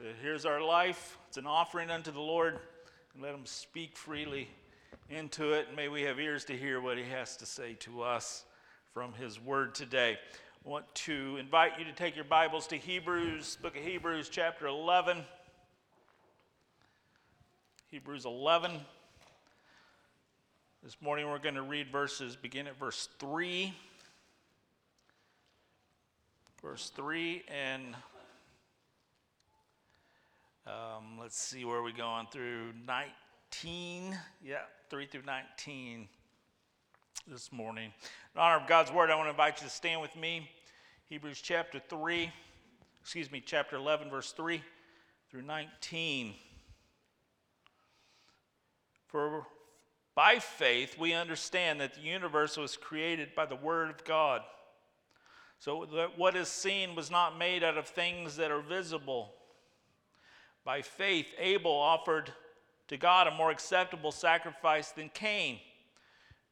that 0.00 0.14
here's 0.22 0.46
our 0.46 0.62
life. 0.62 1.18
It's 1.28 1.36
an 1.36 1.46
offering 1.46 1.90
unto 1.90 2.10
the 2.10 2.20
Lord, 2.20 2.58
and 3.12 3.22
let 3.22 3.34
him 3.34 3.44
speak 3.44 3.98
freely 3.98 4.48
into 5.10 5.52
it. 5.52 5.76
May 5.76 5.88
we 5.88 6.00
have 6.02 6.18
ears 6.18 6.46
to 6.46 6.56
hear 6.56 6.80
what 6.80 6.96
he 6.96 7.04
has 7.04 7.36
to 7.36 7.44
say 7.44 7.74
to 7.80 8.00
us 8.00 8.46
from 8.94 9.12
his 9.12 9.38
word 9.38 9.74
today. 9.74 10.16
I 10.64 10.68
want 10.68 10.86
to 10.94 11.36
invite 11.38 11.78
you 11.78 11.84
to 11.84 11.92
take 11.92 12.16
your 12.16 12.24
Bibles 12.24 12.66
to 12.68 12.78
Hebrews, 12.78 13.58
book 13.60 13.76
of 13.76 13.82
Hebrews, 13.82 14.30
chapter 14.30 14.68
11. 14.68 15.18
Hebrews 17.90 18.24
11. 18.24 18.80
This 20.82 20.96
morning 21.02 21.28
we're 21.28 21.38
going 21.38 21.56
to 21.56 21.62
read 21.62 21.92
verses, 21.92 22.36
begin 22.36 22.66
at 22.66 22.78
verse 22.78 23.10
3. 23.18 23.74
Verse 26.62 26.90
3 26.96 27.42
and 27.48 27.94
um, 30.70 31.18
let's 31.20 31.36
see 31.36 31.64
where 31.64 31.82
we're 31.82 31.92
going 31.92 32.26
through 32.30 32.72
19. 32.86 34.16
Yeah, 34.42 34.58
3 34.88 35.06
through 35.06 35.22
19 35.22 36.08
this 37.26 37.52
morning. 37.52 37.92
In 38.34 38.40
honor 38.40 38.62
of 38.62 38.68
God's 38.68 38.92
word, 38.92 39.10
I 39.10 39.16
want 39.16 39.26
to 39.26 39.30
invite 39.30 39.60
you 39.60 39.66
to 39.66 39.72
stand 39.72 40.00
with 40.00 40.14
me. 40.16 40.48
Hebrews 41.08 41.40
chapter 41.40 41.80
3, 41.88 42.30
excuse 43.00 43.32
me, 43.32 43.42
chapter 43.44 43.76
11, 43.76 44.10
verse 44.10 44.32
3 44.32 44.62
through 45.30 45.42
19. 45.42 46.34
For 49.08 49.46
by 50.14 50.38
faith 50.38 50.96
we 50.98 51.14
understand 51.14 51.80
that 51.80 51.94
the 51.94 52.02
universe 52.02 52.56
was 52.56 52.76
created 52.76 53.34
by 53.34 53.46
the 53.46 53.56
word 53.56 53.90
of 53.90 54.04
God. 54.04 54.42
So 55.58 55.86
that 55.94 56.16
what 56.16 56.36
is 56.36 56.48
seen 56.48 56.94
was 56.94 57.10
not 57.10 57.36
made 57.36 57.64
out 57.64 57.76
of 57.76 57.86
things 57.86 58.36
that 58.36 58.50
are 58.50 58.60
visible. 58.60 59.34
By 60.64 60.82
faith, 60.82 61.28
Abel 61.38 61.72
offered 61.72 62.32
to 62.88 62.96
God 62.96 63.26
a 63.26 63.30
more 63.30 63.50
acceptable 63.50 64.12
sacrifice 64.12 64.90
than 64.90 65.08
Cain, 65.10 65.58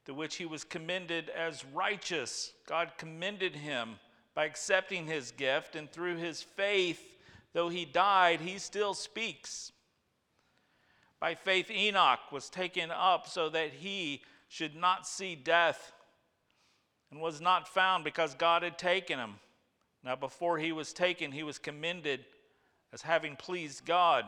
to 0.07 0.15
which 0.15 0.37
he 0.37 0.47
was 0.47 0.65
commended 0.65 1.29
as 1.31 1.65
righteous. 1.75 2.53
God 2.67 2.93
commended 2.97 3.57
him 3.57 3.99
by 4.35 4.45
accepting 4.45 5.07
his 5.07 5.33
gift, 5.33 5.77
and 5.77 5.91
through 5.91 6.17
his 6.17 6.43
faith, 6.43 7.17
though 7.53 7.69
he 7.69 7.85
died, 7.85 8.41
he 8.41 8.59
still 8.59 8.95
speaks. 8.95 9.73
By 11.21 11.35
faith, 11.35 11.71
Enoch 11.71 12.21
was 12.31 12.49
taken 12.49 12.91
up 12.91 13.27
so 13.27 13.49
that 13.49 13.73
he 13.73 14.23
should 14.49 14.77
not 14.77 15.07
see 15.07 15.35
death, 15.35 15.93
and 17.11 17.21
was 17.21 17.41
not 17.41 17.69
found 17.69 18.05
because 18.05 18.35
God 18.35 18.63
had 18.63 18.79
taken 18.79 19.19
him. 19.19 19.35
Now, 20.05 20.15
before 20.15 20.59
he 20.59 20.73
was 20.73 20.93
taken, 20.93 21.33
he 21.33 21.43
was 21.43 21.59
commended 21.59 22.25
as 22.93 23.03
having 23.03 23.37
pleased 23.37 23.85
God. 23.85 24.25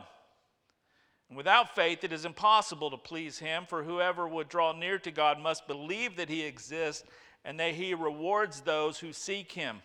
And 1.29 1.37
without 1.37 1.75
faith, 1.75 2.03
it 2.03 2.11
is 2.11 2.25
impossible 2.25 2.91
to 2.91 2.97
please 2.97 3.39
Him, 3.39 3.65
for 3.65 3.83
whoever 3.83 4.27
would 4.27 4.49
draw 4.49 4.73
near 4.73 4.99
to 4.99 5.11
God 5.11 5.39
must 5.39 5.67
believe 5.67 6.17
that 6.17 6.29
He 6.29 6.43
exists 6.43 7.07
and 7.45 7.59
that 7.59 7.73
He 7.73 7.93
rewards 7.93 8.61
those 8.61 8.99
who 8.99 9.13
seek 9.13 9.51
Him. 9.53 9.81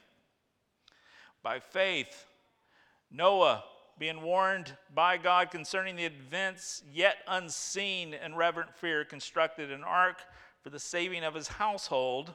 By 1.42 1.60
faith, 1.60 2.26
Noah, 3.10 3.62
being 3.98 4.22
warned 4.22 4.76
by 4.94 5.16
God 5.16 5.50
concerning 5.50 5.96
the 5.96 6.04
events 6.04 6.82
yet 6.92 7.16
unseen 7.28 8.12
in 8.12 8.34
reverent 8.34 8.74
fear, 8.74 9.04
constructed 9.04 9.70
an 9.70 9.84
ark 9.84 10.18
for 10.62 10.70
the 10.70 10.78
saving 10.78 11.24
of 11.24 11.34
his 11.34 11.48
household. 11.48 12.34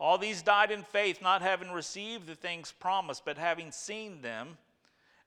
All 0.00 0.16
these 0.16 0.40
died 0.40 0.70
in 0.70 0.82
faith, 0.82 1.20
not 1.20 1.42
having 1.42 1.70
received 1.70 2.26
the 2.26 2.34
things 2.34 2.72
promised, 2.72 3.26
but 3.26 3.36
having 3.36 3.70
seen 3.70 4.22
them 4.22 4.56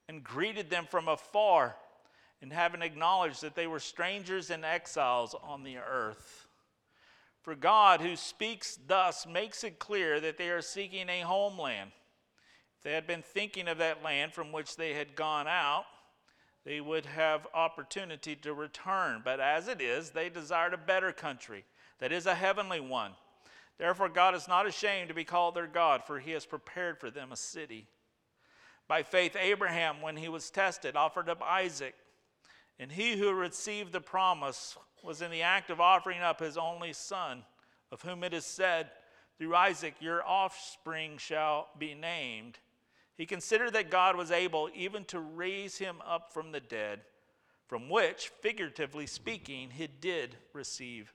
and 0.08 0.24
greeted 0.24 0.68
them 0.68 0.86
from 0.90 1.06
afar, 1.06 1.76
and 2.42 2.52
having 2.52 2.82
acknowledged 2.82 3.40
that 3.42 3.54
they 3.54 3.68
were 3.68 3.78
strangers 3.78 4.50
and 4.50 4.64
exiles 4.64 5.34
on 5.44 5.62
the 5.62 5.78
earth. 5.78 6.48
For 7.40 7.54
God, 7.54 8.00
who 8.00 8.16
speaks 8.16 8.78
thus, 8.86 9.26
makes 9.26 9.62
it 9.62 9.78
clear 9.78 10.18
that 10.18 10.38
they 10.38 10.50
are 10.50 10.60
seeking 10.60 11.08
a 11.08 11.20
homeland. 11.20 11.92
If 12.78 12.82
they 12.82 12.92
had 12.92 13.06
been 13.06 13.22
thinking 13.22 13.68
of 13.68 13.78
that 13.78 14.02
land 14.02 14.32
from 14.32 14.50
which 14.50 14.76
they 14.76 14.92
had 14.94 15.14
gone 15.14 15.46
out, 15.46 15.84
they 16.64 16.80
would 16.80 17.06
have 17.06 17.46
opportunity 17.54 18.34
to 18.36 18.52
return. 18.52 19.22
But 19.24 19.38
as 19.38 19.68
it 19.68 19.80
is, 19.80 20.10
they 20.10 20.28
desired 20.28 20.74
a 20.74 20.78
better 20.78 21.12
country, 21.12 21.64
that 22.00 22.12
is, 22.12 22.26
a 22.26 22.34
heavenly 22.34 22.80
one. 22.80 23.12
Therefore, 23.78 24.08
God 24.08 24.34
is 24.34 24.46
not 24.46 24.66
ashamed 24.66 25.08
to 25.08 25.14
be 25.14 25.24
called 25.24 25.54
their 25.54 25.66
God, 25.66 26.04
for 26.06 26.20
he 26.20 26.30
has 26.32 26.46
prepared 26.46 26.98
for 26.98 27.10
them 27.10 27.32
a 27.32 27.36
city. 27.36 27.86
By 28.86 29.02
faith, 29.02 29.36
Abraham, 29.36 30.00
when 30.00 30.16
he 30.16 30.28
was 30.28 30.50
tested, 30.50 30.96
offered 30.96 31.28
up 31.28 31.42
Isaac. 31.42 31.94
And 32.78 32.92
he 32.92 33.16
who 33.16 33.32
received 33.32 33.92
the 33.92 34.00
promise 34.00 34.76
was 35.02 35.22
in 35.22 35.30
the 35.30 35.42
act 35.42 35.70
of 35.70 35.80
offering 35.80 36.20
up 36.20 36.40
his 36.40 36.56
only 36.56 36.92
son, 36.92 37.44
of 37.90 38.02
whom 38.02 38.24
it 38.24 38.34
is 38.34 38.44
said, 38.44 38.90
Through 39.38 39.54
Isaac 39.54 39.94
your 40.00 40.24
offspring 40.24 41.18
shall 41.18 41.68
be 41.78 41.94
named. 41.94 42.58
He 43.16 43.26
considered 43.26 43.72
that 43.74 43.90
God 43.90 44.16
was 44.16 44.30
able 44.30 44.68
even 44.74 45.04
to 45.06 45.20
raise 45.20 45.78
him 45.78 45.96
up 46.06 46.32
from 46.32 46.52
the 46.52 46.60
dead, 46.60 47.02
from 47.68 47.88
which, 47.88 48.30
figuratively 48.40 49.06
speaking, 49.06 49.70
he 49.70 49.86
did 49.86 50.36
receive 50.52 51.12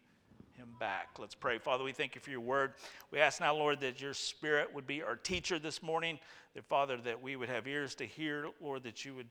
him 0.59 0.75
back. 0.77 1.09
Let's 1.17 1.35
pray. 1.35 1.57
Father, 1.57 1.85
we 1.85 1.93
thank 1.93 2.15
you 2.15 2.21
for 2.21 2.31
your 2.31 2.41
word. 2.41 2.73
We 3.11 3.19
ask 3.19 3.39
now, 3.39 3.55
Lord, 3.55 3.79
that 3.79 4.01
your 4.01 4.13
spirit 4.13 4.73
would 4.73 4.85
be 4.85 5.01
our 5.01 5.15
teacher 5.15 5.57
this 5.57 5.81
morning, 5.81 6.19
that, 6.53 6.65
Father, 6.65 6.97
that 6.97 7.21
we 7.21 7.37
would 7.37 7.47
have 7.47 7.65
ears 7.65 7.95
to 7.95 8.05
hear, 8.05 8.47
Lord, 8.61 8.83
that 8.83 9.05
you 9.05 9.15
would 9.15 9.29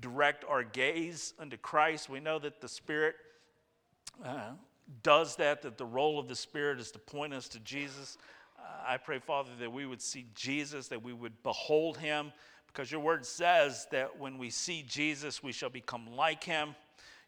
direct 0.00 0.44
our 0.48 0.62
gaze 0.62 1.34
unto 1.40 1.56
Christ. 1.56 2.08
We 2.08 2.20
know 2.20 2.38
that 2.38 2.60
the 2.60 2.68
spirit 2.68 3.16
uh, 4.24 4.52
does 5.02 5.34
that, 5.36 5.62
that 5.62 5.78
the 5.78 5.84
role 5.84 6.20
of 6.20 6.28
the 6.28 6.36
spirit 6.36 6.78
is 6.78 6.92
to 6.92 7.00
point 7.00 7.34
us 7.34 7.48
to 7.48 7.58
Jesus. 7.60 8.16
Uh, 8.56 8.62
I 8.86 8.96
pray, 8.98 9.18
Father, 9.18 9.50
that 9.58 9.72
we 9.72 9.84
would 9.84 10.00
see 10.00 10.26
Jesus, 10.36 10.86
that 10.88 11.02
we 11.02 11.12
would 11.12 11.42
behold 11.42 11.98
him, 11.98 12.32
because 12.68 12.92
your 12.92 13.00
word 13.00 13.26
says 13.26 13.88
that 13.90 14.16
when 14.20 14.38
we 14.38 14.50
see 14.50 14.84
Jesus, 14.86 15.42
we 15.42 15.50
shall 15.50 15.70
become 15.70 16.06
like 16.14 16.44
him. 16.44 16.76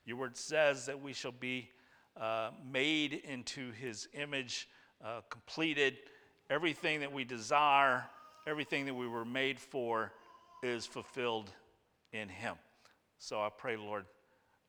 Your 0.04 0.18
word 0.18 0.36
says 0.36 0.86
that 0.86 1.02
we 1.02 1.12
shall 1.12 1.32
be 1.32 1.70
uh, 2.18 2.50
made 2.70 3.14
into 3.28 3.72
his 3.72 4.08
image, 4.14 4.68
uh, 5.04 5.20
completed. 5.28 5.98
Everything 6.48 7.00
that 7.00 7.12
we 7.12 7.24
desire, 7.24 8.04
everything 8.46 8.86
that 8.86 8.94
we 8.94 9.06
were 9.06 9.24
made 9.24 9.58
for, 9.58 10.12
is 10.62 10.86
fulfilled 10.86 11.50
in 12.12 12.28
him. 12.28 12.56
So 13.18 13.40
I 13.40 13.48
pray, 13.56 13.76
Lord, 13.76 14.04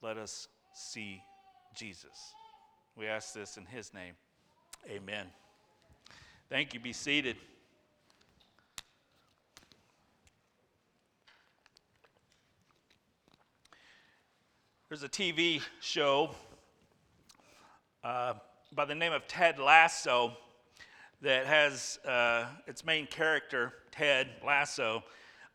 let 0.02 0.18
us 0.18 0.48
see 0.74 1.22
Jesus. 1.76 2.34
We 2.96 3.08
ask 3.08 3.34
this 3.34 3.58
in 3.58 3.66
his 3.66 3.94
name. 3.94 4.14
Amen. 4.90 5.28
Thank 6.50 6.74
you. 6.74 6.80
Be 6.80 6.94
seated. 6.94 7.38
There's 14.90 15.04
a 15.04 15.10
TV 15.10 15.62
show 15.80 16.32
uh, 18.04 18.34
by 18.74 18.86
the 18.86 18.96
name 18.96 19.14
of 19.14 19.28
Ted 19.28 19.60
Lasso 19.60 20.34
that 21.22 21.46
has 21.46 22.00
uh, 22.06 22.46
its 22.66 22.84
main 22.84 23.06
character, 23.06 23.74
Ted 23.92 24.28
Lasso, 24.46 25.04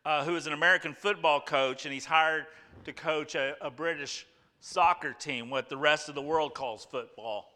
uh, 0.04 0.24
who 0.24 0.36
is 0.36 0.46
an 0.46 0.52
American 0.52 0.94
football 0.94 1.40
coach, 1.40 1.84
and 1.84 1.92
he's 1.92 2.04
hired 2.04 2.46
to 2.84 2.92
coach 2.92 3.34
a, 3.34 3.56
a 3.60 3.70
British 3.70 4.26
soccer 4.60 5.12
team, 5.12 5.50
what 5.50 5.68
the 5.68 5.76
rest 5.76 6.08
of 6.08 6.14
the 6.14 6.22
world 6.22 6.54
calls 6.54 6.84
football. 6.84 7.52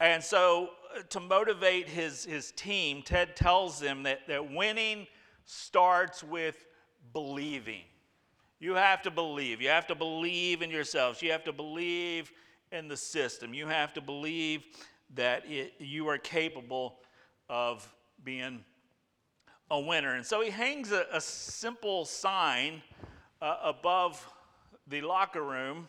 And 0.00 0.22
so, 0.22 0.70
uh, 0.96 1.02
to 1.10 1.20
motivate 1.20 1.88
his, 1.88 2.24
his 2.24 2.52
team, 2.52 3.02
Ted 3.02 3.36
tells 3.36 3.78
them 3.78 4.02
that, 4.04 4.26
that 4.28 4.50
winning 4.50 5.06
starts 5.44 6.24
with 6.24 6.66
believing. 7.12 7.82
You 8.58 8.74
have 8.74 9.02
to 9.02 9.10
believe. 9.10 9.60
You 9.60 9.68
have 9.68 9.86
to 9.88 9.94
believe 9.94 10.62
in 10.62 10.70
yourselves. 10.70 11.20
You 11.20 11.30
have 11.32 11.44
to 11.44 11.52
believe 11.52 12.32
in 12.76 12.88
the 12.88 12.96
system. 12.96 13.54
You 13.54 13.66
have 13.66 13.92
to 13.94 14.00
believe 14.00 14.64
that 15.14 15.44
it, 15.48 15.74
you 15.78 16.08
are 16.08 16.18
capable 16.18 16.98
of 17.48 17.92
being 18.22 18.64
a 19.70 19.80
winner. 19.80 20.14
And 20.14 20.24
so 20.24 20.40
he 20.40 20.50
hangs 20.50 20.92
a, 20.92 21.06
a 21.12 21.20
simple 21.20 22.04
sign 22.04 22.82
uh, 23.40 23.56
above 23.64 24.24
the 24.86 25.00
locker 25.00 25.42
room 25.42 25.88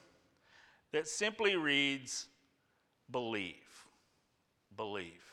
that 0.92 1.08
simply 1.08 1.56
reads, 1.56 2.28
Believe. 3.12 3.56
Believe. 4.76 5.24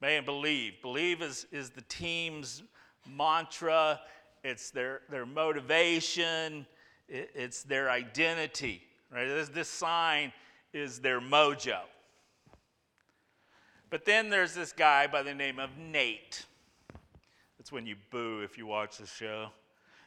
Man, 0.00 0.24
believe. 0.24 0.74
Believe 0.82 1.22
is, 1.22 1.46
is 1.52 1.70
the 1.70 1.82
team's 1.82 2.62
mantra, 3.08 4.00
it's 4.42 4.70
their, 4.70 5.02
their 5.10 5.26
motivation, 5.26 6.66
it, 7.08 7.30
it's 7.34 7.62
their 7.62 7.90
identity. 7.90 8.82
Right? 9.12 9.26
This, 9.26 9.48
this 9.48 9.68
sign 9.68 10.32
is 10.72 11.00
their 11.00 11.20
mojo. 11.20 11.80
But 13.90 14.04
then 14.04 14.30
there's 14.30 14.54
this 14.54 14.72
guy 14.72 15.06
by 15.06 15.22
the 15.22 15.34
name 15.34 15.58
of 15.58 15.76
Nate. 15.76 16.46
That's 17.58 17.72
when 17.72 17.86
you 17.86 17.96
boo 18.10 18.40
if 18.42 18.56
you 18.56 18.66
watch 18.66 18.98
the 18.98 19.06
show. 19.06 19.48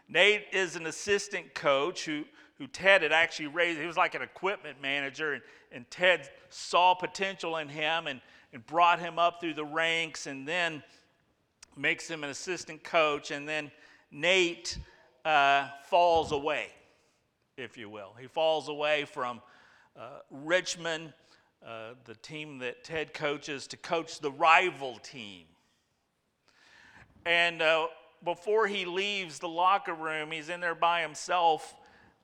Nate 0.07 0.45
is 0.51 0.75
an 0.75 0.85
assistant 0.85 1.53
coach 1.53 2.05
who, 2.05 2.23
who 2.57 2.67
Ted 2.67 3.03
had 3.03 3.11
actually 3.11 3.47
raised. 3.47 3.79
He 3.79 3.85
was 3.85 3.97
like 3.97 4.15
an 4.15 4.21
equipment 4.21 4.81
manager, 4.81 5.33
and, 5.33 5.43
and 5.71 5.91
Ted 5.91 6.29
saw 6.49 6.93
potential 6.93 7.57
in 7.57 7.67
him 7.67 8.07
and, 8.07 8.21
and 8.53 8.65
brought 8.65 8.99
him 8.99 9.19
up 9.19 9.41
through 9.41 9.53
the 9.53 9.65
ranks 9.65 10.27
and 10.27 10.47
then 10.47 10.81
makes 11.75 12.07
him 12.07 12.23
an 12.23 12.29
assistant 12.29 12.83
coach. 12.83 13.31
And 13.31 13.47
then 13.47 13.71
Nate 14.11 14.77
uh, 15.25 15.67
falls 15.85 16.31
away, 16.31 16.67
if 17.57 17.77
you 17.77 17.89
will. 17.89 18.13
He 18.19 18.27
falls 18.27 18.69
away 18.69 19.05
from 19.05 19.41
uh, 19.97 20.19
Richmond, 20.29 21.13
uh, 21.65 21.91
the 22.05 22.15
team 22.15 22.59
that 22.59 22.83
Ted 22.83 23.13
coaches, 23.13 23.67
to 23.67 23.77
coach 23.77 24.19
the 24.19 24.31
rival 24.31 24.97
team. 25.03 25.45
And 27.25 27.61
uh, 27.61 27.87
before 28.23 28.67
he 28.67 28.85
leaves 28.85 29.39
the 29.39 29.47
locker 29.47 29.93
room, 29.93 30.31
he's 30.31 30.49
in 30.49 30.59
there 30.59 30.75
by 30.75 31.01
himself, 31.01 31.75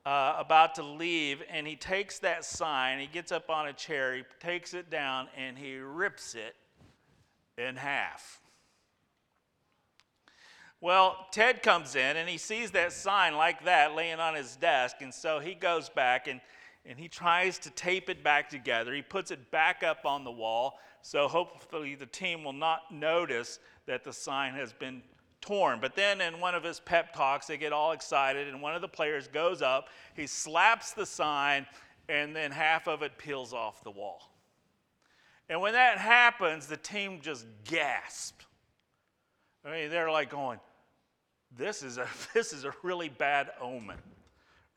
uh, 0.06 0.36
about 0.38 0.76
to 0.76 0.84
leave, 0.84 1.44
and 1.50 1.68
he 1.68 1.76
takes 1.76 2.20
that 2.20 2.44
sign, 2.46 3.00
he 3.00 3.08
gets 3.08 3.32
up 3.32 3.50
on 3.50 3.68
a 3.68 3.74
chair, 3.74 4.16
he 4.16 4.24
takes 4.40 4.74
it 4.74 4.90
down, 4.90 5.28
and 5.38 5.58
he 5.58 5.78
rips 5.78 6.36
it 6.36 6.56
in 7.58 7.76
half. 7.76 8.42
Well, 10.82 11.28
Ted 11.32 11.62
comes 11.62 11.96
in 11.96 12.16
and 12.16 12.30
he 12.30 12.38
sees 12.38 12.72
that 12.72 12.94
sign 12.94 13.36
like 13.36 13.66
that 13.66 13.96
laying 13.96 14.22
on 14.22 14.34
his 14.34 14.56
desk, 14.56 14.98
and 15.02 15.14
so 15.14 15.40
he 15.40 15.54
goes 15.54 15.90
back 15.90 16.28
and, 16.28 16.40
and 16.86 16.98
he 17.00 17.08
tries 17.08 17.60
to 17.60 17.70
tape 17.72 18.10
it 18.10 18.24
back 18.24 18.50
together. 18.50 18.94
He 18.94 19.02
puts 19.02 19.32
it 19.32 19.52
back 19.52 19.84
up 19.84 20.06
on 20.06 20.24
the 20.24 20.32
wall, 20.32 20.80
so 21.02 21.28
hopefully 21.28 21.96
the 21.96 22.06
team 22.06 22.44
will 22.44 22.54
not 22.54 22.94
notice 22.94 23.60
that 23.86 24.04
the 24.04 24.14
sign 24.14 24.54
has 24.54 24.74
been 24.74 25.02
torn. 25.42 25.80
But 25.80 25.96
then 25.96 26.22
in 26.22 26.40
one 26.40 26.56
of 26.56 26.64
his 26.64 26.80
pep 26.80 27.14
talks, 27.14 27.48
they 27.48 27.58
get 27.58 27.74
all 27.74 27.92
excited, 27.92 28.48
and 28.48 28.62
one 28.62 28.76
of 28.76 28.82
the 28.82 28.88
players 28.88 29.28
goes 29.28 29.62
up, 29.62 29.90
he 30.16 30.28
slaps 30.28 30.92
the 30.92 31.06
sign, 31.06 31.66
and 32.08 32.36
then 32.36 32.52
half 32.52 32.88
of 32.88 33.02
it 33.04 33.18
peels 33.18 33.54
off 33.54 33.84
the 33.84 33.92
wall. 33.92 34.32
And 35.50 35.62
when 35.62 35.74
that 35.74 35.98
happens, 35.98 36.68
the 36.68 36.78
team 36.78 37.20
just 37.22 37.46
gasps. 37.64 38.46
I 39.66 39.72
mean, 39.72 39.90
they're 39.90 40.12
like 40.12 40.30
going, 40.30 40.60
this 41.58 41.84
is 41.84 41.98
a, 41.98 42.08
this 42.34 42.54
is 42.54 42.66
a 42.66 42.74
really 42.84 43.10
bad 43.10 43.52
omen. 43.60 43.98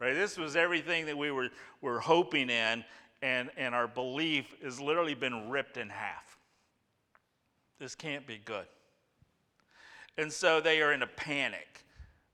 Right? 0.02 0.14
This 0.14 0.36
was 0.36 0.56
everything 0.56 1.06
that 1.06 1.16
we 1.16 1.30
were, 1.30 1.50
were 1.80 2.00
hoping 2.00 2.50
in, 2.50 2.82
and, 3.22 3.50
and 3.56 3.72
our 3.72 3.86
belief 3.86 4.52
has 4.60 4.80
literally 4.80 5.14
been 5.14 5.48
ripped 5.48 5.76
in 5.76 5.88
half. 5.88 6.38
This 7.78 7.94
can't 7.94 8.26
be 8.26 8.40
good. 8.44 8.66
And 10.18 10.32
so 10.32 10.60
they 10.60 10.82
are 10.82 10.92
in 10.92 11.02
a 11.02 11.06
panic. 11.06 11.84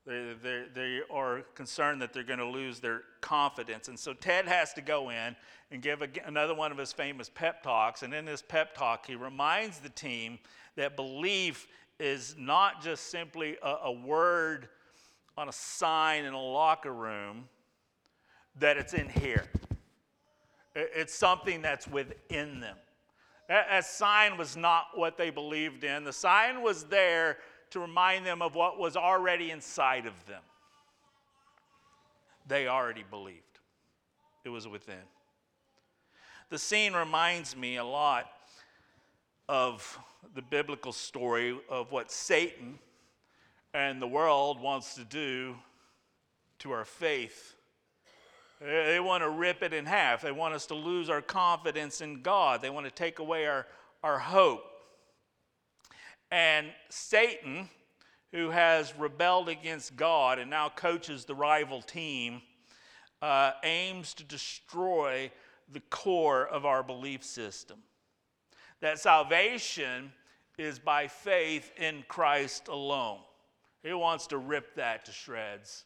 They, 0.07 0.33
they, 0.43 0.65
they 0.75 1.01
are 1.11 1.43
concerned 1.55 2.01
that 2.01 2.15
they're 2.15 2.23
going 2.23 2.39
to 2.39 2.47
lose 2.47 2.81
their 2.81 3.03
confidence. 3.21 3.89
And 3.89 3.99
so 3.99 4.15
Ted 4.15 4.49
has 4.49 4.73
to 4.73 4.81
go 4.81 5.11
in 5.11 5.37
and 5.71 5.83
give 5.83 6.01
a, 6.01 6.09
another 6.25 6.55
one 6.55 6.73
of 6.73 6.79
his 6.79 6.95
famous 6.95 7.29
pep 7.29 7.63
talks. 7.63 8.03
And 8.03 8.15
in 8.15 8.25
this 8.25 8.41
pep 8.41 8.75
talk, 8.75 9.05
he 9.05 9.15
reminds 9.15 9.79
the 9.79 9.91
team 9.91 10.39
that 10.77 10.97
belief 10.97 11.67
is 12.01 12.35
not 12.39 12.83
just 12.83 13.11
simply 13.11 13.59
a, 13.63 13.75
a 13.85 13.93
word 13.93 14.71
on 15.37 15.51
a 15.51 15.53
sign 15.53 16.25
in 16.25 16.33
a 16.33 16.43
locker 16.43 16.95
room, 16.95 17.45
that 18.61 18.77
it's 18.77 18.95
in 18.95 19.09
here. 19.09 19.45
It's 20.75 21.15
something 21.15 21.63
that's 21.63 21.89
within 21.89 22.61
them. 22.61 22.77
A 23.49 23.83
sign 23.83 24.37
was 24.37 24.57
not 24.57 24.89
what 24.95 25.17
they 25.17 25.31
believed 25.31 25.83
in. 25.83 26.05
The 26.05 26.13
sign 26.13 26.63
was 26.63 26.85
there 26.85 27.39
to 27.71 27.81
remind 27.81 28.27
them 28.27 28.43
of 28.43 28.55
what 28.55 28.79
was 28.79 28.97
already 28.97 29.51
inside 29.51 30.07
of 30.07 30.13
them. 30.27 30.43
They 32.47 32.67
already 32.67 33.05
believed, 33.11 33.59
it 34.45 34.49
was 34.49 34.69
within. 34.69 34.97
The 36.51 36.59
scene 36.59 36.95
reminds 36.95 37.57
me 37.57 37.77
a 37.77 37.85
lot 37.85 38.31
of 39.49 39.99
the 40.35 40.43
biblical 40.43 40.93
story 40.93 41.59
of 41.69 41.91
what 41.93 42.11
Satan 42.11 42.79
and 43.75 44.01
the 44.01 44.07
world 44.07 44.61
wants 44.61 44.95
to 44.95 45.05
do 45.05 45.57
to 46.61 46.71
our 46.73 46.85
faith. 46.85 47.55
They 48.61 48.99
want 48.99 49.23
to 49.23 49.31
rip 49.31 49.63
it 49.63 49.73
in 49.73 49.87
half. 49.87 50.23
They 50.23 50.33
want 50.33 50.55
us 50.55 50.67
to 50.67 50.75
lose 50.75 51.09
our 51.09 51.23
confidence 51.23 52.01
in 52.01 52.23
God. 52.23 52.61
They 52.61 52.71
want 52.71 52.87
to 52.87 52.93
take 52.93 53.21
away 53.21 53.47
our, 53.47 53.67
our 54.03 54.19
hope. 54.19 54.65
And 56.31 56.67
Satan, 56.89 57.69
who 58.33 58.51
has 58.51 58.97
rebelled 58.99 59.49
against 59.49 59.97
God 59.97 60.39
and 60.39 60.51
now 60.51 60.69
coaches 60.69 61.25
the 61.25 61.35
rival 61.35 61.83
team, 61.83 62.43
uh, 63.23 63.53
aims 63.63 64.13
to 64.15 64.25
destroy 64.25 65.31
the 65.73 65.81
core 65.91 66.47
of 66.47 66.67
our 66.67 66.83
belief 66.83 67.25
system. 67.25 67.79
That 68.81 68.99
salvation 68.99 70.13
is 70.57 70.79
by 70.79 71.07
faith 71.07 71.71
in 71.77 72.05
Christ 72.09 72.69
alone. 72.69 73.21
He 73.83 73.93
wants 73.93 74.27
to 74.29 74.39
rip 74.39 74.75
that 74.75 75.05
to 75.05 75.13
shreds. 75.13 75.85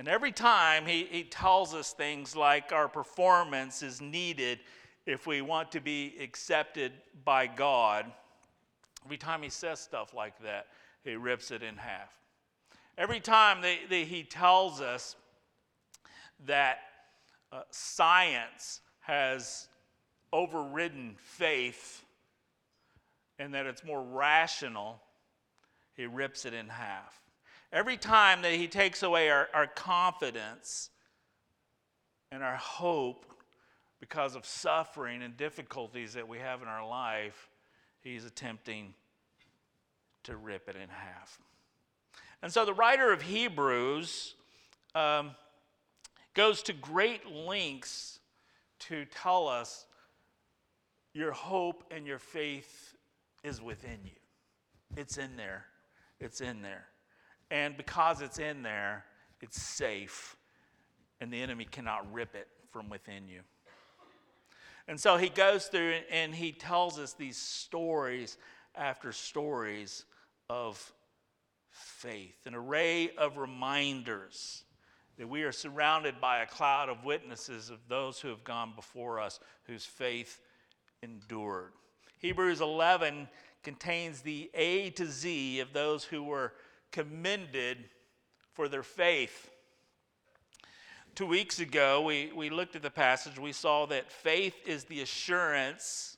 And 0.00 0.08
every 0.08 0.32
time 0.32 0.86
he, 0.86 1.04
he 1.10 1.24
tells 1.24 1.74
us 1.74 1.92
things 1.92 2.34
like 2.34 2.72
our 2.72 2.88
performance 2.88 3.82
is 3.82 4.00
needed 4.00 4.60
if 5.04 5.26
we 5.26 5.42
want 5.42 5.70
to 5.72 5.80
be 5.80 6.14
accepted 6.22 6.92
by 7.22 7.46
God, 7.46 8.06
every 9.04 9.18
time 9.18 9.42
he 9.42 9.50
says 9.50 9.78
stuff 9.78 10.14
like 10.14 10.42
that, 10.42 10.68
he 11.04 11.16
rips 11.16 11.50
it 11.50 11.62
in 11.62 11.76
half. 11.76 12.18
Every 12.96 13.20
time 13.20 13.60
that, 13.60 13.76
that 13.90 13.94
he 13.94 14.22
tells 14.22 14.80
us 14.80 15.16
that 16.46 16.78
uh, 17.52 17.60
science 17.70 18.80
has 19.00 19.68
overridden 20.32 21.14
faith 21.18 22.06
and 23.38 23.52
that 23.52 23.66
it's 23.66 23.84
more 23.84 24.02
rational, 24.02 24.98
he 25.94 26.06
rips 26.06 26.46
it 26.46 26.54
in 26.54 26.70
half. 26.70 27.19
Every 27.72 27.96
time 27.96 28.42
that 28.42 28.52
he 28.52 28.66
takes 28.66 29.02
away 29.02 29.30
our, 29.30 29.48
our 29.54 29.66
confidence 29.66 30.90
and 32.32 32.42
our 32.42 32.56
hope 32.56 33.24
because 34.00 34.34
of 34.34 34.44
suffering 34.44 35.22
and 35.22 35.36
difficulties 35.36 36.14
that 36.14 36.26
we 36.26 36.38
have 36.38 36.62
in 36.62 36.68
our 36.68 36.86
life, 36.86 37.48
he's 38.00 38.24
attempting 38.24 38.94
to 40.24 40.36
rip 40.36 40.68
it 40.68 40.74
in 40.74 40.88
half. 40.88 41.38
And 42.42 42.52
so 42.52 42.64
the 42.64 42.74
writer 42.74 43.12
of 43.12 43.22
Hebrews 43.22 44.34
um, 44.94 45.32
goes 46.34 46.62
to 46.64 46.72
great 46.72 47.30
lengths 47.30 48.18
to 48.80 49.04
tell 49.04 49.46
us 49.46 49.86
your 51.12 51.32
hope 51.32 51.84
and 51.90 52.06
your 52.06 52.18
faith 52.18 52.96
is 53.44 53.60
within 53.60 53.98
you. 54.04 54.10
It's 54.96 55.18
in 55.18 55.36
there. 55.36 55.66
It's 56.18 56.40
in 56.40 56.62
there. 56.62 56.86
And 57.50 57.76
because 57.76 58.20
it's 58.20 58.38
in 58.38 58.62
there, 58.62 59.04
it's 59.40 59.60
safe, 59.60 60.36
and 61.20 61.32
the 61.32 61.40
enemy 61.40 61.64
cannot 61.64 62.12
rip 62.12 62.34
it 62.34 62.48
from 62.70 62.88
within 62.88 63.28
you. 63.28 63.40
And 64.86 64.98
so 64.98 65.16
he 65.16 65.28
goes 65.28 65.66
through 65.66 65.98
and 66.10 66.34
he 66.34 66.52
tells 66.52 66.98
us 66.98 67.12
these 67.12 67.36
stories 67.36 68.38
after 68.74 69.12
stories 69.12 70.04
of 70.48 70.92
faith, 71.70 72.46
an 72.46 72.54
array 72.54 73.10
of 73.16 73.38
reminders 73.38 74.64
that 75.16 75.28
we 75.28 75.42
are 75.42 75.52
surrounded 75.52 76.20
by 76.20 76.40
a 76.40 76.46
cloud 76.46 76.88
of 76.88 77.04
witnesses 77.04 77.70
of 77.70 77.78
those 77.88 78.20
who 78.20 78.28
have 78.28 78.42
gone 78.42 78.72
before 78.74 79.20
us, 79.20 79.38
whose 79.64 79.84
faith 79.84 80.40
endured. 81.02 81.72
Hebrews 82.18 82.60
11 82.60 83.28
contains 83.62 84.22
the 84.22 84.50
A 84.54 84.90
to 84.90 85.06
Z 85.06 85.60
of 85.60 85.72
those 85.72 86.04
who 86.04 86.22
were 86.22 86.54
commended 86.92 87.78
for 88.52 88.68
their 88.68 88.82
faith. 88.82 89.50
Two 91.14 91.26
weeks 91.26 91.60
ago, 91.60 92.02
we, 92.02 92.30
we 92.34 92.50
looked 92.50 92.76
at 92.76 92.82
the 92.82 92.90
passage. 92.90 93.38
We 93.38 93.52
saw 93.52 93.86
that 93.86 94.10
faith 94.10 94.54
is 94.66 94.84
the 94.84 95.02
assurance 95.02 96.16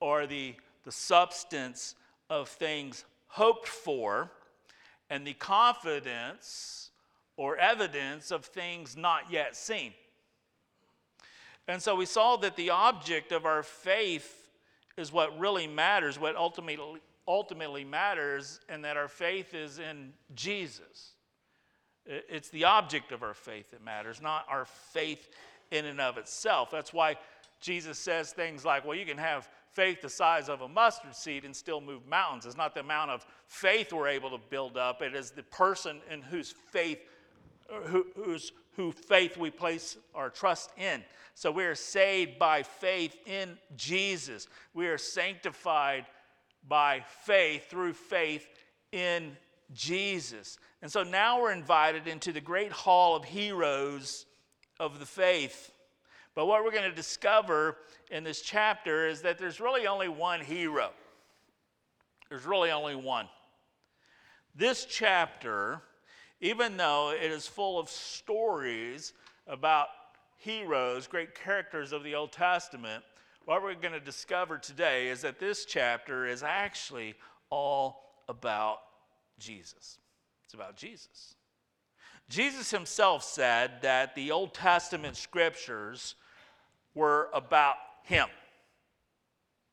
or 0.00 0.26
the, 0.26 0.54
the 0.84 0.92
substance 0.92 1.94
of 2.28 2.48
things 2.48 3.04
hoped 3.26 3.68
for, 3.68 4.30
and 5.08 5.26
the 5.26 5.34
confidence 5.34 6.90
or 7.36 7.56
evidence 7.56 8.30
of 8.30 8.44
things 8.44 8.96
not 8.96 9.30
yet 9.30 9.56
seen. 9.56 9.92
And 11.68 11.80
so 11.80 11.94
we 11.94 12.06
saw 12.06 12.36
that 12.38 12.56
the 12.56 12.70
object 12.70 13.32
of 13.32 13.46
our 13.46 13.62
faith 13.62 14.48
is 14.96 15.12
what 15.12 15.38
really 15.38 15.66
matters, 15.66 16.18
what 16.18 16.34
ultimately, 16.36 17.00
ultimately 17.30 17.84
matters, 17.84 18.60
and 18.68 18.84
that 18.84 18.96
our 18.96 19.06
faith 19.06 19.54
is 19.54 19.78
in 19.78 20.12
Jesus. 20.34 21.12
It's 22.04 22.48
the 22.48 22.64
object 22.64 23.12
of 23.12 23.22
our 23.22 23.34
faith 23.34 23.70
that 23.70 23.84
matters, 23.84 24.20
not 24.20 24.46
our 24.48 24.64
faith 24.64 25.28
in 25.70 25.84
and 25.84 26.00
of 26.00 26.18
itself. 26.18 26.70
That's 26.72 26.92
why 26.92 27.16
Jesus 27.60 27.98
says 27.98 28.32
things 28.32 28.64
like, 28.64 28.84
well, 28.84 28.96
you 28.96 29.06
can 29.06 29.18
have 29.18 29.48
faith 29.70 30.02
the 30.02 30.08
size 30.08 30.48
of 30.48 30.62
a 30.62 30.68
mustard 30.68 31.14
seed 31.14 31.44
and 31.44 31.54
still 31.54 31.80
move 31.80 32.04
mountains. 32.08 32.46
It's 32.46 32.56
not 32.56 32.74
the 32.74 32.80
amount 32.80 33.12
of 33.12 33.24
faith 33.46 33.92
we're 33.92 34.08
able 34.08 34.30
to 34.30 34.40
build 34.50 34.76
up, 34.76 35.00
it 35.00 35.14
is 35.14 35.30
the 35.30 35.44
person 35.44 36.00
in 36.10 36.22
whose 36.22 36.52
faith, 36.72 36.98
who, 37.84 38.06
whose, 38.16 38.50
who 38.74 38.90
faith 38.90 39.36
we 39.36 39.50
place 39.50 39.96
our 40.16 40.30
trust 40.30 40.72
in. 40.76 41.04
So 41.34 41.52
we 41.52 41.64
are 41.64 41.76
saved 41.76 42.40
by 42.40 42.64
faith 42.64 43.16
in 43.24 43.56
Jesus. 43.76 44.48
We 44.74 44.88
are 44.88 44.98
sanctified 44.98 46.06
by 46.66 47.04
faith 47.22 47.68
through 47.68 47.94
faith 47.94 48.46
in 48.92 49.36
Jesus. 49.72 50.58
And 50.82 50.90
so 50.90 51.02
now 51.02 51.40
we're 51.40 51.52
invited 51.52 52.06
into 52.06 52.32
the 52.32 52.40
great 52.40 52.72
hall 52.72 53.16
of 53.16 53.24
heroes 53.24 54.26
of 54.78 54.98
the 54.98 55.06
faith. 55.06 55.72
But 56.34 56.46
what 56.46 56.64
we're 56.64 56.70
going 56.70 56.88
to 56.88 56.94
discover 56.94 57.76
in 58.10 58.24
this 58.24 58.40
chapter 58.40 59.08
is 59.08 59.22
that 59.22 59.38
there's 59.38 59.60
really 59.60 59.86
only 59.86 60.08
one 60.08 60.40
hero. 60.40 60.90
There's 62.28 62.46
really 62.46 62.70
only 62.70 62.94
one. 62.94 63.28
This 64.54 64.84
chapter, 64.84 65.82
even 66.40 66.76
though 66.76 67.10
it 67.10 67.30
is 67.30 67.46
full 67.46 67.78
of 67.78 67.88
stories 67.88 69.12
about 69.46 69.88
heroes, 70.36 71.06
great 71.06 71.34
characters 71.34 71.92
of 71.92 72.02
the 72.04 72.14
Old 72.14 72.32
Testament, 72.32 73.04
what 73.44 73.62
we're 73.62 73.74
going 73.74 73.94
to 73.94 74.00
discover 74.00 74.58
today 74.58 75.08
is 75.08 75.22
that 75.22 75.38
this 75.38 75.64
chapter 75.64 76.26
is 76.26 76.42
actually 76.42 77.14
all 77.50 78.02
about 78.28 78.78
Jesus. 79.38 79.98
It's 80.44 80.54
about 80.54 80.76
Jesus. 80.76 81.34
Jesus 82.28 82.70
himself 82.70 83.24
said 83.24 83.82
that 83.82 84.14
the 84.14 84.30
Old 84.30 84.54
Testament 84.54 85.16
scriptures 85.16 86.14
were 86.94 87.28
about 87.34 87.76
him, 88.04 88.28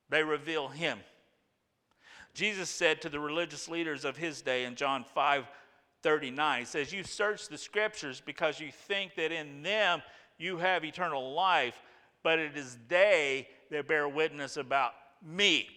they 0.09 0.24
reveal 0.24 0.67
him. 0.67 1.00
Jesus 2.33 2.69
said 2.69 3.01
to 3.01 3.09
the 3.09 3.19
religious 3.19 3.67
leaders 3.67 4.05
of 4.05 4.15
his 4.15 4.43
day 4.43 4.65
in 4.65 4.75
John 4.75 5.03
5 5.03 5.47
39, 6.03 6.59
He 6.59 6.65
says, 6.65 6.93
You 6.93 7.03
search 7.03 7.47
the 7.47 7.57
scriptures 7.57 8.21
because 8.24 8.59
you 8.59 8.71
think 8.71 9.15
that 9.15 9.31
in 9.31 9.63
them 9.63 10.03
you 10.38 10.57
have 10.57 10.86
eternal 10.86 11.33
life, 11.33 11.81
but 12.21 12.38
it 12.38 12.55
is 12.55 12.77
they 12.88 13.47
that 13.71 13.88
bear 13.88 14.07
witness 14.07 14.57
about 14.57 14.93
me. 15.25 15.67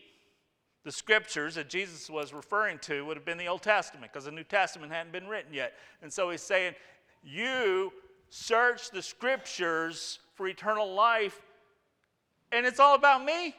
The 0.84 0.92
scriptures 0.92 1.56
that 1.56 1.68
Jesus 1.68 2.08
was 2.08 2.32
referring 2.32 2.78
to 2.80 3.04
would 3.04 3.16
have 3.16 3.26
been 3.26 3.38
the 3.38 3.48
Old 3.48 3.62
Testament 3.62 4.12
because 4.12 4.24
the 4.24 4.30
New 4.30 4.44
Testament 4.44 4.92
hadn't 4.92 5.12
been 5.12 5.28
written 5.28 5.52
yet. 5.52 5.74
And 6.02 6.12
so 6.12 6.30
he's 6.30 6.40
saying, 6.40 6.74
You 7.22 7.92
search 8.30 8.90
the 8.90 9.02
scriptures 9.02 10.20
for 10.34 10.48
eternal 10.48 10.94
life, 10.94 11.40
and 12.50 12.64
it's 12.64 12.80
all 12.80 12.94
about 12.94 13.24
me. 13.24 13.54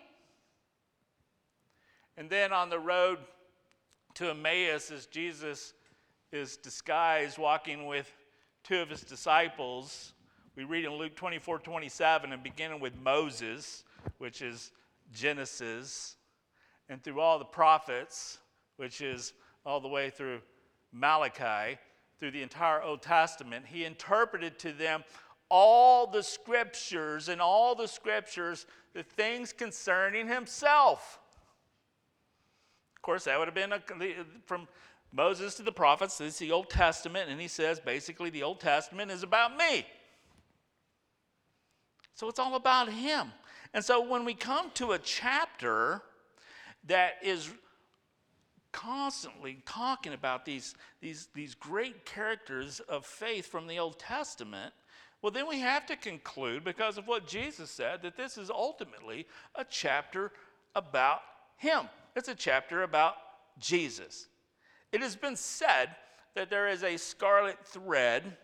And 2.18 2.30
then 2.30 2.52
on 2.52 2.70
the 2.70 2.80
road 2.80 3.20
to 4.16 4.32
Emmaus, 4.32 4.92
as 4.92 5.06
Jesus 5.06 5.74
is 6.32 6.58
disguised 6.58 7.38
walking 7.38 7.86
with 7.86 8.12
two 8.64 8.80
of 8.80 8.90
his 8.90 9.02
disciples, 9.02 10.14
we 10.56 10.64
read 10.64 10.86
in 10.86 10.92
Luke 10.94 11.16
24 11.16 11.60
27 11.60 12.34
and 12.34 12.44
beginning 12.44 12.80
with 12.80 12.96
Moses, 12.96 13.84
which 14.18 14.42
is 14.42 14.72
Genesis 15.14 16.16
and 16.90 17.04
through 17.04 17.20
all 17.20 17.40
the 17.40 17.46
prophets, 17.46 18.40
which 18.78 19.02
is 19.02 19.34
all 19.66 19.80
the 19.80 19.88
way 19.88 20.10
through 20.10 20.42
Malachi, 20.92 21.78
through 22.20 22.32
the 22.32 22.42
entire 22.42 22.82
Old 22.82 23.02
Testament, 23.02 23.66
he 23.66 23.86
interpreted 23.86 24.60
to 24.60 24.74
them 24.74 25.04
all 25.50 26.08
the 26.08 26.24
scriptures 26.24 27.30
and 27.30 27.42
all 27.42 27.76
the 27.76 27.88
scriptures, 27.88 28.66
the 28.94 29.04
things 29.04 29.52
concerning 29.54 30.28
himself. 30.28 31.20
Of 32.96 33.02
course, 33.02 33.24
that 33.24 33.40
would 33.40 33.48
have 33.48 33.56
been 33.56 33.74
a, 33.74 33.82
from 34.46 34.68
Moses 35.12 35.56
to 35.56 35.64
the 35.64 35.72
prophets. 35.72 36.18
This 36.18 36.34
is 36.34 36.40
the 36.40 36.52
Old 36.52 36.70
Testament, 36.70 37.30
and 37.30 37.42
he 37.42 37.48
says 37.48 37.80
basically 37.80 38.30
the 38.30 38.44
Old 38.44 38.60
Testament 38.60 39.12
is 39.12 39.24
about 39.24 39.58
me. 39.58 39.86
So 42.14 42.30
it's 42.30 42.40
all 42.40 42.56
about 42.56 42.90
him. 42.90 43.32
And 43.74 43.84
so 43.84 44.02
when 44.02 44.26
we 44.26 44.34
come 44.34 44.72
to 44.76 44.92
a 44.92 45.00
chapter 45.00 46.02
that 46.88 47.14
is 47.24 47.50
constantly 48.72 49.62
talking 49.66 50.14
about 50.14 50.46
these, 50.46 50.76
these, 51.02 51.28
these 51.34 51.56
great 51.56 52.06
characters 52.06 52.80
of 52.82 53.06
faith 53.06 53.46
from 53.46 53.68
the 53.68 53.80
Old 53.80 54.00
Testament, 54.00 54.74
well, 55.22 55.32
then 55.32 55.48
we 55.48 55.60
have 55.60 55.86
to 55.86 55.96
conclude, 55.96 56.64
because 56.64 56.98
of 56.98 57.08
what 57.08 57.28
Jesus 57.28 57.70
said, 57.70 58.02
that 58.02 58.18
this 58.18 58.38
is 58.38 58.50
ultimately 58.50 59.28
a 59.56 59.64
chapter 59.64 60.32
about 60.76 61.20
Him. 61.58 61.88
It's 62.16 62.30
a 62.30 62.36
chapter 62.36 62.84
about 62.84 63.16
Jesus. 63.60 64.28
It 64.92 65.02
has 65.02 65.16
been 65.16 65.36
said 65.36 65.96
that 66.34 66.50
there 66.50 66.68
is 66.68 66.84
a 66.84 66.98
scarlet 66.98 67.58
thread, 67.66 68.38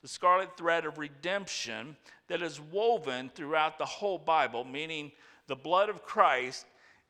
the 0.00 0.08
scarlet 0.08 0.56
thread 0.56 0.84
of 0.84 0.98
redemption, 0.98 1.96
that 2.28 2.42
is 2.42 2.60
woven 2.60 3.30
throughout 3.34 3.78
the 3.78 3.86
whole 3.86 4.18
Bible, 4.18 4.64
meaning 4.64 5.10
the 5.46 5.56
blood 5.56 5.88
of 5.88 6.02
Christ 6.02 6.66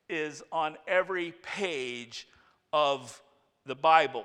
is 0.09 0.43
on 0.53 0.77
every 0.87 1.33
page 1.43 2.27
of 2.73 3.21
the 3.67 3.75
Bible. 3.75 4.25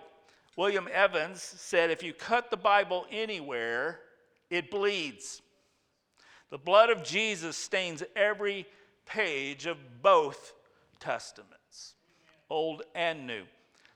William 0.55 0.87
Evans 0.91 1.41
said 1.41 1.89
if 1.89 2.03
you 2.03 2.13
cut 2.13 2.51
the 2.51 2.57
Bible 2.57 3.05
anywhere, 3.11 3.99
it 4.49 4.69
bleeds. 4.69 5.41
The 6.51 6.59
blood 6.59 6.91
of 6.91 7.03
Jesus 7.03 7.57
stains 7.57 8.03
every 8.15 8.67
page 9.05 9.65
of 9.65 9.77
both 10.03 10.53
testaments, 10.99 11.95
Old 12.49 12.83
and 12.93 13.25
New. 13.25 13.43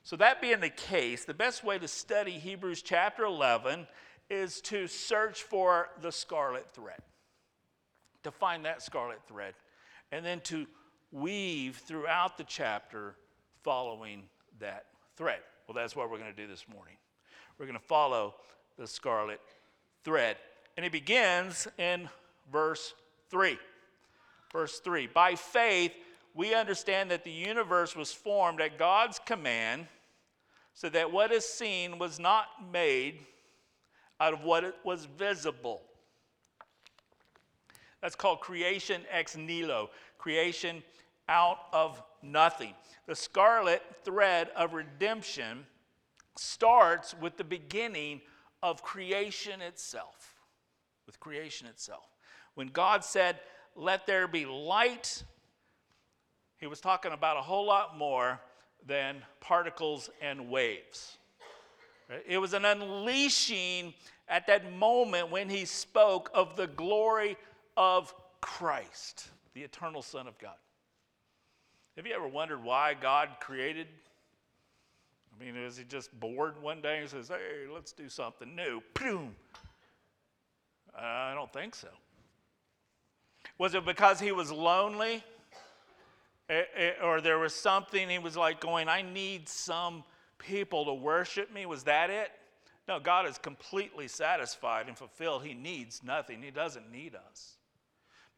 So, 0.02 0.16
that 0.16 0.40
being 0.40 0.60
the 0.60 0.70
case, 0.70 1.24
the 1.24 1.34
best 1.34 1.62
way 1.62 1.78
to 1.78 1.86
study 1.86 2.32
Hebrews 2.32 2.82
chapter 2.82 3.24
11 3.24 3.86
is 4.30 4.60
to 4.60 4.86
search 4.86 5.42
for 5.42 5.88
the 6.00 6.12
scarlet 6.12 6.66
thread, 6.72 7.00
to 8.22 8.30
find 8.30 8.64
that 8.64 8.82
scarlet 8.82 9.20
thread, 9.26 9.54
and 10.12 10.24
then 10.24 10.40
to 10.40 10.66
weave 11.12 11.76
throughout 11.76 12.36
the 12.36 12.44
chapter 12.44 13.14
following 13.62 14.22
that 14.60 14.86
thread. 15.16 15.40
Well, 15.66 15.74
that's 15.74 15.96
what 15.96 16.10
we're 16.10 16.18
going 16.18 16.34
to 16.34 16.36
do 16.36 16.46
this 16.46 16.66
morning. 16.72 16.94
We're 17.58 17.66
going 17.66 17.78
to 17.78 17.84
follow 17.84 18.34
the 18.76 18.86
scarlet 18.86 19.40
thread. 20.04 20.36
And 20.76 20.86
it 20.86 20.92
begins 20.92 21.66
in 21.78 22.08
verse 22.52 22.94
3. 23.30 23.58
Verse 24.52 24.78
3 24.80 25.08
By 25.08 25.34
faith, 25.34 25.92
we 26.34 26.54
understand 26.54 27.10
that 27.10 27.24
the 27.24 27.30
universe 27.30 27.96
was 27.96 28.12
formed 28.12 28.60
at 28.60 28.78
God's 28.78 29.18
command, 29.18 29.86
so 30.74 30.88
that 30.90 31.10
what 31.10 31.32
is 31.32 31.44
seen 31.44 31.98
was 31.98 32.20
not 32.20 32.46
made 32.72 33.18
out 34.20 34.32
of 34.32 34.42
what 34.42 34.78
was 34.84 35.04
visible. 35.04 35.82
That's 38.00 38.14
called 38.14 38.40
creation 38.40 39.02
ex 39.10 39.36
nihilo, 39.36 39.90
creation 40.18 40.82
out 41.28 41.58
of 41.72 42.02
nothing. 42.22 42.74
The 43.06 43.14
scarlet 43.14 43.82
thread 44.04 44.50
of 44.56 44.74
redemption 44.74 45.66
starts 46.36 47.14
with 47.20 47.36
the 47.36 47.44
beginning 47.44 48.20
of 48.62 48.82
creation 48.82 49.60
itself. 49.60 50.34
With 51.06 51.18
creation 51.20 51.66
itself. 51.66 52.06
When 52.54 52.68
God 52.68 53.04
said, 53.04 53.40
Let 53.74 54.06
there 54.06 54.28
be 54.28 54.46
light, 54.46 55.22
he 56.58 56.66
was 56.66 56.80
talking 56.80 57.12
about 57.12 57.36
a 57.36 57.40
whole 57.40 57.66
lot 57.66 57.96
more 57.96 58.40
than 58.86 59.22
particles 59.40 60.10
and 60.20 60.50
waves. 60.50 61.18
It 62.26 62.38
was 62.38 62.54
an 62.54 62.64
unleashing 62.64 63.94
at 64.28 64.46
that 64.46 64.72
moment 64.72 65.30
when 65.30 65.48
he 65.48 65.64
spoke 65.64 66.30
of 66.32 66.56
the 66.56 66.66
glory 66.66 67.36
of 67.76 68.14
Christ, 68.40 69.28
the 69.54 69.62
eternal 69.62 70.02
Son 70.02 70.26
of 70.26 70.38
God. 70.38 70.56
Have 71.96 72.06
you 72.06 72.14
ever 72.14 72.28
wondered 72.28 72.62
why 72.62 72.94
God 72.94 73.28
created? 73.40 73.88
I 75.34 75.44
mean, 75.44 75.56
is 75.56 75.76
he 75.76 75.84
just 75.84 76.18
bored 76.18 76.60
one 76.62 76.80
day 76.80 77.00
and 77.00 77.08
says, 77.08 77.28
hey, 77.28 77.72
let's 77.72 77.92
do 77.92 78.08
something 78.08 78.54
new? 78.54 78.82
Boom. 78.94 79.34
I 80.96 81.34
don't 81.34 81.52
think 81.52 81.74
so. 81.74 81.88
Was 83.58 83.74
it 83.74 83.84
because 83.84 84.20
he 84.20 84.32
was 84.32 84.50
lonely? 84.50 85.22
Eh, 86.48 86.62
eh, 86.76 86.90
or 87.02 87.20
there 87.20 87.38
was 87.38 87.54
something 87.54 88.08
he 88.08 88.18
was 88.18 88.36
like 88.36 88.60
going, 88.60 88.88
I 88.88 89.02
need 89.02 89.48
some 89.48 90.04
people 90.38 90.84
to 90.86 90.94
worship 90.94 91.52
me? 91.52 91.66
Was 91.66 91.84
that 91.84 92.10
it? 92.10 92.30
No, 92.88 92.98
God 92.98 93.26
is 93.28 93.36
completely 93.36 94.08
satisfied 94.08 94.88
and 94.88 94.96
fulfilled. 94.96 95.44
He 95.44 95.54
needs 95.54 96.02
nothing, 96.02 96.42
He 96.42 96.50
doesn't 96.50 96.90
need 96.90 97.14
us. 97.14 97.56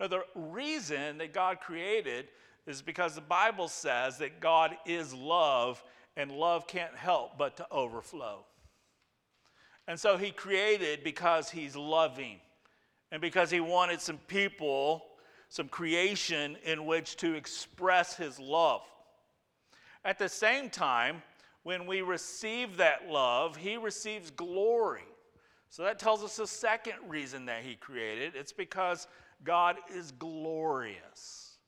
No, 0.00 0.09
the 0.09 0.25
reason 0.35 1.19
that 1.19 1.35
God 1.35 1.61
created 1.61 2.28
is 2.66 2.83
because 2.83 3.14
the 3.14 3.21
Bible 3.21 3.69
says 3.69 4.19
that 4.19 4.40
God 4.40 4.76
is 4.87 5.14
love 5.14 5.83
and 6.16 6.33
love 6.33 6.66
can't 6.66 6.95
help 6.97 7.38
but 7.38 7.57
to 7.59 7.66
overflow. 7.71 8.45
And 9.87 9.99
so 9.99 10.16
He 10.16 10.30
created 10.30 11.04
because 11.04 11.50
He's 11.50 11.76
loving 11.76 12.38
and 13.12 13.21
because 13.21 13.50
He 13.50 13.61
wanted 13.61 14.00
some 14.00 14.19
people, 14.26 15.04
some 15.49 15.69
creation 15.69 16.57
in 16.64 16.87
which 16.87 17.16
to 17.19 17.35
express 17.35 18.16
His 18.16 18.38
love. 18.38 18.83
At 20.04 20.19
the 20.19 20.28
same 20.28 20.71
time, 20.71 21.23
when 21.62 21.87
we 21.87 22.02
receive 22.02 22.79
that 22.79 23.09
love, 23.09 23.57
he 23.57 23.76
receives 23.76 24.31
glory. 24.31 25.05
So 25.69 25.85
that 25.85 25.99
tells 25.99 26.25
us 26.25 26.37
the 26.37 26.47
second 26.47 26.95
reason 27.07 27.47
that 27.47 27.62
he 27.62 27.76
created. 27.76 28.35
It's 28.35 28.52
because 28.52 29.07
God 29.45 29.76
is 29.95 30.11
glorious. 30.12 31.59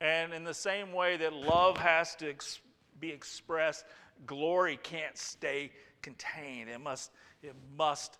And 0.00 0.32
in 0.32 0.44
the 0.44 0.54
same 0.54 0.92
way 0.92 1.16
that 1.18 1.32
love 1.34 1.76
has 1.76 2.14
to 2.16 2.30
ex- 2.30 2.60
be 2.98 3.10
expressed, 3.10 3.84
glory 4.24 4.78
can't 4.82 5.18
stay 5.18 5.72
contained. 6.00 6.70
It 6.70 6.80
must, 6.80 7.10
it 7.42 7.54
must 7.76 8.18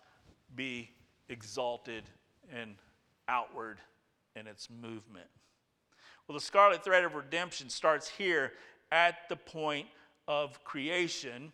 be 0.55 0.91
exalted 1.29 2.03
and 2.53 2.75
outward 3.27 3.79
in 4.35 4.45
its 4.45 4.69
movement. 4.69 5.27
Well, 6.27 6.37
the 6.37 6.43
scarlet 6.43 6.83
thread 6.83 7.03
of 7.03 7.15
redemption 7.15 7.69
starts 7.69 8.07
here 8.07 8.53
at 8.91 9.27
the 9.29 9.35
point 9.35 9.87
of 10.27 10.63
creation 10.63 11.51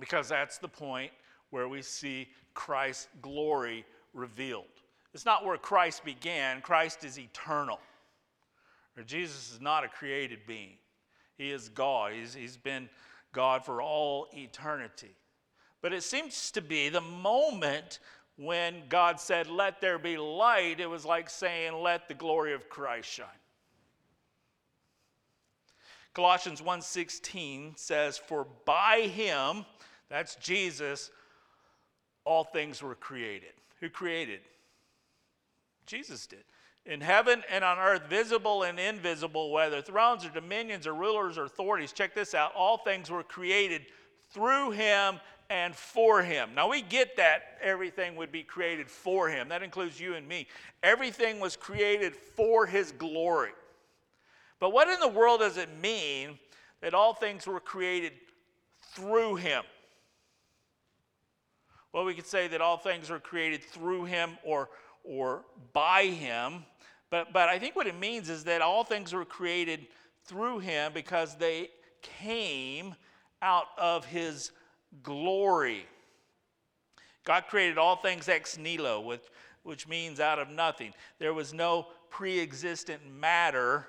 because 0.00 0.28
that's 0.28 0.58
the 0.58 0.68
point 0.68 1.10
where 1.50 1.68
we 1.68 1.82
see 1.82 2.28
Christ's 2.54 3.08
glory 3.22 3.84
revealed. 4.12 4.64
It's 5.12 5.24
not 5.24 5.44
where 5.44 5.56
Christ 5.56 6.04
began, 6.04 6.60
Christ 6.60 7.04
is 7.04 7.18
eternal. 7.18 7.78
Jesus 9.06 9.52
is 9.52 9.60
not 9.60 9.84
a 9.84 9.88
created 9.88 10.40
being, 10.46 10.76
He 11.36 11.50
is 11.50 11.68
God. 11.68 12.12
He's, 12.12 12.34
he's 12.34 12.56
been 12.56 12.88
God 13.32 13.64
for 13.64 13.82
all 13.82 14.28
eternity. 14.32 15.16
But 15.82 15.92
it 15.92 16.02
seems 16.02 16.50
to 16.52 16.62
be 16.62 16.88
the 16.88 17.00
moment 17.00 17.98
when 18.36 18.82
God 18.88 19.20
said, 19.20 19.48
Let 19.48 19.80
there 19.80 19.98
be 19.98 20.16
light, 20.16 20.80
it 20.80 20.88
was 20.88 21.04
like 21.04 21.28
saying, 21.28 21.74
Let 21.74 22.08
the 22.08 22.14
glory 22.14 22.54
of 22.54 22.68
Christ 22.68 23.08
shine. 23.08 23.26
Colossians 26.14 26.62
1:16 26.62 27.76
says 27.76 28.16
for 28.16 28.44
by 28.64 29.02
him 29.02 29.66
that's 30.08 30.36
Jesus 30.36 31.10
all 32.24 32.44
things 32.44 32.82
were 32.82 32.94
created. 32.94 33.52
Who 33.80 33.90
created? 33.90 34.40
Jesus 35.86 36.26
did. 36.26 36.44
In 36.86 37.00
heaven 37.00 37.42
and 37.50 37.64
on 37.64 37.78
earth, 37.78 38.04
visible 38.08 38.62
and 38.62 38.78
invisible, 38.78 39.50
whether 39.50 39.80
thrones 39.82 40.24
or 40.24 40.30
dominions 40.30 40.86
or 40.86 40.94
rulers 40.94 41.38
or 41.38 41.44
authorities, 41.44 41.92
check 41.92 42.14
this 42.14 42.34
out. 42.34 42.54
All 42.54 42.78
things 42.78 43.10
were 43.10 43.22
created 43.22 43.86
through 44.30 44.72
him 44.72 45.18
and 45.50 45.74
for 45.74 46.22
him. 46.22 46.54
Now 46.54 46.68
we 46.68 46.82
get 46.82 47.16
that 47.16 47.58
everything 47.62 48.16
would 48.16 48.32
be 48.32 48.42
created 48.42 48.90
for 48.90 49.28
him. 49.28 49.48
That 49.48 49.62
includes 49.62 49.98
you 49.98 50.14
and 50.14 50.26
me. 50.26 50.46
Everything 50.82 51.40
was 51.40 51.56
created 51.56 52.14
for 52.14 52.66
his 52.66 52.92
glory. 52.92 53.52
But 54.60 54.72
what 54.72 54.88
in 54.88 55.00
the 55.00 55.08
world 55.08 55.40
does 55.40 55.56
it 55.56 55.68
mean 55.80 56.38
that 56.80 56.94
all 56.94 57.14
things 57.14 57.46
were 57.46 57.60
created 57.60 58.12
through 58.94 59.36
him? 59.36 59.64
Well, 61.92 62.04
we 62.04 62.14
could 62.14 62.26
say 62.26 62.48
that 62.48 62.60
all 62.60 62.76
things 62.76 63.10
were 63.10 63.20
created 63.20 63.62
through 63.62 64.06
him 64.06 64.36
or, 64.44 64.68
or 65.04 65.44
by 65.72 66.06
him. 66.06 66.64
But, 67.10 67.32
but 67.32 67.48
I 67.48 67.58
think 67.58 67.76
what 67.76 67.86
it 67.86 67.98
means 67.98 68.28
is 68.28 68.44
that 68.44 68.62
all 68.62 68.82
things 68.82 69.12
were 69.12 69.24
created 69.24 69.86
through 70.24 70.58
him 70.58 70.92
because 70.92 71.36
they 71.36 71.70
came 72.02 72.94
out 73.40 73.66
of 73.78 74.04
his 74.06 74.50
glory. 75.02 75.86
God 77.24 77.44
created 77.48 77.78
all 77.78 77.96
things 77.96 78.28
ex 78.28 78.58
nihilo, 78.58 79.00
which, 79.00 79.22
which 79.62 79.86
means 79.86 80.20
out 80.20 80.38
of 80.38 80.50
nothing. 80.50 80.92
There 81.18 81.34
was 81.34 81.54
no 81.54 81.88
pre 82.10 82.40
existent 82.40 83.00
matter 83.08 83.86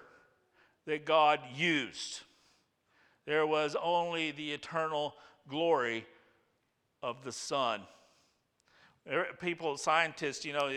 that 0.86 1.06
God 1.06 1.40
used. 1.56 2.22
There 3.26 3.48
was 3.48 3.76
only 3.82 4.32
the 4.32 4.52
eternal 4.52 5.16
glory 5.50 6.06
of 7.02 7.24
the 7.24 7.32
Son. 7.32 7.82
People, 9.40 9.78
scientists, 9.78 10.46
you 10.46 10.54
know, 10.54 10.72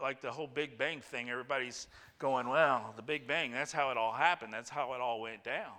like 0.00 0.20
the 0.20 0.30
whole 0.30 0.46
Big 0.46 0.78
Bang 0.78 1.00
thing, 1.00 1.28
everybody's 1.28 1.86
going, 2.18 2.48
well, 2.48 2.94
the 2.96 3.02
Big 3.02 3.26
Bang, 3.26 3.52
that's 3.52 3.72
how 3.72 3.90
it 3.90 3.96
all 3.96 4.12
happened. 4.12 4.52
That's 4.52 4.70
how 4.70 4.94
it 4.94 5.00
all 5.00 5.20
went 5.20 5.44
down. 5.44 5.72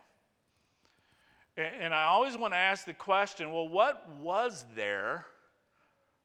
And 1.58 1.94
I 1.94 2.04
always 2.04 2.38
want 2.38 2.54
to 2.54 2.58
ask 2.58 2.86
the 2.86 2.94
question 2.94 3.52
well, 3.54 3.68
what 3.68 4.10
was 4.20 4.66
there 4.76 5.26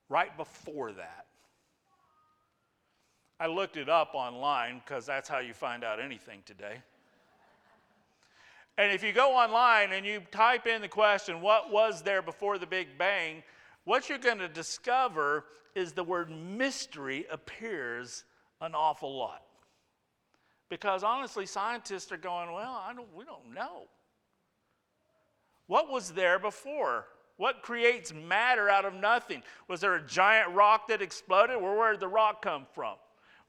right 0.08 0.36
before 0.36 0.92
that? 0.92 1.26
I 3.38 3.46
looked 3.46 3.76
it 3.76 3.88
up 3.88 4.10
online 4.14 4.82
because 4.84 5.06
that's 5.06 5.28
how 5.28 5.38
you 5.38 5.54
find 5.54 5.84
out 5.84 6.00
anything 6.00 6.42
today. 6.44 6.82
And 8.80 8.90
if 8.90 9.04
you 9.04 9.12
go 9.12 9.34
online 9.36 9.92
and 9.92 10.06
you 10.06 10.22
type 10.30 10.66
in 10.66 10.80
the 10.80 10.88
question, 10.88 11.42
what 11.42 11.70
was 11.70 12.00
there 12.00 12.22
before 12.22 12.56
the 12.56 12.66
Big 12.66 12.96
Bang? 12.96 13.42
What 13.84 14.08
you're 14.08 14.16
going 14.16 14.38
to 14.38 14.48
discover 14.48 15.44
is 15.74 15.92
the 15.92 16.02
word 16.02 16.30
mystery 16.30 17.26
appears 17.30 18.24
an 18.62 18.74
awful 18.74 19.18
lot. 19.18 19.42
Because 20.70 21.02
honestly, 21.02 21.44
scientists 21.44 22.10
are 22.10 22.16
going, 22.16 22.54
well, 22.54 22.82
don't, 22.96 23.14
we 23.14 23.26
don't 23.26 23.52
know. 23.52 23.82
What 25.66 25.90
was 25.90 26.12
there 26.12 26.38
before? 26.38 27.04
What 27.36 27.60
creates 27.60 28.14
matter 28.14 28.70
out 28.70 28.86
of 28.86 28.94
nothing? 28.94 29.42
Was 29.68 29.82
there 29.82 29.96
a 29.96 30.06
giant 30.06 30.54
rock 30.54 30.88
that 30.88 31.02
exploded? 31.02 31.56
Or 31.56 31.76
where 31.76 31.90
did 31.92 32.00
the 32.00 32.08
rock 32.08 32.40
come 32.40 32.64
from? 32.74 32.94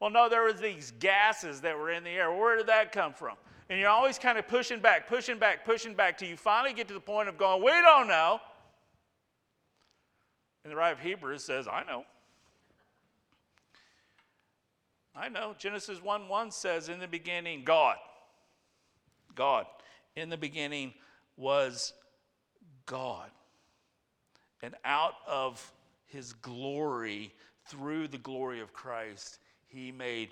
Well, 0.02 0.10
no, 0.10 0.28
there 0.28 0.42
were 0.42 0.52
these 0.52 0.92
gases 1.00 1.62
that 1.62 1.78
were 1.78 1.92
in 1.92 2.04
the 2.04 2.10
air. 2.10 2.34
Where 2.34 2.58
did 2.58 2.68
that 2.68 2.92
come 2.92 3.14
from? 3.14 3.38
And 3.72 3.80
you're 3.80 3.90
always 3.90 4.20
kind 4.20 4.38
of 4.38 4.50
pushing 4.50 4.82
back, 4.82 5.08
pushing 5.08 5.38
back, 5.38 5.64
pushing 5.64 5.94
back 5.94 6.18
till 6.18 6.28
you 6.28 6.36
finally 6.36 6.74
get 6.74 6.90
to 6.90 6.94
the 6.94 7.00
point 7.00 7.30
of 7.30 7.38
going, 7.38 7.64
We 7.64 7.72
don't 7.72 8.06
know. 8.06 8.42
And 10.66 10.74
the 10.74 10.76
writer 10.76 10.96
of 10.96 11.00
Hebrews 11.00 11.46
says, 11.46 11.70
I 11.70 11.86
know. 11.86 12.04
I 15.16 15.30
know. 15.30 15.56
Genesis 15.58 16.04
1 16.04 16.28
1 16.28 16.52
says, 16.52 16.90
In 16.90 17.00
the 17.00 17.08
beginning, 17.08 17.64
God. 17.64 17.96
God. 19.36 19.66
In 20.18 20.30
the 20.30 20.36
beginning 20.36 20.94
was 21.38 21.94
God. 22.86 23.30
And 24.62 24.76
out 24.84 25.14
of 25.26 25.72
his 26.08 26.34
glory, 26.34 27.34
through 27.68 28.10
the 28.10 28.18
glory 28.18 28.60
of 28.60 28.74
Christ, 28.74 29.40
he 29.70 29.94
made 29.94 30.32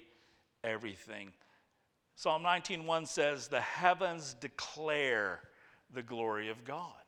everything. 0.62 1.32
Psalm 2.20 2.44
19:1 2.44 3.06
says, 3.06 3.48
"The 3.48 3.62
heavens 3.62 4.34
declare 4.34 5.50
the 5.90 6.04
glory 6.04 6.50
of 6.50 6.66
God." 6.66 7.02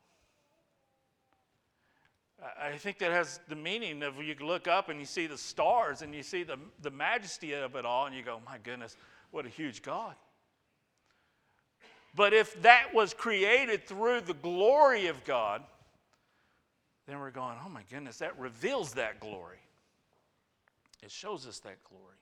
I 2.57 2.77
think 2.77 2.97
that 2.99 3.11
has 3.11 3.41
the 3.49 3.57
meaning 3.57 4.03
of 4.03 4.23
you 4.23 4.33
look 4.35 4.69
up 4.69 4.87
and 4.87 5.01
you 5.01 5.05
see 5.05 5.27
the 5.27 5.37
stars 5.37 6.01
and 6.01 6.15
you 6.15 6.23
see 6.23 6.43
the, 6.43 6.57
the 6.81 6.91
majesty 6.91 7.51
of 7.51 7.75
it 7.75 7.85
all, 7.85 8.05
and 8.05 8.15
you 8.15 8.23
go, 8.23 8.39
My 8.45 8.57
goodness, 8.59 8.95
what 9.31 9.45
a 9.45 9.49
huge 9.49 9.81
God. 9.81 10.15
But 12.15 12.31
if 12.31 12.61
that 12.61 12.93
was 12.93 13.13
created 13.13 13.85
through 13.85 14.21
the 14.21 14.33
glory 14.33 15.07
of 15.07 15.25
God, 15.25 15.61
then 17.05 17.19
we're 17.19 17.31
going, 17.31 17.57
Oh 17.65 17.69
my 17.69 17.83
goodness, 17.91 18.19
that 18.19 18.39
reveals 18.39 18.93
that 18.93 19.19
glory. 19.19 19.59
It 21.03 21.11
shows 21.11 21.45
us 21.45 21.59
that 21.59 21.83
glory. 21.83 22.15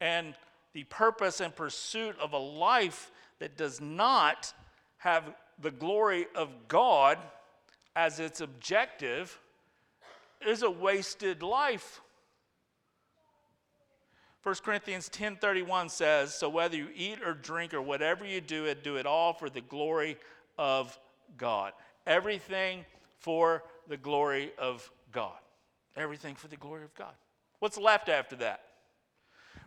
And 0.00 0.36
the 0.78 0.84
purpose 0.84 1.40
and 1.40 1.56
pursuit 1.56 2.16
of 2.20 2.32
a 2.32 2.38
life 2.38 3.10
that 3.40 3.56
does 3.56 3.80
not 3.80 4.54
have 4.98 5.34
the 5.60 5.72
glory 5.72 6.28
of 6.36 6.68
God 6.68 7.18
as 7.96 8.20
its 8.20 8.40
objective 8.40 9.40
is 10.46 10.62
a 10.62 10.70
wasted 10.70 11.42
life. 11.42 12.00
1 14.44 14.62
Corinthians 14.62 15.08
10:31 15.08 15.88
says, 15.88 16.32
"So 16.32 16.48
whether 16.48 16.76
you 16.76 16.92
eat 16.94 17.20
or 17.22 17.34
drink 17.34 17.74
or 17.74 17.82
whatever 17.82 18.24
you 18.24 18.40
do 18.40 18.66
it, 18.66 18.84
do 18.84 18.98
it 18.98 19.04
all 19.04 19.32
for 19.32 19.50
the 19.50 19.60
glory 19.60 20.16
of 20.56 20.96
God." 21.36 21.74
Everything 22.06 22.86
for 23.18 23.64
the 23.88 23.96
glory 23.96 24.56
of 24.58 24.88
God. 25.10 25.40
Everything 25.96 26.36
for 26.36 26.46
the 26.46 26.56
glory 26.56 26.84
of 26.84 26.94
God. 26.94 27.16
What's 27.58 27.78
left 27.78 28.08
after 28.08 28.36
that? 28.36 28.67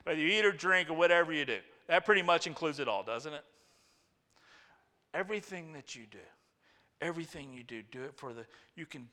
Whether 0.04 0.20
you 0.20 0.28
eat 0.28 0.46
or 0.46 0.52
drink 0.52 0.90
or 0.90 0.94
whatever 0.94 1.34
you 1.34 1.46
do. 1.46 1.60
That 1.88 2.06
pretty 2.06 2.22
much 2.22 2.48
includes 2.48 2.80
it 2.80 2.88
all, 2.88 3.04
doesn't 3.04 3.34
it? 3.34 3.44
Everything 5.14 5.74
that 5.74 5.96
you 5.96 6.04
do, 6.10 6.18
everything 7.02 7.52
you 7.54 7.64
do, 7.64 7.82
do 7.92 8.04
it 8.04 8.14
for 8.16 8.34
the, 8.34 8.46
you 8.76 8.86
can 8.86 9.08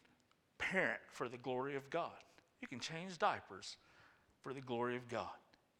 parent 0.59 1.01
for 1.11 1.29
the 1.29 1.37
glory 1.39 1.77
of 1.77 1.89
God. 1.91 2.13
You 2.61 2.69
can 2.69 2.81
change 2.81 3.19
diapers 3.19 3.77
for 4.43 4.53
the 4.53 4.61
glory 4.61 4.97
of 4.97 5.09
God. 5.09 5.29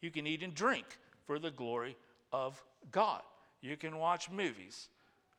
You 0.01 0.11
can 0.11 0.27
eat 0.27 0.43
and 0.43 0.53
drink 0.53 0.85
for 1.25 1.39
the 1.39 1.51
glory 1.51 1.95
of 2.31 2.61
God. 2.91 3.21
You 3.61 3.77
can 3.77 3.97
watch 3.97 4.29
movies 4.29 4.89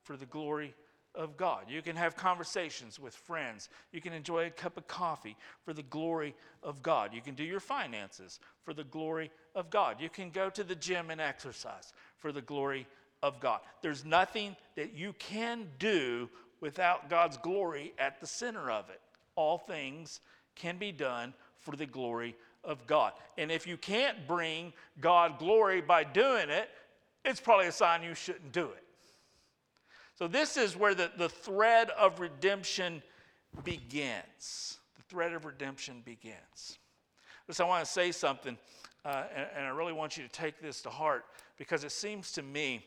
for 0.03 0.17
the 0.17 0.27
glory 0.27 0.75
of 1.15 1.37
God. 1.37 1.65
You 1.69 1.83
can 1.83 1.97
have 1.97 2.17
conversations 2.17 2.99
with 2.99 3.15
friends. 3.15 3.69
You 3.93 4.01
can 4.01 4.13
enjoy 4.13 4.47
a 4.47 4.51
cup 4.51 4.77
of 4.77 4.87
coffee 4.87 5.37
for 5.65 5.73
the 5.73 5.83
glory 5.83 6.35
of 6.63 6.83
God. 6.83 7.13
You 7.13 7.21
can 7.21 7.35
do 7.35 7.45
your 7.45 7.61
finances 7.61 8.39
for 8.65 8.73
the 8.73 8.85
glory 8.85 9.31
of 9.55 9.71
God. 9.71 10.01
You 10.01 10.09
can 10.09 10.31
go 10.31 10.51
to 10.51 10.65
the 10.65 10.75
gym 10.75 11.11
and 11.11 11.21
exercise 11.21 11.93
for 12.19 12.33
the 12.33 12.43
glory 12.43 12.87
of 13.23 13.41
God. 13.41 13.61
There's 13.83 14.05
nothing 14.05 14.57
that 14.77 14.95
you 14.95 15.13
can 15.19 15.69
do 15.79 16.29
without 16.61 17.11
God's 17.11 17.37
glory 17.39 17.93
at 17.99 18.21
the 18.21 18.27
center 18.27 18.71
of 18.71 18.89
it. 18.91 19.01
All 19.35 19.59
things 19.59 20.21
can 20.55 20.77
be 20.77 20.93
done 20.93 21.35
for 21.59 21.77
the 21.77 21.87
glory 21.87 22.37
of 22.65 22.87
God. 22.87 23.13
And 23.39 23.51
if 23.51 23.67
you 23.67 23.77
can't 23.77 24.27
bring 24.27 24.73
God 25.01 25.39
glory 25.39 25.81
by 25.81 26.05
doing 26.05 26.51
it, 26.51 26.69
it's 27.25 27.41
probably 27.41 27.67
a 27.67 27.73
sign 27.73 28.03
you 28.03 28.15
shouldn't 28.15 28.53
do 28.53 28.65
it. 28.65 28.85
So, 30.21 30.29
this 30.29 30.59
is 30.59 30.77
where 30.77 30.95
the, 30.95 31.11
the 31.17 31.31
thread 31.31 31.89
of 31.99 32.21
redemption 32.21 33.03
begins. 33.65 34.77
The 34.97 35.03
thread 35.09 35.33
of 35.33 35.47
redemption 35.47 36.03
begins. 36.05 36.79
So, 37.51 37.65
I 37.65 37.69
want 37.69 37.87
to 37.87 37.91
say 37.91 38.13
something, 38.13 38.59
uh, 39.03 39.23
and, 39.35 39.47
and, 39.57 39.65
I 39.65 39.71
really 39.71 39.95
want 39.95 40.19
you 40.19 40.23
to 40.23 40.29
take 40.29 40.61
this 40.61 40.83
to 40.83 40.91
heart 40.91 41.25
because 41.57 41.85
it 41.85 41.93
seems 41.93 42.33
to 42.33 42.43
me 42.43 42.85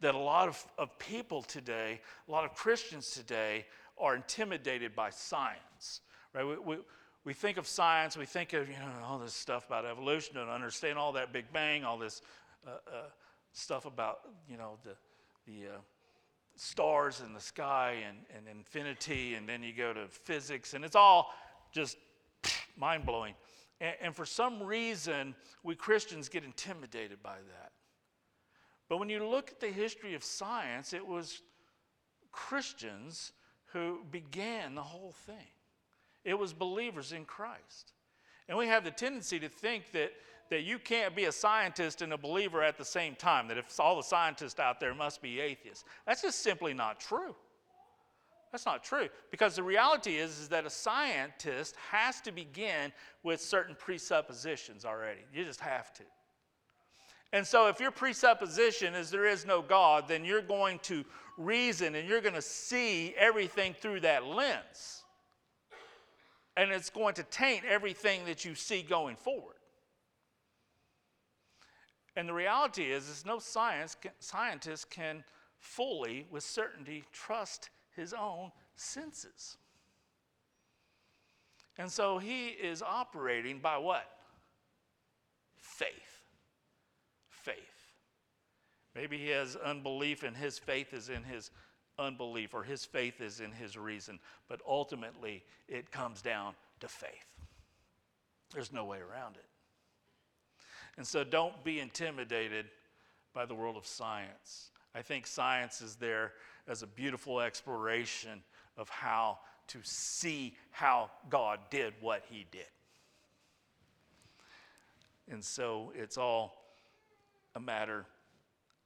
that 0.00 0.16
a 0.16 0.18
lot 0.18 0.48
of, 0.48 0.66
of 0.76 0.98
people 0.98 1.40
today, 1.40 2.00
a 2.28 2.32
lot 2.32 2.44
of 2.44 2.52
Christians 2.54 3.12
today, 3.12 3.64
are 3.96 4.16
intimidated 4.16 4.96
by 4.96 5.10
science. 5.10 6.00
Right? 6.34 6.44
We, 6.44 6.56
we, 6.56 6.78
we 7.24 7.32
think 7.32 7.58
of 7.58 7.68
science, 7.68 8.16
we 8.16 8.26
think 8.26 8.54
of 8.54 8.68
you 8.68 8.74
know 8.74 8.90
all 9.06 9.20
this 9.20 9.34
stuff 9.34 9.68
about 9.68 9.84
evolution 9.84 10.36
and 10.38 10.50
understand 10.50 10.98
all 10.98 11.12
that 11.12 11.32
Big 11.32 11.44
Bang, 11.52 11.84
all 11.84 11.96
this 11.96 12.22
uh, 12.66 12.70
uh, 12.70 13.02
stuff 13.52 13.86
about 13.86 14.22
you 14.50 14.56
know 14.56 14.78
the 14.82 14.96
the 15.46 15.68
uh, 15.68 15.78
stars 16.56 17.22
in 17.24 17.32
the 17.32 17.40
sky 17.40 17.96
and, 18.06 18.18
and 18.36 18.48
infinity, 18.48 19.34
and 19.34 19.48
then 19.48 19.62
you 19.62 19.72
go 19.72 19.92
to 19.92 20.06
physics, 20.08 20.74
and 20.74 20.84
it's 20.84 20.96
all 20.96 21.32
just 21.72 21.96
mind 22.76 23.04
blowing. 23.06 23.34
And, 23.80 23.94
and 24.00 24.16
for 24.16 24.24
some 24.24 24.62
reason, 24.62 25.34
we 25.62 25.74
Christians 25.74 26.28
get 26.28 26.44
intimidated 26.44 27.22
by 27.22 27.36
that. 27.36 27.72
But 28.88 28.98
when 28.98 29.08
you 29.08 29.26
look 29.26 29.50
at 29.50 29.60
the 29.60 29.68
history 29.68 30.14
of 30.14 30.22
science, 30.22 30.92
it 30.92 31.06
was 31.06 31.40
Christians 32.30 33.32
who 33.72 34.00
began 34.10 34.74
the 34.74 34.82
whole 34.82 35.12
thing. 35.26 35.48
It 36.24 36.38
was 36.38 36.52
believers 36.52 37.12
in 37.12 37.24
Christ. 37.24 37.92
And 38.48 38.58
we 38.58 38.66
have 38.66 38.84
the 38.84 38.90
tendency 38.90 39.38
to 39.40 39.48
think 39.48 39.92
that 39.92 40.12
that 40.50 40.62
you 40.62 40.78
can't 40.78 41.16
be 41.16 41.24
a 41.24 41.32
scientist 41.32 42.02
and 42.02 42.12
a 42.12 42.18
believer 42.18 42.62
at 42.62 42.76
the 42.78 42.84
same 42.84 43.14
time, 43.14 43.48
that 43.48 43.58
if 43.58 43.78
all 43.80 43.96
the 43.96 44.02
scientists 44.02 44.60
out 44.60 44.80
there 44.80 44.94
must 44.94 45.22
be 45.22 45.40
atheists. 45.40 45.84
That's 46.06 46.22
just 46.22 46.40
simply 46.42 46.74
not 46.74 47.00
true. 47.00 47.34
That's 48.52 48.66
not 48.66 48.84
true. 48.84 49.08
Because 49.32 49.56
the 49.56 49.64
reality 49.64 50.16
is, 50.16 50.38
is 50.38 50.48
that 50.50 50.64
a 50.64 50.70
scientist 50.70 51.74
has 51.90 52.20
to 52.20 52.30
begin 52.30 52.92
with 53.24 53.40
certain 53.40 53.74
presuppositions 53.74 54.84
already. 54.84 55.22
You 55.34 55.44
just 55.44 55.60
have 55.60 55.92
to. 55.94 56.04
And 57.32 57.44
so, 57.44 57.66
if 57.66 57.80
your 57.80 57.90
presupposition 57.90 58.94
is 58.94 59.10
there 59.10 59.26
is 59.26 59.44
no 59.44 59.60
God, 59.60 60.06
then 60.06 60.24
you're 60.24 60.40
going 60.40 60.78
to 60.84 61.04
reason 61.36 61.96
and 61.96 62.08
you're 62.08 62.20
going 62.20 62.36
to 62.36 62.42
see 62.42 63.12
everything 63.18 63.74
through 63.74 64.00
that 64.00 64.24
lens. 64.24 65.02
And 66.56 66.70
it's 66.70 66.90
going 66.90 67.14
to 67.14 67.24
taint 67.24 67.64
everything 67.64 68.24
that 68.26 68.44
you 68.44 68.54
see 68.54 68.82
going 68.82 69.16
forward. 69.16 69.53
And 72.16 72.28
the 72.28 72.34
reality 72.34 72.92
is, 72.92 73.08
is 73.08 73.26
no 73.26 73.38
science 73.38 73.96
scientist 74.20 74.90
can 74.90 75.24
fully, 75.58 76.26
with 76.30 76.44
certainty, 76.44 77.04
trust 77.12 77.70
his 77.96 78.12
own 78.12 78.52
senses. 78.76 79.56
And 81.76 81.90
so 81.90 82.18
he 82.18 82.48
is 82.48 82.82
operating 82.82 83.58
by 83.58 83.78
what? 83.78 84.08
Faith. 85.56 85.88
Faith. 87.28 87.56
Maybe 88.94 89.18
he 89.18 89.28
has 89.28 89.56
unbelief 89.56 90.22
and 90.22 90.36
his 90.36 90.58
faith 90.58 90.94
is 90.94 91.08
in 91.08 91.24
his 91.24 91.50
unbelief 91.98 92.54
or 92.54 92.62
his 92.62 92.84
faith 92.84 93.20
is 93.20 93.40
in 93.40 93.50
his 93.50 93.76
reason. 93.76 94.20
But 94.48 94.60
ultimately, 94.66 95.42
it 95.68 95.90
comes 95.90 96.22
down 96.22 96.54
to 96.80 96.86
faith. 96.86 97.10
There's 98.52 98.72
no 98.72 98.84
way 98.84 98.98
around 98.98 99.36
it. 99.36 99.46
And 100.96 101.06
so 101.06 101.24
don't 101.24 101.62
be 101.64 101.80
intimidated 101.80 102.66
by 103.32 103.46
the 103.46 103.54
world 103.54 103.76
of 103.76 103.86
science. 103.86 104.70
I 104.94 105.02
think 105.02 105.26
science 105.26 105.80
is 105.80 105.96
there 105.96 106.32
as 106.68 106.82
a 106.82 106.86
beautiful 106.86 107.40
exploration 107.40 108.42
of 108.76 108.88
how 108.88 109.38
to 109.68 109.78
see 109.82 110.54
how 110.70 111.10
God 111.30 111.58
did 111.70 111.94
what 112.00 112.24
he 112.30 112.46
did. 112.50 112.66
And 115.30 115.42
so 115.42 115.92
it's 115.96 116.18
all 116.18 116.54
a 117.56 117.60
matter 117.60 118.04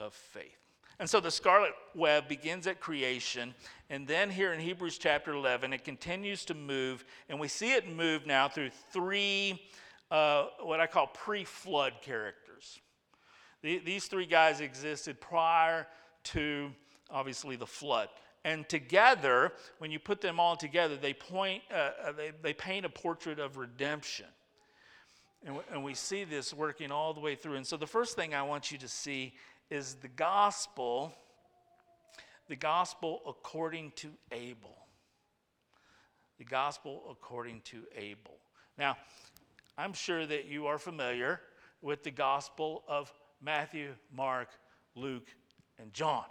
of 0.01 0.15
faith. 0.15 0.45
And 1.01 1.09
so 1.09 1.21
the 1.21 1.31
scarlet 1.31 1.73
web 1.95 2.29
begins 2.29 2.67
at 2.67 2.81
creation, 2.81 3.55
and 3.89 4.07
then 4.07 4.31
here 4.31 4.53
in 4.53 4.59
Hebrews 4.59 4.99
chapter 4.99 5.33
11, 5.33 5.73
it 5.73 5.85
continues 5.85 6.45
to 6.47 6.55
move, 6.55 7.05
and 7.29 7.39
we 7.39 7.47
see 7.47 7.73
it 7.73 7.89
move 7.89 8.27
now 8.27 8.49
through 8.49 8.71
three 8.93 9.61
uh, 10.11 10.47
what 10.61 10.81
I 10.81 10.87
call 10.87 11.07
pre 11.09 11.45
flood 11.45 11.95
characters. 12.03 12.81
The, 13.63 13.79
these 13.79 14.07
three 14.07 14.27
guys 14.27 14.61
existed 14.61 15.21
prior 15.21 15.87
to, 16.25 16.71
obviously, 17.11 17.57
the 17.57 17.67
flood. 17.67 18.09
And 18.45 18.69
together, 18.69 19.53
when 19.79 19.91
you 19.91 19.99
put 19.99 20.21
them 20.21 20.39
all 20.39 20.57
together, 20.57 20.97
they, 20.97 21.13
point, 21.13 21.63
uh, 21.73 21.91
uh 22.05 22.13
they, 22.13 22.33
they 22.43 22.55
paint 22.55 22.87
a 22.87 22.89
portrait 22.89 23.39
of 23.39 23.57
redemption. 23.57 24.27
And, 25.45 25.57
w- 25.57 25.67
and 25.73 25.85
we 25.85 25.95
see 25.95 26.25
this 26.25 26.55
working 26.55 26.91
all 26.91 27.13
the 27.13 27.21
way 27.21 27.35
through. 27.35 27.55
And 27.55 27.67
so, 27.67 27.77
the 27.77 27.87
first 27.87 28.17
thing 28.17 28.35
I 28.35 28.43
want 28.43 28.71
you 28.71 28.79
to 28.79 28.89
see 28.89 29.35
is 29.71 29.95
the 29.95 30.09
gospel, 30.09 31.13
the 32.49 32.57
gospel 32.57 33.21
according 33.27 33.93
to 33.97 34.11
Abel. 34.33 34.77
The 36.39 36.45
gospel 36.45 37.03
according 37.11 37.63
to 37.63 37.83
Abel. 37.97 38.37
Now, 38.79 38.97
I'm 39.79 39.93
sure 39.93 40.27
that 40.27 40.47
you 40.47 40.67
are 40.67 40.77
familiar 40.77 41.41
with 41.81 42.03
the 42.03 42.11
Gospel 42.11 42.83
of 42.89 43.13
Matthew, 43.41 43.95
Mark, 44.13 44.49
Luke, 44.97 45.29
and 45.79 45.93
John. 45.95 46.25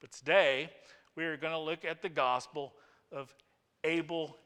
But 0.00 0.12
today, 0.12 0.70
we 1.16 1.24
are 1.24 1.36
going 1.36 1.52
to 1.52 1.58
look 1.58 1.84
at 1.84 2.02
the 2.02 2.08
Gospel 2.08 2.72
of 3.10 3.34
Abel, 3.82 4.36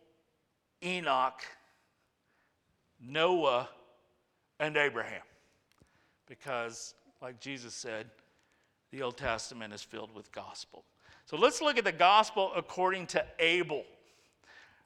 Enoch, 0.83 1.43
Noah, 2.99 3.69
and 4.59 4.79
Abraham. 4.79 5.21
Because, 6.27 6.95
like 7.21 7.39
Jesus 7.39 7.75
said, 7.75 8.07
the 8.93 9.03
Old 9.03 9.19
Testament 9.19 9.75
is 9.75 9.83
filled 9.83 10.15
with 10.15 10.33
gospel. 10.33 10.85
So 11.27 11.37
let's 11.37 11.61
look 11.61 11.77
at 11.77 11.85
the 11.85 11.93
gospel 11.93 12.51
according 12.57 13.09
to 13.09 13.25
Abel. 13.39 13.85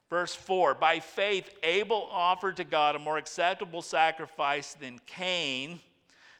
Verse 0.09 0.33
4 0.33 0.73
By 0.75 0.99
faith, 0.99 1.49
Abel 1.63 2.07
offered 2.11 2.57
to 2.57 2.63
God 2.63 2.95
a 2.95 2.99
more 2.99 3.17
acceptable 3.17 3.81
sacrifice 3.81 4.73
than 4.73 4.99
Cain, 5.05 5.79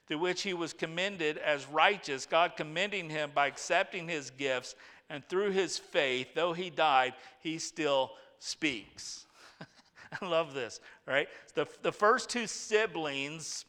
through 0.08 0.20
which 0.20 0.42
he 0.42 0.54
was 0.54 0.74
commended 0.74 1.38
as 1.38 1.68
righteous, 1.68 2.26
God 2.26 2.54
commending 2.58 3.10
him 3.10 3.32
by 3.34 3.48
accepting 3.48 4.08
his 4.08 4.32
gifts. 4.32 4.76
And 5.12 5.28
through 5.28 5.52
his 5.52 5.78
faith, 5.78 6.36
though 6.36 6.54
he 6.54 6.70
died, 6.70 7.14
he 7.42 7.58
still 7.58 8.12
speaks. 8.38 9.26
I 10.22 10.26
love 10.26 10.54
this, 10.54 10.80
right? 11.08 11.28
The, 11.56 11.68
the 11.82 11.92
first 11.92 12.30
two 12.30 12.46
siblings 12.46 13.66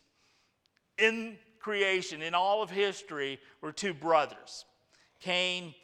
in 0.99 1.39
creation, 1.59 2.21
in 2.21 2.35
all 2.35 2.63
of 2.63 2.71
history, 2.71 3.39
were 3.63 3.73
two 3.73 3.95
brothers, 3.95 4.67
Cain 5.21 5.75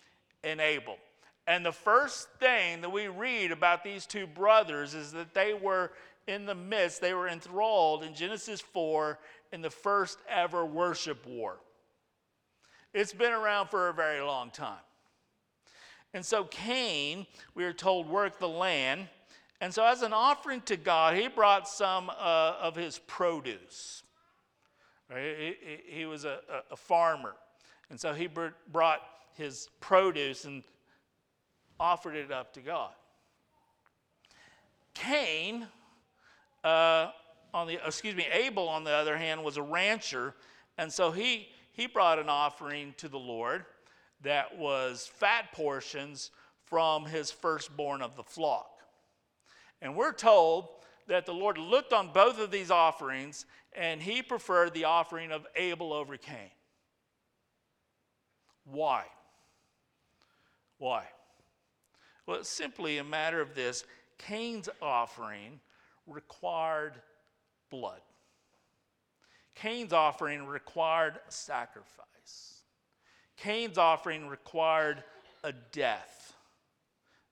and 0.45 0.61
Abel. 0.61 0.99
And 1.47 1.65
the 1.65 1.73
first 1.73 2.29
thing 2.41 2.81
that 2.81 2.91
we 2.91 3.09
read 3.09 3.53
about 3.53 3.85
these 3.85 4.05
two 4.05 4.27
brothers 4.27 4.95
is 4.95 5.13
that 5.13 5.33
they 5.33 5.55
were 5.55 5.93
in 6.27 6.45
the 6.45 6.55
midst, 6.55 7.01
they 7.01 7.15
were 7.15 7.29
enthralled 7.29 8.03
in 8.03 8.15
Genesis 8.15 8.61
4 8.61 9.19
in 9.53 9.63
the 9.63 9.71
first 9.71 10.19
ever 10.29 10.65
worship 10.67 11.25
war. 11.25 11.59
It's 12.93 13.13
been 13.13 13.33
around 13.33 13.69
for 13.69 13.89
a 13.89 13.93
very 13.95 14.21
long 14.21 14.51
time. 14.51 14.79
And 16.15 16.25
so 16.25 16.45
Cain, 16.45 17.27
we 17.55 17.65
are 17.65 17.73
told, 17.73 18.09
worked 18.09 18.41
the 18.41 18.49
land. 18.49 19.09
And 19.61 19.73
so, 19.73 19.85
as 19.85 20.03
an 20.03 20.13
offering 20.13 20.63
to 20.63 20.77
God, 20.77 21.17
he 21.17 21.29
brought 21.29 21.69
some 21.69 22.11
uh, 22.11 22.55
of 22.61 22.77
his 22.77 22.99
produce. 23.07 24.03
Right? 25.11 25.57
He, 25.89 25.99
he, 25.99 26.07
was 26.07 26.25
a, 26.25 26.41
a, 26.71 26.77
farmer. 26.77 27.35
And 27.89 27.99
so, 27.99 28.13
he 28.13 28.29
brought 28.73 29.01
his 29.37 29.69
produce 29.81 30.45
and 30.45 30.63
offered 31.79 32.15
it 32.15 32.31
up 32.31 32.53
to 32.55 32.61
God. 32.61 32.93
Cain, 34.95 35.67
uh, 36.65 37.11
on 37.53 37.67
the 37.67 37.79
excuse 37.87 38.15
me, 38.15 38.27
Abel, 38.33 38.69
on 38.69 38.85
the 38.85 38.93
other 38.93 39.17
hand, 39.17 39.43
was 39.45 39.57
a 39.57 39.63
rancher, 39.63 40.35
and 40.79 40.93
so 40.93 41.11
he 41.11 41.49
he 41.73 41.87
brought 41.87 42.19
an 42.19 42.29
offering 42.29 42.95
to 42.97 43.09
the 43.09 43.19
Lord 43.19 43.67
that 44.23 44.57
was 44.57 45.07
fat 45.07 45.53
portions 45.53 46.31
from 46.65 47.05
his 47.05 47.31
firstborn 47.31 48.03
of 48.03 48.17
the 48.17 48.23
flock. 48.23 48.81
And 49.83 49.95
we're 49.95 50.13
told 50.13 50.69
that 51.07 51.27
the 51.27 51.35
Lord 51.35 51.59
looked 51.59 51.93
on 51.93 52.13
both 52.13 52.41
of 52.41 52.51
these 52.51 52.71
offerings 52.71 53.47
and 53.73 54.01
he 54.01 54.23
preferred 54.23 54.73
the 54.73 54.85
offering 54.85 55.31
of 55.31 55.47
Abel 55.55 55.93
over 55.93 56.17
Cain. 56.17 56.51
Why? 58.65 59.05
Why? 60.79 61.05
Well, 62.27 62.39
it's 62.39 62.49
simply 62.49 62.99
a 62.99 63.05
matter 63.05 63.41
of 63.41 63.55
this 63.55 63.85
Cain's 64.19 64.69
offering 64.83 65.61
required 66.07 66.95
blood. 67.71 68.01
Cain's 69.55 69.93
offering 69.93 70.47
required 70.47 71.19
sacrifice. 71.29 72.63
Cain's 73.37 73.79
offering 73.79 74.29
required 74.29 75.03
a 75.45 75.53
death. 75.73 76.35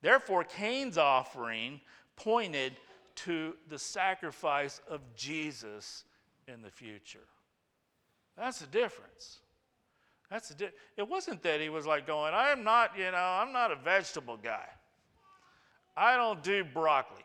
Therefore, 0.01 0.45
Cain's 0.45 0.99
offering 0.99 1.81
pointed 2.17 2.75
to 3.17 3.55
the 3.69 3.79
sacrifice 3.79 4.81
of 4.89 5.01
Jesus 5.17 6.05
in 6.47 6.63
the 6.63 6.71
future. 6.71 7.27
That's 8.37 8.59
the 8.59 8.67
difference. 8.67 9.39
That's 10.31 10.49
the 10.49 10.55
di- 10.55 10.73
it 10.97 11.09
wasn't 11.09 11.43
that 11.43 11.61
he 11.61 11.69
was 11.69 11.87
like 11.87 12.07
going, 12.07 12.33
I'm 12.35 12.65
not, 12.65 12.97
you 12.99 13.11
know, 13.11 13.17
I'm 13.17 13.53
not 13.53 13.71
a 13.71 13.77
vegetable 13.77 14.37
guy. 14.37 14.67
I 15.97 16.17
don't 16.17 16.43
do 16.43 16.65
broccoli. 16.65 17.23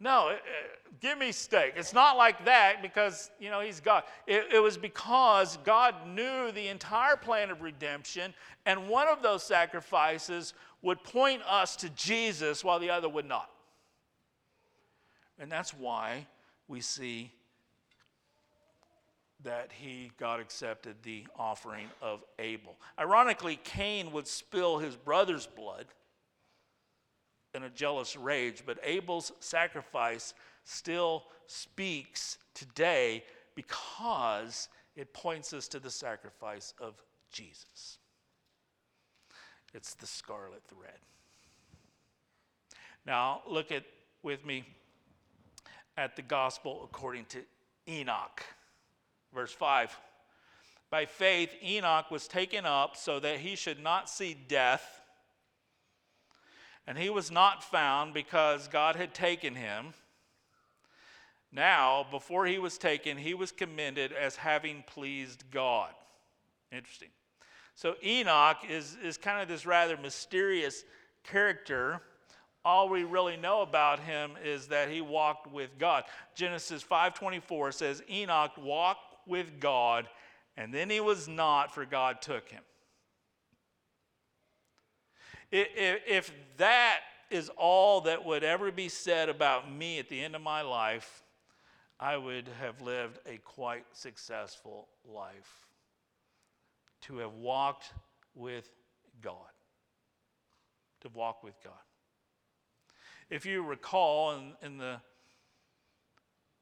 No, 0.00 0.28
it, 0.28 0.34
it, 0.34 1.00
give 1.00 1.18
me 1.18 1.32
steak. 1.32 1.74
It's 1.76 1.92
not 1.92 2.16
like 2.16 2.44
that 2.44 2.82
because, 2.82 3.30
you 3.38 3.50
know, 3.50 3.60
he's 3.60 3.80
God. 3.80 4.04
It, 4.26 4.46
it 4.52 4.58
was 4.58 4.76
because 4.76 5.56
God 5.64 5.94
knew 6.06 6.52
the 6.52 6.68
entire 6.68 7.16
plan 7.16 7.50
of 7.50 7.62
redemption, 7.62 8.34
and 8.66 8.88
one 8.88 9.08
of 9.08 9.22
those 9.22 9.42
sacrifices 9.42 10.54
would 10.82 11.02
point 11.04 11.42
us 11.48 11.76
to 11.76 11.88
Jesus 11.90 12.62
while 12.64 12.78
the 12.78 12.90
other 12.90 13.08
would 13.08 13.26
not. 13.26 13.50
And 15.38 15.50
that's 15.50 15.72
why 15.72 16.26
we 16.68 16.80
see 16.80 17.32
that 19.42 19.70
he, 19.72 20.10
God 20.18 20.40
accepted 20.40 20.96
the 21.02 21.26
offering 21.36 21.86
of 22.00 22.24
Abel. 22.38 22.76
Ironically, 22.98 23.58
Cain 23.62 24.12
would 24.12 24.26
spill 24.26 24.78
his 24.78 24.96
brother's 24.96 25.46
blood 25.46 25.86
in 27.54 27.62
a 27.62 27.70
jealous 27.70 28.16
rage, 28.16 28.62
but 28.66 28.78
Abel's 28.82 29.32
sacrifice 29.40 30.34
still 30.64 31.24
speaks 31.46 32.38
today 32.54 33.24
because 33.54 34.68
it 34.96 35.12
points 35.12 35.52
us 35.52 35.68
to 35.68 35.78
the 35.78 35.90
sacrifice 35.90 36.74
of 36.80 36.94
Jesus. 37.30 37.98
It's 39.72 39.94
the 39.94 40.06
scarlet 40.06 40.62
thread. 40.68 40.98
Now, 43.06 43.42
look 43.48 43.72
at 43.72 43.84
with 44.22 44.44
me 44.46 44.64
at 45.96 46.16
the 46.16 46.22
gospel 46.22 46.80
according 46.84 47.26
to 47.26 47.38
Enoch. 47.88 48.42
Verse 49.34 49.52
5. 49.52 49.96
By 50.90 51.06
faith, 51.06 51.50
Enoch 51.62 52.10
was 52.10 52.28
taken 52.28 52.64
up 52.64 52.96
so 52.96 53.20
that 53.20 53.40
he 53.40 53.56
should 53.56 53.82
not 53.82 54.08
see 54.08 54.34
death 54.48 55.02
and 56.86 56.98
he 56.98 57.10
was 57.10 57.30
not 57.30 57.64
found 57.64 58.14
because 58.14 58.68
God 58.68 58.96
had 58.96 59.14
taken 59.14 59.54
him. 59.54 59.94
Now, 61.52 62.06
before 62.10 62.46
he 62.46 62.58
was 62.58 62.78
taken, 62.78 63.16
he 63.16 63.32
was 63.32 63.52
commended 63.52 64.12
as 64.12 64.36
having 64.36 64.82
pleased 64.86 65.44
God. 65.50 65.90
Interesting. 66.72 67.10
So 67.76 67.94
Enoch 68.04 68.58
is, 68.68 68.96
is 69.02 69.16
kind 69.16 69.40
of 69.40 69.48
this 69.48 69.64
rather 69.64 69.96
mysterious 69.96 70.84
character. 71.22 72.00
All 72.64 72.88
we 72.88 73.04
really 73.04 73.36
know 73.36 73.62
about 73.62 74.00
him 74.00 74.32
is 74.42 74.68
that 74.68 74.90
he 74.90 75.00
walked 75.00 75.50
with 75.52 75.70
God. 75.78 76.04
Genesis 76.34 76.82
5:24 76.82 77.72
says 77.72 78.02
Enoch 78.10 78.52
walked 78.58 79.16
with 79.26 79.60
God, 79.60 80.08
and 80.56 80.72
then 80.72 80.90
he 80.90 81.00
was 81.00 81.28
not, 81.28 81.74
for 81.74 81.84
God 81.84 82.20
took 82.20 82.48
him. 82.48 82.62
If 85.56 86.32
that 86.56 87.00
is 87.30 87.48
all 87.56 88.00
that 88.02 88.24
would 88.24 88.42
ever 88.42 88.72
be 88.72 88.88
said 88.88 89.28
about 89.28 89.70
me 89.70 90.00
at 90.00 90.08
the 90.08 90.20
end 90.20 90.34
of 90.34 90.42
my 90.42 90.62
life, 90.62 91.22
I 92.00 92.16
would 92.16 92.48
have 92.60 92.80
lived 92.80 93.20
a 93.24 93.36
quite 93.38 93.84
successful 93.92 94.88
life. 95.04 95.66
To 97.02 97.18
have 97.18 97.34
walked 97.34 97.92
with 98.34 98.68
God. 99.20 99.36
To 101.02 101.08
walk 101.10 101.44
with 101.44 101.54
God. 101.62 101.72
If 103.30 103.46
you 103.46 103.62
recall 103.62 104.32
in, 104.32 104.52
in 104.60 104.78
the 104.78 104.96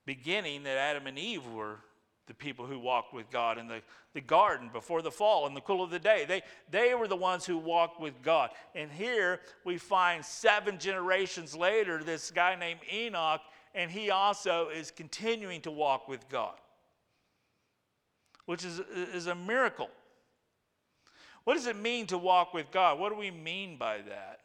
beginning 0.05 0.65
that 0.65 0.77
Adam 0.77 1.07
and 1.07 1.19
Eve 1.19 1.47
were 1.47 1.79
the 2.27 2.35
people 2.35 2.67
who 2.67 2.79
walked 2.79 3.13
with 3.13 3.31
God 3.31 3.59
in 3.59 3.67
the, 3.67 3.83
the 4.15 4.21
garden 4.21 4.71
before 4.73 5.03
the 5.03 5.11
fall 5.11 5.47
in 5.47 5.55
the 5.55 5.61
cool 5.61 5.83
of 5.83 5.91
the 5.91 5.99
day. 5.99 6.25
They, 6.27 6.43
they 6.71 6.95
were 6.95 7.09
the 7.09 7.17
ones 7.17 7.45
who 7.45 7.59
walked 7.59 8.01
with 8.01 8.23
God. 8.23 8.51
And 8.75 8.91
here 8.91 9.41
we 9.65 9.77
find 9.77 10.25
seven 10.25 10.79
generations 10.79 11.57
later 11.57 12.03
this 12.03 12.31
guy 12.31 12.55
named 12.55 12.81
Enoch, 12.93 13.41
and 13.75 13.91
he 13.91 14.11
also 14.11 14.69
is 14.69 14.91
continuing 14.91 15.61
to 15.63 15.71
walk 15.71 16.09
with 16.09 16.29
God, 16.29 16.55
which 18.47 18.65
is, 18.65 18.81
is 19.15 19.27
a 19.27 19.35
miracle. 19.35 19.91
What 21.45 21.55
does 21.55 21.67
it 21.67 21.77
mean 21.77 22.07
to 22.07 22.19
walk 22.19 22.55
with 22.55 22.71
God? 22.71 23.01
What 23.01 23.11
do 23.11 23.19
we 23.19 23.33
mean 23.33 23.77
by 23.77 23.99
that? 23.99 24.41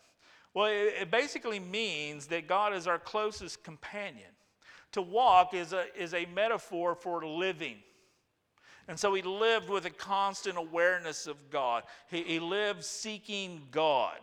Well, 0.56 0.66
it, 0.66 0.94
it 1.02 1.12
basically 1.12 1.60
means 1.60 2.26
that 2.28 2.48
God 2.48 2.74
is 2.74 2.88
our 2.88 2.98
closest 2.98 3.64
companion. 3.64 4.32
To 4.94 5.02
walk 5.02 5.54
is 5.54 5.74
a, 5.74 5.86
is 5.98 6.14
a 6.14 6.26
metaphor 6.26 6.96
for 6.96 7.26
living. 7.26 7.78
And 8.88 8.98
so 8.98 9.14
he 9.14 9.22
lived 9.22 9.70
with 9.70 9.86
a 9.86 9.90
constant 9.90 10.58
awareness 10.58 11.28
of 11.28 11.50
God. 11.50 11.84
He, 12.10 12.24
he 12.24 12.40
lived 12.40 12.84
seeking 12.84 13.64
God. 13.70 14.18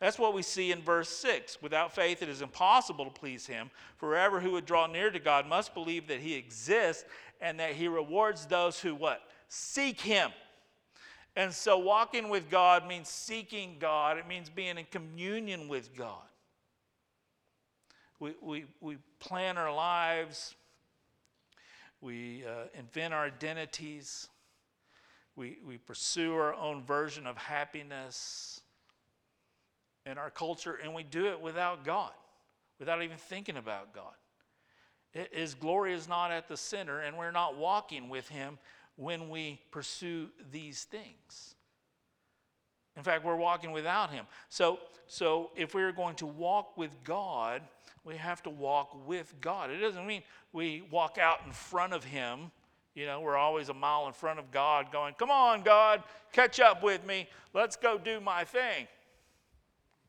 That's 0.00 0.18
what 0.18 0.34
we 0.34 0.42
see 0.42 0.72
in 0.72 0.82
verse 0.82 1.10
6. 1.10 1.62
Without 1.62 1.94
faith, 1.94 2.22
it 2.22 2.28
is 2.28 2.42
impossible 2.42 3.04
to 3.04 3.10
please 3.10 3.46
him. 3.46 3.70
For 3.98 4.10
whoever 4.10 4.40
who 4.40 4.52
would 4.52 4.66
draw 4.66 4.86
near 4.86 5.10
to 5.10 5.18
God 5.18 5.46
must 5.46 5.74
believe 5.74 6.08
that 6.08 6.20
he 6.20 6.34
exists 6.34 7.04
and 7.40 7.60
that 7.60 7.72
he 7.72 7.86
rewards 7.86 8.46
those 8.46 8.80
who 8.80 8.94
what? 8.94 9.20
Seek 9.48 10.00
him. 10.00 10.30
And 11.36 11.52
so 11.52 11.78
walking 11.78 12.28
with 12.28 12.50
God 12.50 12.86
means 12.88 13.08
seeking 13.08 13.76
God. 13.78 14.18
It 14.18 14.26
means 14.26 14.48
being 14.48 14.78
in 14.78 14.86
communion 14.90 15.68
with 15.68 15.94
God. 15.96 16.22
We, 18.20 18.34
we, 18.42 18.64
we 18.80 18.98
plan 19.18 19.56
our 19.56 19.74
lives, 19.74 20.54
we 22.02 22.44
uh, 22.46 22.66
invent 22.78 23.14
our 23.14 23.24
identities, 23.24 24.28
we, 25.36 25.58
we 25.66 25.78
pursue 25.78 26.34
our 26.34 26.54
own 26.54 26.84
version 26.84 27.26
of 27.26 27.38
happiness 27.38 28.60
in 30.04 30.18
our 30.18 30.30
culture, 30.30 30.78
and 30.82 30.94
we 30.94 31.02
do 31.02 31.28
it 31.28 31.40
without 31.40 31.82
God, 31.82 32.12
without 32.78 33.02
even 33.02 33.16
thinking 33.16 33.56
about 33.56 33.94
God. 33.94 34.12
His 35.32 35.54
glory 35.54 35.94
is 35.94 36.06
not 36.06 36.30
at 36.30 36.46
the 36.46 36.58
center, 36.58 37.00
and 37.00 37.16
we're 37.16 37.32
not 37.32 37.56
walking 37.56 38.10
with 38.10 38.28
Him 38.28 38.58
when 38.96 39.30
we 39.30 39.60
pursue 39.70 40.28
these 40.52 40.84
things. 40.84 41.54
In 42.96 43.02
fact, 43.02 43.24
we're 43.24 43.36
walking 43.36 43.72
without 43.72 44.10
Him. 44.10 44.26
So, 44.50 44.78
so 45.06 45.50
if 45.56 45.74
we're 45.74 45.92
going 45.92 46.16
to 46.16 46.26
walk 46.26 46.76
with 46.76 46.92
God, 47.02 47.62
we 48.04 48.16
have 48.16 48.42
to 48.44 48.50
walk 48.50 49.06
with 49.06 49.34
God. 49.40 49.70
It 49.70 49.78
doesn't 49.78 50.06
mean 50.06 50.22
we 50.52 50.82
walk 50.90 51.18
out 51.18 51.40
in 51.46 51.52
front 51.52 51.92
of 51.92 52.04
Him. 52.04 52.50
You 52.94 53.06
know, 53.06 53.20
we're 53.20 53.36
always 53.36 53.68
a 53.68 53.74
mile 53.74 54.06
in 54.06 54.12
front 54.12 54.38
of 54.38 54.50
God 54.50 54.90
going, 54.90 55.14
Come 55.14 55.30
on, 55.30 55.62
God, 55.62 56.02
catch 56.32 56.60
up 56.60 56.82
with 56.82 57.06
me. 57.06 57.28
Let's 57.54 57.76
go 57.76 57.98
do 57.98 58.20
my 58.20 58.44
thing. 58.44 58.86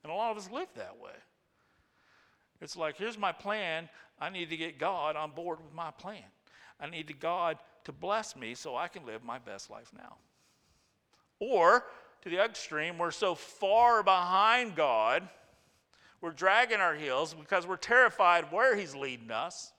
And 0.03 0.11
a 0.11 0.15
lot 0.15 0.31
of 0.31 0.37
us 0.37 0.49
live 0.51 0.67
that 0.75 0.97
way. 1.01 1.11
It's 2.61 2.75
like, 2.75 2.97
here's 2.97 3.17
my 3.17 3.31
plan. 3.31 3.89
I 4.19 4.29
need 4.29 4.49
to 4.49 4.57
get 4.57 4.79
God 4.79 5.15
on 5.15 5.31
board 5.31 5.59
with 5.63 5.73
my 5.73 5.91
plan. 5.91 6.23
I 6.79 6.89
need 6.89 7.19
God 7.19 7.57
to 7.85 7.91
bless 7.91 8.35
me 8.35 8.55
so 8.55 8.75
I 8.75 8.87
can 8.87 9.05
live 9.05 9.23
my 9.23 9.39
best 9.39 9.69
life 9.69 9.91
now. 9.95 10.17
Or, 11.39 11.85
to 12.21 12.29
the 12.29 12.43
extreme, 12.43 12.99
we're 12.99 13.11
so 13.11 13.33
far 13.33 14.03
behind 14.03 14.75
God, 14.75 15.27
we're 16.21 16.31
dragging 16.31 16.79
our 16.79 16.93
heels 16.93 17.33
because 17.33 17.65
we're 17.65 17.77
terrified 17.77 18.51
where 18.51 18.75
He's 18.75 18.95
leading 18.95 19.31
us. 19.31 19.71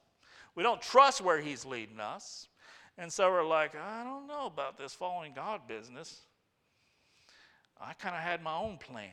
We 0.55 0.63
don't 0.63 0.83
trust 0.83 1.21
where 1.21 1.41
He's 1.41 1.65
leading 1.65 2.01
us. 2.01 2.49
And 2.99 3.13
so 3.13 3.31
we're 3.31 3.47
like, 3.47 3.75
I 3.75 4.05
don't 4.05 4.27
know 4.27 4.47
about 4.47 4.77
this 4.77 4.93
following 4.93 5.33
God 5.35 5.63
business. 5.67 6.21
I 7.81 7.95
kind 7.95 8.15
of 8.15 8.21
had 8.21 8.43
my 8.43 8.57
own 8.57 8.77
plan. 8.79 9.09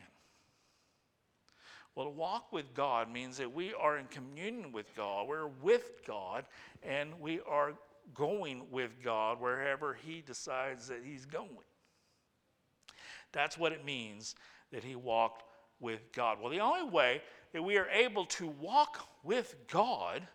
Well, 1.96 2.06
to 2.06 2.12
walk 2.12 2.52
with 2.52 2.74
God 2.74 3.12
means 3.12 3.38
that 3.38 3.54
we 3.54 3.74
are 3.74 3.98
in 3.98 4.06
communion 4.06 4.72
with 4.72 4.96
God. 4.96 5.28
We're 5.28 5.48
with 5.48 6.06
God, 6.06 6.46
and 6.84 7.20
we 7.20 7.40
are 7.48 7.74
going 8.14 8.64
with 8.72 8.92
God 9.04 9.40
wherever 9.42 9.98
He 10.06 10.22
decides 10.26 10.88
that 10.88 11.00
He's 11.04 11.26
going. 11.26 11.50
That's 13.32 13.58
what 13.58 13.72
it 13.72 13.86
means 13.86 14.36
that 14.72 14.84
He 14.84 14.96
walked 14.96 15.44
with 15.80 16.12
God. 16.14 16.38
Well, 16.40 16.52
the 16.52 16.60
only 16.60 16.90
way 16.90 17.22
that 17.54 17.64
we 17.64 17.78
are 17.78 17.88
able 17.90 18.26
to 18.26 18.48
walk 18.48 19.08
with 19.24 19.56
God 19.72 20.28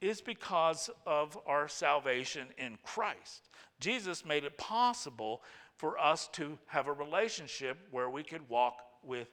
is 0.00 0.20
because 0.20 0.90
of 1.06 1.38
our 1.46 1.68
salvation 1.68 2.48
in 2.58 2.76
Christ. 2.82 3.48
Jesus 3.78 4.24
made 4.24 4.44
it 4.44 4.58
possible 4.58 5.42
for 5.76 5.98
us 5.98 6.28
to 6.32 6.58
have 6.66 6.88
a 6.88 6.92
relationship 6.92 7.78
where 7.90 8.10
we 8.10 8.22
could 8.22 8.48
walk 8.48 8.82
with 9.04 9.28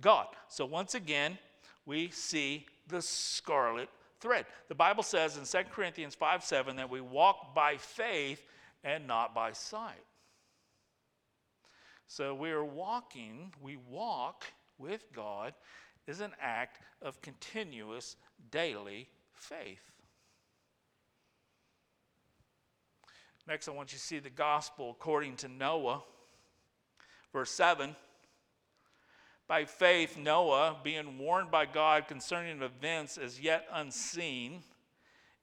God. 0.00 0.26
So 0.48 0.64
once 0.64 0.94
again, 0.94 1.38
we 1.86 2.10
see 2.10 2.66
the 2.88 3.02
scarlet 3.02 3.88
thread. 4.20 4.46
The 4.68 4.74
Bible 4.74 5.02
says 5.02 5.36
in 5.36 5.44
2 5.44 5.68
Corinthians 5.70 6.14
5 6.14 6.42
7 6.42 6.76
that 6.76 6.90
we 6.90 7.00
walk 7.00 7.54
by 7.54 7.76
faith 7.76 8.42
and 8.82 9.06
not 9.06 9.34
by 9.34 9.52
sight. 9.52 10.02
So 12.06 12.34
we 12.34 12.50
are 12.50 12.64
walking, 12.64 13.52
we 13.62 13.76
walk 13.76 14.44
with 14.78 15.04
God 15.12 15.54
is 16.06 16.20
an 16.20 16.32
act 16.40 16.80
of 17.02 17.20
continuous 17.22 18.16
daily 18.50 19.08
faith. 19.32 19.90
Next, 23.46 23.68
I 23.68 23.72
want 23.72 23.92
you 23.92 23.98
to 23.98 24.04
see 24.04 24.18
the 24.18 24.30
gospel 24.30 24.90
according 24.90 25.36
to 25.36 25.48
Noah. 25.48 26.02
Verse 27.32 27.50
7 27.50 27.94
By 29.46 29.64
faith, 29.64 30.16
Noah, 30.16 30.76
being 30.82 31.18
warned 31.18 31.50
by 31.50 31.66
God 31.66 32.08
concerning 32.08 32.62
events 32.62 33.18
as 33.18 33.40
yet 33.40 33.66
unseen, 33.72 34.62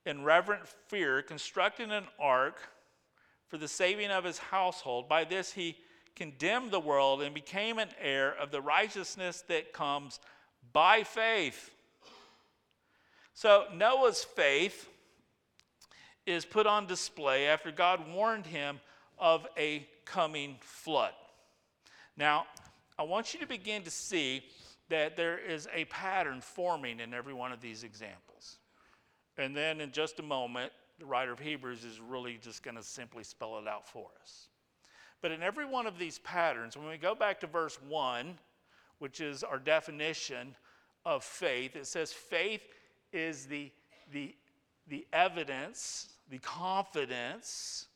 in 0.06 0.24
reverent 0.24 0.68
fear, 0.88 1.22
constructed 1.22 1.92
an 1.92 2.06
ark 2.20 2.60
for 3.48 3.58
the 3.58 3.68
saving 3.68 4.10
of 4.10 4.24
his 4.24 4.40
household. 4.40 5.08
By 5.08 5.24
this, 5.24 5.54
he 5.54 5.78
condemned 6.22 6.70
the 6.70 6.80
world 6.80 7.24
and 7.24 7.34
became 7.34 7.80
an 7.80 7.90
heir 8.00 8.36
of 8.40 8.52
the 8.52 8.62
righteousness 8.62 9.44
that 9.48 9.74
comes 9.74 10.20
by 10.72 11.02
faith. 11.02 11.72
So, 13.34 13.66
Noah's 13.74 14.24
faith 14.24 14.88
is 16.28 16.46
put 16.46 16.68
on 16.68 16.86
display 16.86 17.48
after 17.48 17.72
God 17.72 18.08
warned 18.14 18.46
him 18.46 18.80
of 19.18 19.48
a 19.58 19.88
coming 20.06 20.58
flood. 20.60 21.14
Now, 22.16 22.46
I 23.00 23.02
want 23.02 23.34
you 23.34 23.40
to 23.40 23.48
begin 23.48 23.82
to 23.82 23.90
see 23.90 24.44
that 24.90 25.18
there 25.18 25.40
is 25.40 25.68
a 25.74 25.86
pattern 25.86 26.40
forming 26.40 27.00
in 27.00 27.16
every 27.16 27.34
one 27.34 27.52
of 27.52 27.62
these 27.62 27.84
examples. 27.84 28.58
And 29.40 29.58
then 29.58 29.82
in 29.82 29.92
just 29.92 30.20
a 30.20 30.24
moment, 30.24 30.72
the 31.00 31.06
writer 31.08 31.32
of 31.32 31.40
Hebrews 31.40 31.84
is 31.84 32.00
really 32.00 32.38
just 32.40 32.62
going 32.62 32.78
to 32.78 32.84
simply 32.84 33.24
spell 33.24 33.58
it 33.58 33.68
out 33.68 33.88
for 33.88 34.06
us. 34.22 34.50
But 35.22 35.32
in 35.32 35.44
every 35.44 35.66
one 35.66 35.88
of 35.88 36.00
these 36.00 36.20
patterns, 36.20 36.76
when 36.76 36.88
we 36.88 36.98
go 36.98 37.14
back 37.14 37.40
to 37.42 37.48
verse 37.48 37.78
1, 37.88 38.38
which 39.00 39.22
is 39.22 39.44
our 39.44 39.60
definition 39.60 40.56
of 41.06 41.24
faith, 41.24 41.76
it 41.76 41.88
says 41.88 42.12
faith 42.12 42.64
is 43.14 43.46
the, 43.46 43.72
the, 44.12 44.36
the 44.88 45.06
evidence 45.14 46.10
the 46.32 46.40
confidence 46.40 47.88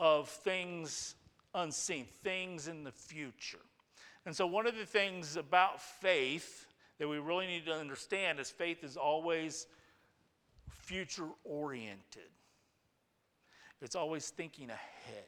of 0.00 0.28
things 0.28 1.16
unseen, 1.54 2.06
things 2.22 2.68
in 2.68 2.84
the 2.84 2.92
future. 2.92 3.58
And 4.24 4.34
so, 4.34 4.46
one 4.46 4.66
of 4.66 4.76
the 4.76 4.86
things 4.86 5.36
about 5.36 5.82
faith 5.82 6.66
that 6.98 7.08
we 7.08 7.18
really 7.18 7.46
need 7.46 7.66
to 7.66 7.74
understand 7.74 8.38
is 8.38 8.48
faith 8.50 8.82
is 8.82 8.96
always 8.96 9.66
future 10.70 11.28
oriented, 11.44 12.30
it's 13.82 13.96
always 13.96 14.30
thinking 14.30 14.70
ahead. 14.70 15.24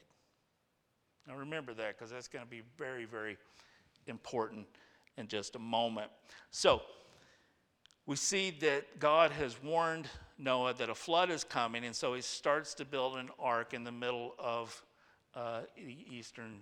Now, 1.27 1.37
remember 1.37 1.75
that 1.75 1.99
because 1.99 2.11
that's 2.11 2.29
going 2.29 2.45
to 2.45 2.51
be 2.51 2.63
very, 2.79 3.05
very 3.05 3.37
important 4.07 4.67
in 5.17 5.29
just 5.29 5.57
a 5.57 5.59
moment. 5.59 6.11
So, 6.51 6.83
we 8.07 8.15
see 8.15 8.51
that 8.61 9.01
God 9.01 9.33
has 9.33 9.61
warned 9.63 10.09
Noah 10.39 10.75
that 10.75 10.89
a 10.89 10.95
flood 10.95 11.31
is 11.31 11.43
coming, 11.43 11.85
and 11.85 11.95
so 11.95 12.15
he 12.15 12.21
starts 12.21 12.73
to 12.75 12.85
build 12.85 13.17
an 13.17 13.31
ark 13.39 13.75
in 13.75 13.83
the 13.83 13.91
middle 13.91 14.35
of 14.39 14.81
uh, 15.35 15.63
the 15.77 15.97
eastern 16.09 16.61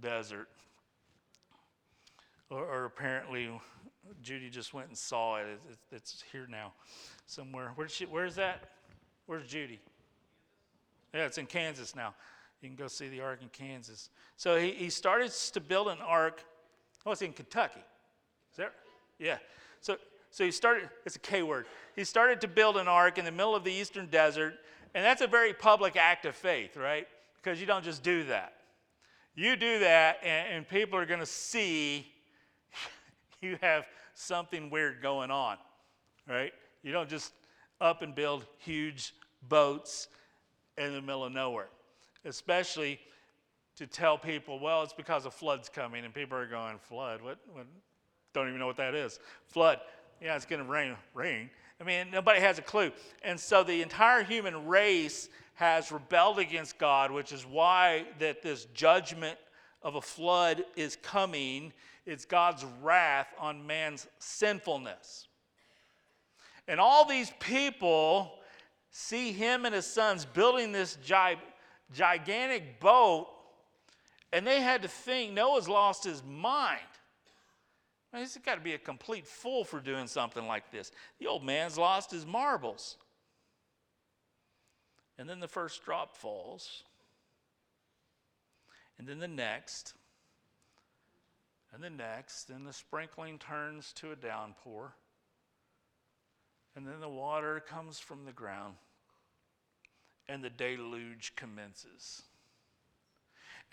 desert. 0.00 0.48
Or, 2.48 2.64
or, 2.64 2.84
apparently, 2.84 3.50
Judy 4.22 4.48
just 4.48 4.72
went 4.72 4.86
and 4.86 4.96
saw 4.96 5.38
it. 5.38 5.46
It's, 5.68 5.78
it's 5.90 6.24
here 6.30 6.46
now, 6.48 6.72
somewhere. 7.26 7.72
Where's 7.74 7.90
she, 7.90 8.04
where's 8.04 8.36
that? 8.36 8.70
Where's 9.26 9.48
Judy? 9.48 9.80
Yeah, 11.12 11.26
it's 11.26 11.38
in 11.38 11.46
Kansas 11.46 11.96
now. 11.96 12.14
You 12.66 12.74
can 12.74 12.84
go 12.84 12.88
see 12.88 13.08
the 13.08 13.20
ark 13.20 13.38
in 13.42 13.48
Kansas. 13.48 14.10
So 14.36 14.58
he, 14.58 14.72
he 14.72 14.90
started 14.90 15.30
to 15.52 15.60
build 15.60 15.88
an 15.88 15.98
ark. 16.04 16.44
Oh, 17.04 17.12
it's 17.12 17.22
in 17.22 17.32
Kentucky. 17.32 17.80
Is 18.50 18.56
that? 18.56 18.72
Yeah. 19.18 19.38
So 19.80 19.96
so 20.36 20.44
he 20.44 20.50
started, 20.50 20.90
it's 21.06 21.16
a 21.16 21.20
K 21.20 21.42
word. 21.42 21.64
He 21.94 22.04
started 22.04 22.42
to 22.42 22.48
build 22.48 22.76
an 22.76 22.88
ark 22.88 23.16
in 23.16 23.24
the 23.24 23.30
middle 23.30 23.54
of 23.54 23.64
the 23.64 23.72
eastern 23.72 24.06
desert, 24.08 24.54
and 24.94 25.02
that's 25.02 25.22
a 25.22 25.26
very 25.26 25.54
public 25.54 25.96
act 25.96 26.26
of 26.26 26.34
faith, 26.34 26.76
right? 26.76 27.08
Because 27.36 27.58
you 27.58 27.66
don't 27.66 27.82
just 27.82 28.02
do 28.02 28.24
that. 28.24 28.52
You 29.34 29.56
do 29.56 29.78
that, 29.78 30.18
and, 30.22 30.56
and 30.56 30.68
people 30.68 30.98
are 30.98 31.06
going 31.06 31.20
to 31.20 31.24
see 31.24 32.12
you 33.40 33.56
have 33.62 33.86
something 34.14 34.68
weird 34.68 35.00
going 35.00 35.30
on, 35.30 35.56
right? 36.28 36.52
You 36.82 36.92
don't 36.92 37.08
just 37.08 37.32
up 37.80 38.02
and 38.02 38.14
build 38.14 38.44
huge 38.58 39.14
boats 39.48 40.08
in 40.76 40.92
the 40.92 41.00
middle 41.00 41.24
of 41.24 41.32
nowhere, 41.32 41.68
especially 42.26 43.00
to 43.76 43.86
tell 43.86 44.18
people, 44.18 44.58
well, 44.58 44.82
it's 44.82 44.92
because 44.92 45.26
a 45.26 45.30
flood's 45.30 45.68
coming, 45.68 46.04
and 46.04 46.12
people 46.12 46.36
are 46.36 46.46
going, 46.46 46.78
flood? 46.78 47.22
What? 47.22 47.38
what? 47.52 47.66
Don't 48.34 48.48
even 48.48 48.58
know 48.58 48.66
what 48.66 48.76
that 48.76 48.94
is. 48.94 49.18
Flood 49.46 49.80
yeah, 50.20 50.34
it's 50.36 50.46
going 50.46 50.64
to 50.64 50.70
rain. 50.70 50.96
Rain. 51.14 51.50
I 51.80 51.84
mean, 51.84 52.10
nobody 52.10 52.40
has 52.40 52.58
a 52.58 52.62
clue. 52.62 52.90
And 53.22 53.38
so 53.38 53.62
the 53.62 53.82
entire 53.82 54.22
human 54.22 54.66
race 54.66 55.28
has 55.54 55.92
rebelled 55.92 56.38
against 56.38 56.78
God, 56.78 57.10
which 57.10 57.32
is 57.32 57.44
why 57.44 58.06
that 58.18 58.42
this 58.42 58.66
judgment 58.74 59.38
of 59.82 59.94
a 59.94 60.00
flood 60.00 60.64
is 60.74 60.96
coming. 60.96 61.72
It's 62.06 62.24
God's 62.24 62.64
wrath 62.82 63.28
on 63.38 63.66
man's 63.66 64.06
sinfulness. 64.18 65.28
And 66.68 66.80
all 66.80 67.04
these 67.04 67.30
people 67.40 68.32
see 68.90 69.32
him 69.32 69.66
and 69.66 69.74
his 69.74 69.86
sons 69.86 70.24
building 70.24 70.72
this 70.72 70.96
gi- 71.04 71.38
gigantic 71.92 72.80
boat, 72.80 73.28
and 74.32 74.46
they 74.46 74.60
had 74.60 74.82
to 74.82 74.88
think 74.88 75.32
Noah's 75.32 75.68
lost 75.68 76.04
his 76.04 76.22
mind. 76.24 76.80
He's 78.14 78.36
got 78.38 78.54
to 78.54 78.60
be 78.60 78.74
a 78.74 78.78
complete 78.78 79.26
fool 79.26 79.64
for 79.64 79.80
doing 79.80 80.06
something 80.06 80.46
like 80.46 80.70
this. 80.70 80.90
The 81.18 81.26
old 81.26 81.44
man's 81.44 81.76
lost 81.76 82.10
his 82.10 82.24
marbles. 82.24 82.96
And 85.18 85.28
then 85.28 85.40
the 85.40 85.48
first 85.48 85.84
drop 85.84 86.16
falls. 86.16 86.84
And 88.98 89.06
then 89.06 89.18
the 89.18 89.28
next. 89.28 89.94
And 91.74 91.82
the 91.82 91.90
next. 91.90 92.48
And 92.48 92.66
the 92.66 92.72
sprinkling 92.72 93.38
turns 93.38 93.92
to 93.94 94.12
a 94.12 94.16
downpour. 94.16 94.94
And 96.74 96.86
then 96.86 97.00
the 97.00 97.08
water 97.08 97.62
comes 97.66 97.98
from 97.98 98.24
the 98.24 98.32
ground. 98.32 98.74
And 100.28 100.42
the 100.42 100.50
deluge 100.50 101.34
commences. 101.36 102.22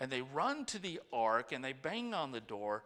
And 0.00 0.10
they 0.10 0.22
run 0.22 0.64
to 0.66 0.78
the 0.78 1.00
ark 1.12 1.52
and 1.52 1.64
they 1.64 1.72
bang 1.72 2.14
on 2.14 2.32
the 2.32 2.40
door 2.40 2.84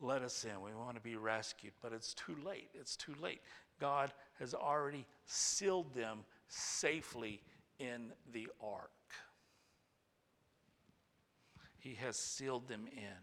let 0.00 0.22
us 0.22 0.44
in. 0.44 0.60
We 0.60 0.74
want 0.74 0.96
to 0.96 1.02
be 1.02 1.16
rescued, 1.16 1.72
but 1.82 1.92
it's 1.92 2.14
too 2.14 2.36
late. 2.44 2.68
It's 2.74 2.96
too 2.96 3.14
late. 3.20 3.40
God 3.80 4.12
has 4.38 4.54
already 4.54 5.06
sealed 5.26 5.94
them 5.94 6.20
safely 6.48 7.40
in 7.78 8.12
the 8.32 8.48
ark. 8.62 8.90
He 11.78 11.94
has 11.94 12.16
sealed 12.18 12.68
them 12.68 12.86
in. 12.92 13.16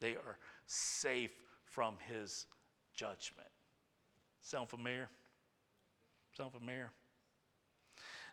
They 0.00 0.12
are 0.12 0.38
safe 0.66 1.32
from 1.64 1.94
his 2.08 2.46
judgment. 2.94 3.48
Sound 4.40 4.68
familiar? 4.68 5.08
Sound 6.36 6.52
familiar? 6.52 6.90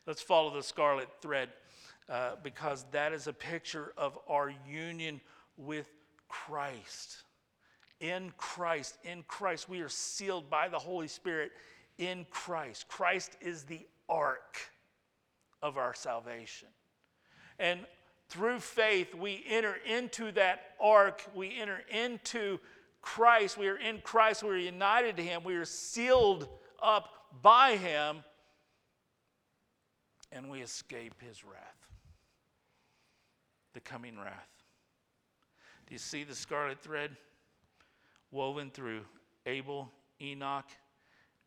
Let's 0.06 0.22
follow 0.22 0.54
the 0.54 0.64
scarlet 0.64 1.10
thread 1.22 1.50
uh, 2.08 2.32
because 2.44 2.86
that 2.92 3.14
is 3.14 3.28
a 3.28 3.34
picture 3.34 3.94
of 3.98 4.18
our 4.28 4.54
union 4.70 5.20
with 5.58 5.90
Christ. 6.28 7.24
In 8.00 8.32
Christ, 8.38 8.98
in 9.04 9.24
Christ, 9.28 9.70
we 9.70 9.82
are 9.82 9.90
sealed 9.90 10.50
by 10.50 10.68
the 10.68 10.78
Holy 10.78 11.08
Spirit 11.08 11.52
in 11.98 12.26
Christ. 12.30 12.88
Christ 12.88 13.38
is 13.42 13.64
the 13.64 13.86
ark 14.08 14.60
of 15.62 15.78
our 15.78 15.94
salvation. 15.94 16.68
And 17.58 17.80
through 18.30 18.60
faith, 18.60 19.16
we 19.16 19.44
enter 19.48 19.78
into 19.86 20.32
that 20.34 20.76
ark, 20.80 21.24
we 21.34 21.58
enter 21.60 21.82
into 21.90 22.60
Christ. 23.02 23.58
We 23.58 23.68
are 23.68 23.78
in 23.78 24.02
Christ, 24.02 24.44
we 24.44 24.50
are 24.50 24.58
united 24.58 25.16
to 25.18 25.24
Him, 25.24 25.44
we 25.44 25.56
are 25.56 25.66
sealed 25.66 26.50
up 26.82 27.10
by 27.42 27.78
Him, 27.78 28.24
and 30.36 30.50
we 30.50 30.62
escape 30.62 31.14
His 31.22 31.44
wrath, 31.44 31.88
the 33.74 33.80
coming 33.80 34.20
wrath. 34.20 34.50
Do 35.88 35.94
you 35.94 36.00
see 36.00 36.24
the 36.24 36.36
scarlet 36.36 36.80
thread 36.80 37.12
woven 38.32 38.70
through 38.70 39.02
Abel, 39.46 39.90
Enoch, 40.22 40.66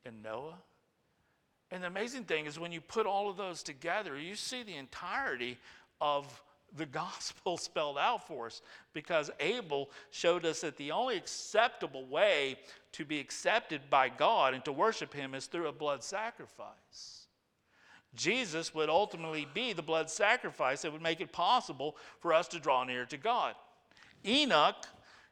and 0.07 0.23
Noah? 0.23 0.59
And 1.71 1.83
the 1.83 1.87
amazing 1.87 2.25
thing 2.25 2.47
is 2.47 2.59
when 2.59 2.73
you 2.73 2.81
put 2.81 3.05
all 3.05 3.29
of 3.29 3.37
those 3.37 3.63
together, 3.63 4.19
you 4.19 4.35
see 4.35 4.63
the 4.63 4.77
entirety 4.77 5.59
of 6.01 6.43
the 6.77 6.87
gospel 6.87 7.59
spelled 7.59 7.99
out 7.99 8.27
for 8.27 8.47
us 8.47 8.63
because 8.95 9.31
Abel 9.39 9.91
showed 10.11 10.47
us 10.47 10.63
that 10.63 10.79
the 10.79 10.93
only 10.93 11.17
acceptable 11.17 12.07
way 12.07 12.57
to 12.93 13.05
be 13.05 13.21
accepted 13.21 13.83
by 13.91 14.09
God 14.09 14.55
and 14.55 14.65
to 14.65 14.73
worship 14.73 15.13
Him 15.13 15.35
is 15.35 15.47
through 15.47 15.67
a 15.67 15.73
blood 15.73 16.03
sacrifice. 16.03 17.18
Jesus 18.15 18.75
would 18.75 18.89
ultimately 18.89 19.47
be 19.53 19.73
the 19.73 19.83
blood 19.83 20.11
sacrifice 20.11 20.83
that 20.83 20.93
would 20.93 21.03
make 21.03 21.21
it 21.21 21.33
possible 21.33 21.97
for 22.21 22.33
us 22.33 22.49
to 22.49 22.59
draw 22.59 22.85
near 22.85 23.05
to 23.07 23.17
God. 23.17 23.55
Enoch, 24.27 24.87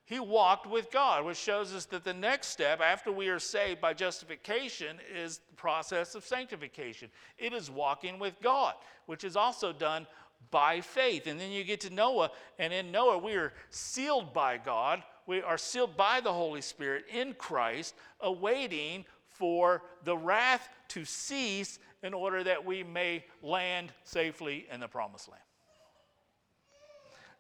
he 0.05 0.21
walked 0.21 0.69
with 0.69 0.93
God, 0.93 1.25
which 1.25 1.37
shows 1.37 1.75
us 1.75 1.85
that 1.87 2.05
the 2.05 2.15
next 2.15 2.49
step 2.49 2.81
after 2.81 3.11
we 3.11 3.29
are 3.29 3.41
saved 3.41 3.81
by 3.81 3.93
justification 3.93 4.99
is 5.13 5.41
the 5.51 5.57
process 5.57 6.15
of 6.15 6.25
sanctification. 6.25 7.11
It 7.39 7.53
is 7.53 7.71
walking 7.71 8.21
with 8.21 8.41
God, 8.41 8.75
which 9.07 9.25
is 9.25 9.35
also 9.35 9.73
done 9.73 10.07
by 10.53 10.81
faith. 10.81 11.27
And 11.27 11.41
then 11.41 11.51
you 11.51 11.65
get 11.65 11.81
to 11.81 11.91
Noah, 11.91 12.31
and 12.59 12.73
in 12.73 12.93
Noah, 12.93 13.19
we 13.19 13.35
are 13.35 13.53
sealed 13.71 14.33
by 14.33 14.59
God. 14.59 15.03
We 15.27 15.43
are 15.43 15.59
sealed 15.59 15.97
by 15.97 16.21
the 16.21 16.33
Holy 16.33 16.61
Spirit 16.61 17.07
in 17.13 17.35
Christ, 17.35 17.97
awaiting 18.21 19.05
for 19.29 19.83
the 20.05 20.17
wrath 20.17 20.69
to 20.89 21.05
cease 21.05 21.81
in 22.07 22.15
order 22.15 22.45
that 22.45 22.65
we 22.65 22.85
may 22.85 23.25
land 23.43 23.93
safely 24.05 24.67
in 24.73 24.79
the 24.79 24.87
promised 24.87 25.29
land. 25.29 25.43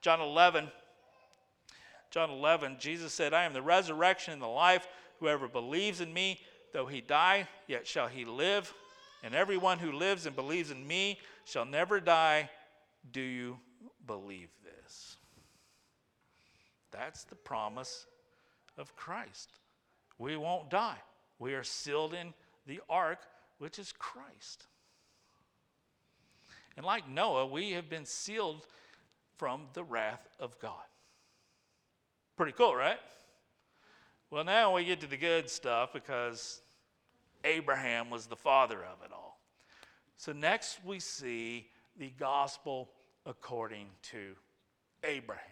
John 0.02 0.20
11, 0.20 0.68
John 2.10 2.30
11, 2.30 2.76
Jesus 2.80 3.12
said, 3.12 3.32
I 3.32 3.44
am 3.44 3.52
the 3.52 3.62
resurrection 3.62 4.32
and 4.32 4.42
the 4.42 4.46
life. 4.46 4.88
Whoever 5.20 5.46
believes 5.46 6.00
in 6.00 6.12
me, 6.12 6.40
though 6.72 6.86
he 6.86 7.00
die, 7.00 7.46
yet 7.68 7.86
shall 7.86 8.08
he 8.08 8.24
live. 8.24 8.74
And 9.22 9.34
everyone 9.34 9.78
who 9.78 9.92
lives 9.92 10.26
and 10.26 10.34
believes 10.34 10.72
in 10.72 10.84
me 10.84 11.20
shall 11.44 11.64
never 11.64 12.00
die. 12.00 12.50
Do 13.12 13.20
you 13.20 13.58
believe 14.06 14.50
this? 14.64 15.16
That's 16.90 17.22
the 17.24 17.36
promise 17.36 18.06
of 18.76 18.96
Christ. 18.96 19.50
We 20.18 20.36
won't 20.36 20.70
die. 20.70 20.98
We 21.38 21.54
are 21.54 21.64
sealed 21.64 22.14
in 22.14 22.34
the 22.66 22.80
ark, 22.88 23.20
which 23.59 23.78
is 23.78 23.92
Christ. 23.92 24.66
And 26.76 26.84
like 26.84 27.09
Noah, 27.09 27.46
we 27.46 27.72
have 27.72 27.88
been 27.88 28.04
sealed 28.04 28.66
from 29.36 29.62
the 29.72 29.84
wrath 29.84 30.28
of 30.38 30.59
God. 30.61 30.84
Pretty 32.36 32.52
cool, 32.52 32.74
right? 32.74 32.98
Well, 34.30 34.44
now 34.44 34.74
we 34.74 34.84
get 34.84 35.00
to 35.00 35.07
the 35.07 35.16
good 35.16 35.48
stuff 35.48 35.92
because 35.92 36.61
Abraham 37.44 38.11
was 38.11 38.26
the 38.26 38.36
father 38.36 38.78
of 38.78 39.02
it 39.04 39.12
all. 39.12 39.40
So 40.16 40.32
next 40.32 40.84
we 40.84 40.98
see 40.98 41.68
the 41.98 42.12
gospel 42.18 42.90
according 43.24 43.86
to 44.11 44.34
Abraham. 45.04 45.42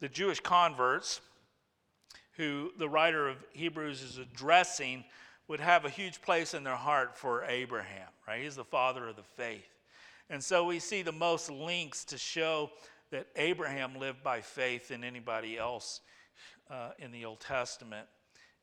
The 0.00 0.08
Jewish 0.08 0.40
converts, 0.40 1.20
who 2.38 2.70
the 2.78 2.88
writer 2.88 3.28
of 3.28 3.36
Hebrews 3.52 4.00
is 4.00 4.16
addressing, 4.16 5.04
would 5.46 5.60
have 5.60 5.84
a 5.84 5.90
huge 5.90 6.22
place 6.22 6.54
in 6.54 6.64
their 6.64 6.76
heart 6.76 7.14
for 7.14 7.44
Abraham, 7.44 8.08
right? 8.26 8.42
He's 8.42 8.56
the 8.56 8.64
father 8.64 9.06
of 9.08 9.16
the 9.16 9.22
faith. 9.22 9.68
And 10.30 10.42
so 10.42 10.64
we 10.64 10.78
see 10.78 11.02
the 11.02 11.12
most 11.12 11.50
links 11.50 12.04
to 12.06 12.16
show 12.16 12.70
that 13.10 13.26
Abraham 13.36 13.98
lived 13.98 14.22
by 14.22 14.40
faith 14.40 14.88
than 14.88 15.04
anybody 15.04 15.58
else 15.58 16.00
uh, 16.70 16.90
in 16.98 17.12
the 17.12 17.26
Old 17.26 17.40
Testament 17.40 18.06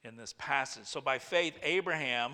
in 0.04 0.18
this 0.18 0.34
passage. 0.38 0.86
So 0.86 1.02
by 1.02 1.20
faith, 1.20 1.54
Abraham, 1.62 2.34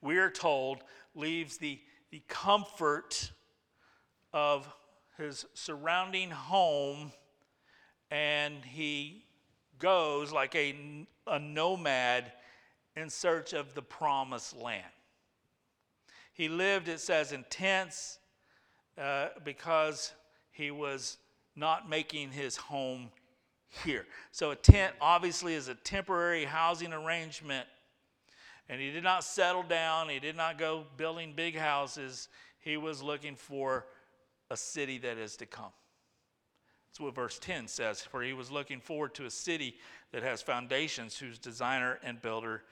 we 0.00 0.16
are 0.16 0.30
told, 0.30 0.78
leaves 1.14 1.58
the 1.58 1.78
the 2.12 2.22
comfort 2.28 3.32
of 4.34 4.70
his 5.16 5.46
surrounding 5.54 6.30
home 6.30 7.10
and 8.10 8.62
he 8.64 9.24
goes 9.82 10.32
like 10.32 10.54
a, 10.54 10.74
a 11.26 11.40
nomad 11.40 12.32
in 12.94 13.10
search 13.10 13.52
of 13.52 13.74
the 13.74 13.82
promised 13.82 14.56
land. 14.56 14.84
He 16.32 16.48
lived, 16.48 16.88
it 16.88 17.00
says, 17.00 17.32
in 17.32 17.44
tents 17.50 18.20
uh, 18.96 19.28
because 19.44 20.12
he 20.52 20.70
was 20.70 21.18
not 21.56 21.90
making 21.90 22.30
his 22.30 22.56
home 22.56 23.10
here. 23.84 24.06
So, 24.30 24.52
a 24.52 24.56
tent 24.56 24.94
obviously 25.00 25.54
is 25.54 25.68
a 25.68 25.74
temporary 25.74 26.44
housing 26.44 26.92
arrangement 26.92 27.66
and 28.68 28.80
he 28.80 28.90
did 28.90 29.02
not 29.02 29.24
settle 29.24 29.64
down, 29.64 30.08
he 30.08 30.20
did 30.20 30.36
not 30.36 30.58
go 30.58 30.86
building 30.96 31.32
big 31.34 31.56
houses. 31.56 32.28
He 32.60 32.76
was 32.76 33.02
looking 33.02 33.34
for 33.34 33.86
a 34.50 34.56
city 34.56 34.98
that 34.98 35.18
is 35.18 35.36
to 35.38 35.46
come. 35.46 35.72
That's 36.92 37.00
what 37.00 37.14
verse 37.14 37.38
10 37.38 37.68
says. 37.68 38.02
For 38.02 38.22
he 38.22 38.34
was 38.34 38.50
looking 38.50 38.78
forward 38.78 39.14
to 39.14 39.24
a 39.24 39.30
city 39.30 39.76
that 40.12 40.22
has 40.22 40.42
foundations, 40.42 41.16
whose 41.16 41.38
designer 41.38 41.98
and 42.02 42.20
builder 42.20 42.64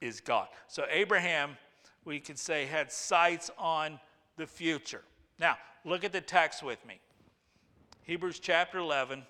is 0.00 0.20
God. 0.20 0.46
So 0.68 0.84
Abraham, 0.88 1.56
we 2.04 2.20
could 2.20 2.38
say, 2.38 2.64
had 2.64 2.92
sights 2.92 3.50
on 3.58 3.98
the 4.36 4.46
future. 4.46 5.02
Now, 5.40 5.58
look 5.84 6.04
at 6.04 6.12
the 6.12 6.20
text 6.20 6.62
with 6.62 6.78
me. 6.86 7.00
Hebrews 8.04 8.38
chapter 8.38 8.78
11, 8.78 9.24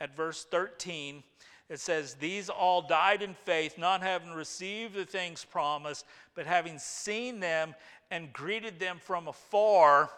at 0.00 0.16
verse 0.16 0.44
13, 0.50 1.22
it 1.68 1.78
says, 1.78 2.14
These 2.14 2.48
all 2.48 2.82
died 2.82 3.22
in 3.22 3.34
faith, 3.44 3.78
not 3.78 4.02
having 4.02 4.32
received 4.32 4.94
the 4.94 5.04
things 5.04 5.44
promised, 5.44 6.04
but 6.34 6.46
having 6.46 6.80
seen 6.80 7.38
them 7.38 7.76
and 8.10 8.32
greeted 8.32 8.80
them 8.80 8.98
from 9.00 9.28
afar, 9.28 10.10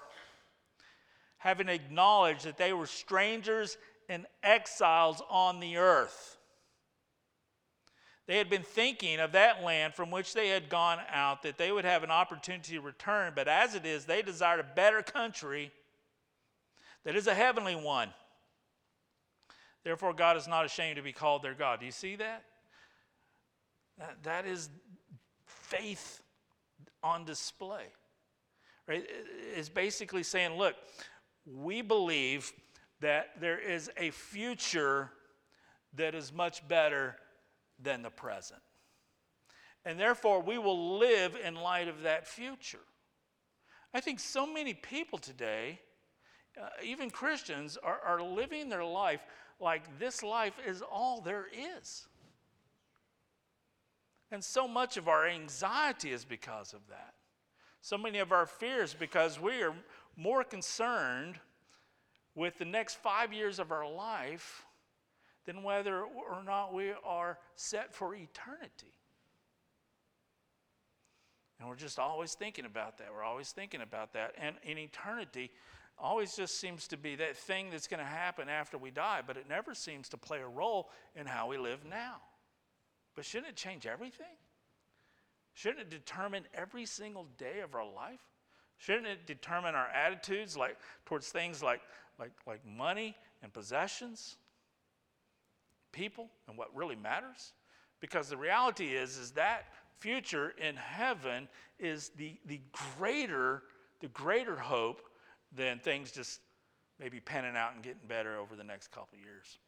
having 1.49 1.70
acknowledged 1.70 2.44
that 2.44 2.59
they 2.59 2.74
were 2.74 2.86
strangers 2.86 3.78
and 4.11 4.26
exiles 4.42 5.22
on 5.30 5.61
the 5.61 5.78
earth. 5.78 6.36
They 8.26 8.36
had 8.36 8.51
been 8.51 8.62
thinking 8.62 9.18
of 9.18 9.32
that 9.32 9.62
land 9.62 9.94
from 9.94 10.11
which 10.11 10.34
they 10.34 10.49
had 10.49 10.68
gone 10.68 10.99
out, 11.11 11.42
that 11.44 11.57
they 11.57 11.72
would 11.72 11.86
have 11.86 12.03
an 12.03 12.11
opportunity 12.11 12.74
to 12.74 12.82
return, 12.82 13.32
but 13.34 13.49
as 13.49 13.74
it 13.74 13.86
is, 13.86 14.05
they 14.05 14.20
desired 14.20 14.61
a 14.61 14.74
better 14.76 15.03
country 15.03 15.72
that 17.05 17.16
is 17.16 17.26
a 17.26 17.34
heavenly 17.34 17.74
one. 17.74 18.11
Therefore, 19.84 20.12
God 20.12 20.36
is 20.36 20.46
not 20.46 20.66
ashamed 20.66 20.96
to 20.96 21.03
be 21.03 21.12
called 21.12 21.42
their 21.42 21.55
God. 21.55 21.80
Do 21.80 21.86
you 21.86 21.92
see 21.92 22.16
that? 22.16 22.44
That, 23.96 24.22
that 24.24 24.46
is 24.46 24.68
faith 25.46 26.20
on 27.03 27.24
display. 27.24 27.84
Right? 28.86 29.07
It's 29.55 29.70
basically 29.70 30.22
saying, 30.22 30.59
look, 30.59 30.74
we 31.57 31.82
believe 31.82 32.53
that 33.01 33.40
there 33.40 33.59
is 33.59 33.90
a 33.96 34.11
future 34.11 35.11
that 35.94 36.14
is 36.14 36.32
much 36.32 36.66
better 36.68 37.16
than 37.80 38.03
the 38.03 38.11
present. 38.11 38.61
And 39.84 39.99
therefore, 39.99 40.42
we 40.42 40.59
will 40.59 40.99
live 40.99 41.36
in 41.42 41.55
light 41.55 41.88
of 41.88 42.03
that 42.03 42.26
future. 42.26 42.78
I 43.94 44.01
think 44.01 44.20
so 44.20 44.46
many 44.46 44.74
people 44.74 45.18
today, 45.18 45.80
uh, 46.61 46.66
even 46.84 47.11
Christians, 47.11 47.78
are, 47.82 48.01
are 48.05 48.22
living 48.22 48.68
their 48.68 48.84
life 48.84 49.24
like 49.61 49.99
this 49.99 50.22
life 50.22 50.55
is 50.66 50.82
all 50.82 51.20
there 51.20 51.46
is. 51.80 52.07
And 54.30 54.44
so 54.44 54.68
much 54.68 54.96
of 54.96 55.09
our 55.09 55.26
anxiety 55.26 56.12
is 56.12 56.24
because 56.24 56.74
of 56.74 56.86
that. 56.88 57.14
So 57.80 57.96
many 57.96 58.18
of 58.18 58.32
our 58.32 58.44
fears 58.44 58.94
because 58.94 59.40
we 59.40 59.62
are 59.62 59.74
more 60.19 60.43
concerned 60.45 61.39
with 62.35 62.59
the 62.59 62.64
next 62.64 62.97
five 62.97 63.33
years 63.33 63.59
of 63.59 63.73
our 63.73 63.89
life 63.89 64.66
than 65.47 65.62
whether 65.62 66.03
or 66.03 66.43
not 66.45 66.75
we 66.75 66.93
are 67.05 67.39
set 67.55 67.95
for 67.95 68.14
eternity. 68.14 68.93
And 71.59 71.69
we're 71.69 71.77
just 71.77 71.99
always 71.99 72.35
thinking 72.35 72.64
about 72.64 72.99
that. 72.99 73.09
We're 73.14 73.25
always 73.25 73.51
thinking 73.51 73.81
about 73.81 74.12
that. 74.12 74.35
And 74.37 74.57
in 74.62 74.77
eternity, 74.77 75.51
always 75.99 76.37
just 76.37 76.61
seems 76.61 76.87
to 76.89 76.97
be 76.97 77.16
that 77.16 77.37
thing 77.37 77.71
that's 77.71 77.89
going 77.89 78.01
to 78.01 78.07
happen 78.07 78.49
after 78.49 78.77
we 78.79 78.91
die, 78.91 79.23
but 79.27 79.37
it 79.37 79.49
never 79.49 79.75
seems 79.75 80.09
to 80.11 80.16
play 80.16 80.41
a 80.41 80.47
role 80.47 80.91
in 81.16 81.27
how 81.27 81.49
we 81.49 81.59
live 81.59 81.85
now. 81.85 82.16
But 83.16 83.25
shouldn't 83.25 83.51
it 83.51 83.57
change 83.57 83.87
everything? 83.87 84.27
Shouldn't 85.55 85.81
it 85.81 85.91
determine 85.91 86.45
every 86.55 86.87
single 86.87 87.27
day 87.37 87.61
of 87.61 87.75
our 87.75 87.85
life? 87.85 88.21
Shouldn't 88.79 89.07
it 89.07 89.26
determine 89.26 89.74
our 89.74 89.89
attitudes 89.89 90.57
like 90.57 90.76
towards 91.05 91.29
things 91.29 91.62
like, 91.62 91.81
like, 92.18 92.33
like 92.47 92.61
money 92.66 93.14
and 93.43 93.53
possessions, 93.53 94.37
people, 95.93 96.31
and 96.49 96.57
what 96.57 96.74
really 96.74 96.97
matters? 96.97 97.53
Because 98.01 98.29
the 98.29 98.37
reality 98.37 98.95
is, 98.95 99.16
is 99.16 99.33
that 99.33 99.64
future 99.99 100.55
in 100.59 100.76
heaven 100.76 101.49
is 101.79 102.11
the, 102.16 102.39
the 102.47 102.61
greater, 102.97 103.64
the 104.01 104.09
greater 104.09 104.57
hope 104.57 105.03
than 105.55 105.81
things 105.81 106.12
just 106.12 106.41
maybe 107.01 107.20
panning 107.20 107.57
out 107.57 107.74
and 107.74 107.83
getting 107.83 108.07
better 108.07 108.39
over 108.39 108.55
the 108.55 108.64
next 108.64 108.93
couple 108.93 109.18
years. 109.18 109.59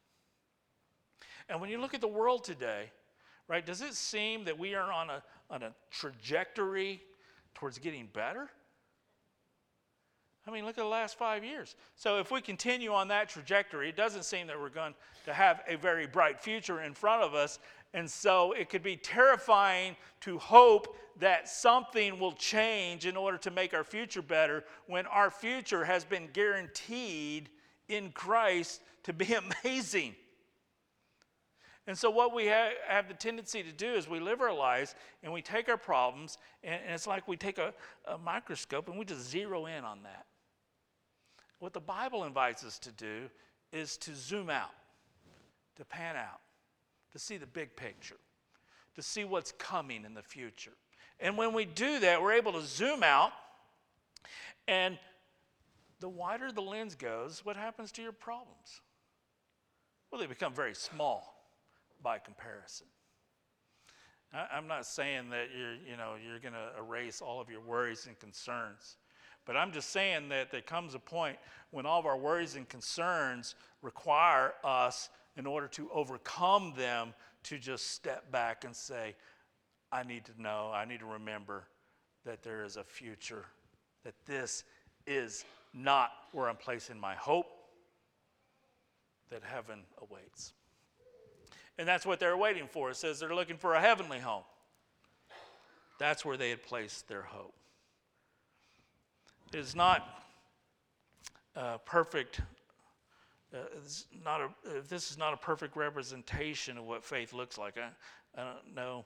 And 1.49 1.61
when 1.61 1.71
you 1.71 1.81
look 1.81 1.95
at 1.95 2.01
the 2.01 2.09
world 2.09 2.45
today, 2.45 2.93
right, 3.49 3.65
does 3.65 3.81
it 3.81 3.95
seem 3.95 4.45
that 4.45 4.57
we 4.57 4.75
are 4.77 4.93
on 4.93 5.11
a, 5.11 5.23
on 5.49 5.65
a 5.65 5.73
trajectory 5.91 7.01
towards 7.55 7.79
getting 7.79 8.09
better? 8.13 8.49
I 10.47 10.51
mean, 10.51 10.65
look 10.65 10.79
at 10.79 10.83
the 10.83 10.89
last 10.89 11.19
five 11.19 11.45
years. 11.45 11.77
So, 11.97 12.19
if 12.19 12.31
we 12.31 12.41
continue 12.41 12.93
on 12.93 13.09
that 13.09 13.29
trajectory, 13.29 13.91
it 13.91 13.97
doesn't 13.97 14.25
seem 14.25 14.47
that 14.47 14.59
we're 14.59 14.71
going 14.71 14.95
to 15.25 15.35
have 15.35 15.63
a 15.69 15.77
very 15.77 16.07
bright 16.07 16.41
future 16.41 16.83
in 16.83 16.95
front 16.95 17.23
of 17.23 17.35
us. 17.35 17.59
And 17.93 18.11
so, 18.11 18.53
it 18.53 18.71
could 18.71 18.83
be 18.83 18.97
terrifying 18.97 19.97
to 20.23 20.39
hope 20.39 20.97
that 21.19 21.49
something 21.49 22.19
will 22.19 22.33
change 22.33 23.05
in 23.05 23.17
order 23.17 23.37
to 23.39 23.51
make 23.51 23.75
our 23.75 23.85
future 23.85 24.23
better 24.23 24.65
when 24.87 25.07
our 25.07 25.31
future 25.31 25.85
has 25.85 26.05
been 26.05 26.29
guaranteed 26.33 27.51
in 27.89 28.11
Christ 28.13 28.81
to 29.03 29.13
be 29.13 29.35
amazing. 29.65 30.15
And 31.87 31.99
so, 31.99 32.09
what 32.09 32.35
we 32.35 32.49
ha- 32.49 32.73
have 32.89 33.09
the 33.09 33.15
tendency 33.15 33.63
to 33.63 33.73
do 33.73 33.93
is 33.93 34.09
we 34.09 34.21
live 34.21 34.41
our 34.41 34.55
lives 34.55 34.95
and 35.23 35.31
we 35.33 35.43
take 35.43 35.69
our 35.69 35.77
problems, 35.77 36.39
and, 36.65 36.81
and 36.83 36.95
it's 36.95 37.07
like 37.07 37.29
we 37.29 37.37
take 37.37 37.59
a, 37.59 37.75
a 38.07 38.17
microscope 38.17 38.89
and 38.89 38.99
we 38.99 39.05
just 39.05 39.29
zero 39.29 39.67
in 39.67 39.85
on 39.85 40.03
that. 40.05 40.25
What 41.61 41.75
the 41.75 41.81
Bible 41.81 42.25
invites 42.25 42.65
us 42.65 42.79
to 42.81 42.91
do 42.93 43.31
is 43.73 43.97
to 43.99 44.15
zoom 44.15 44.51
out, 44.51 44.75
to 45.77 45.85
pan 45.85 46.17
out, 46.17 46.41
to 47.13 47.19
see 47.19 47.37
the 47.37 47.47
big 47.47 47.77
picture, 47.77 48.17
to 48.97 49.03
see 49.03 49.25
what's 49.25 49.53
coming 49.53 50.05
in 50.05 50.15
the 50.15 50.23
future. 50.23 50.73
And 51.21 51.37
when 51.37 51.53
we 51.53 51.67
do 51.67 52.01
that, 52.01 52.21
we're 52.21 52.33
able 52.33 52.55
to 52.55 52.63
zoom 52.63 53.03
out, 53.03 53.33
and 54.67 54.99
the 56.01 56.09
wider 56.09 56.51
the 56.51 56.63
lens 56.63 56.95
goes, 56.95 57.45
what 57.45 57.57
happens 57.57 57.93
to 57.93 58.03
your 58.03 58.13
problems? 58.13 58.81
Well, 60.11 60.21
they 60.21 60.27
become 60.27 60.55
very 60.55 60.75
small 60.75 61.47
by 62.03 62.19
comparison. 62.19 62.87
I, 64.33 64.57
am 64.57 64.67
not 64.67 64.87
saying 64.87 65.31
that 65.31 65.49
you're, 65.57 65.75
you 65.75 65.97
know, 65.99 66.15
you're 66.25 66.39
going 66.39 66.55
to 66.55 66.71
erase 66.79 67.21
all 67.21 67.41
of 67.41 67.51
your 67.51 67.61
worries 67.61 68.07
and 68.07 68.19
concerns. 68.19 68.97
But 69.47 69.57
I'm 69.57 69.73
just 69.73 69.91
saying 69.91 70.29
that 70.29 70.51
there 70.51 70.61
comes 70.61 70.95
a 70.95 70.99
point 70.99 71.37
when 71.71 71.87
all 71.87 71.99
of 71.99 72.07
our 72.07 72.17
worries 72.17 72.57
and 72.57 72.69
concerns 72.69 73.55
require 73.83 74.55
us, 74.63 75.09
in 75.37 75.47
order 75.47 75.69
to 75.69 75.89
overcome 75.93 76.75
them, 76.77 77.15
to 77.45 77.59
just 77.59 77.93
step 77.93 78.31
back 78.31 78.65
and 78.65 78.75
say, 78.75 79.15
I 79.93 80.03
need 80.03 80.25
to 80.27 80.43
know, 80.43 80.71
I 80.75 80.85
need 80.85 81.01
to 81.01 81.07
remember 81.07 81.65
that 82.25 82.43
there 82.43 82.65
is 82.65 82.77
a 82.77 82.85
future, 82.85 83.47
that 84.05 84.15
this 84.27 84.65
is 85.07 85.45
not 85.73 86.11
where 86.33 86.49
I'm 86.49 86.57
placing 86.57 86.99
my 86.99 87.15
hope, 87.15 87.47
that 89.31 89.43
heaven 89.43 89.81
awaits. 90.03 90.53
And 91.79 91.89
that's 91.89 92.05
what 92.05 92.21
they're 92.21 92.37
waiting 92.37 92.67
for. 92.67 92.91
It 92.91 92.97
says 92.97 93.21
they're 93.21 93.35
looking 93.35 93.57
for 93.57 93.75
a 93.75 93.81
heavenly 93.81 94.19
home. 94.19 94.43
That's 95.99 96.25
where 96.25 96.37
they 96.37 96.51
had 96.51 96.63
placed 96.63 97.09
their 97.09 97.23
hope. 97.23 97.55
Is 99.53 99.75
not 99.75 100.25
uh, 101.57 101.79
perfect. 101.79 102.41
Uh, 103.53 103.59
not 104.25 104.41
a, 104.41 104.49
if 104.77 104.89
this 104.89 105.11
is 105.11 105.19
not 105.19 105.35
a 105.35 105.37
perfect 105.37 105.77
representation 105.77 106.79
of 106.79 106.85
what 106.85 107.05
faith 107.05 107.33
looks 107.33 107.59
like, 107.59 107.77
I, 107.77 108.41
I 108.41 108.45
don't 108.45 108.75
know 108.77 109.05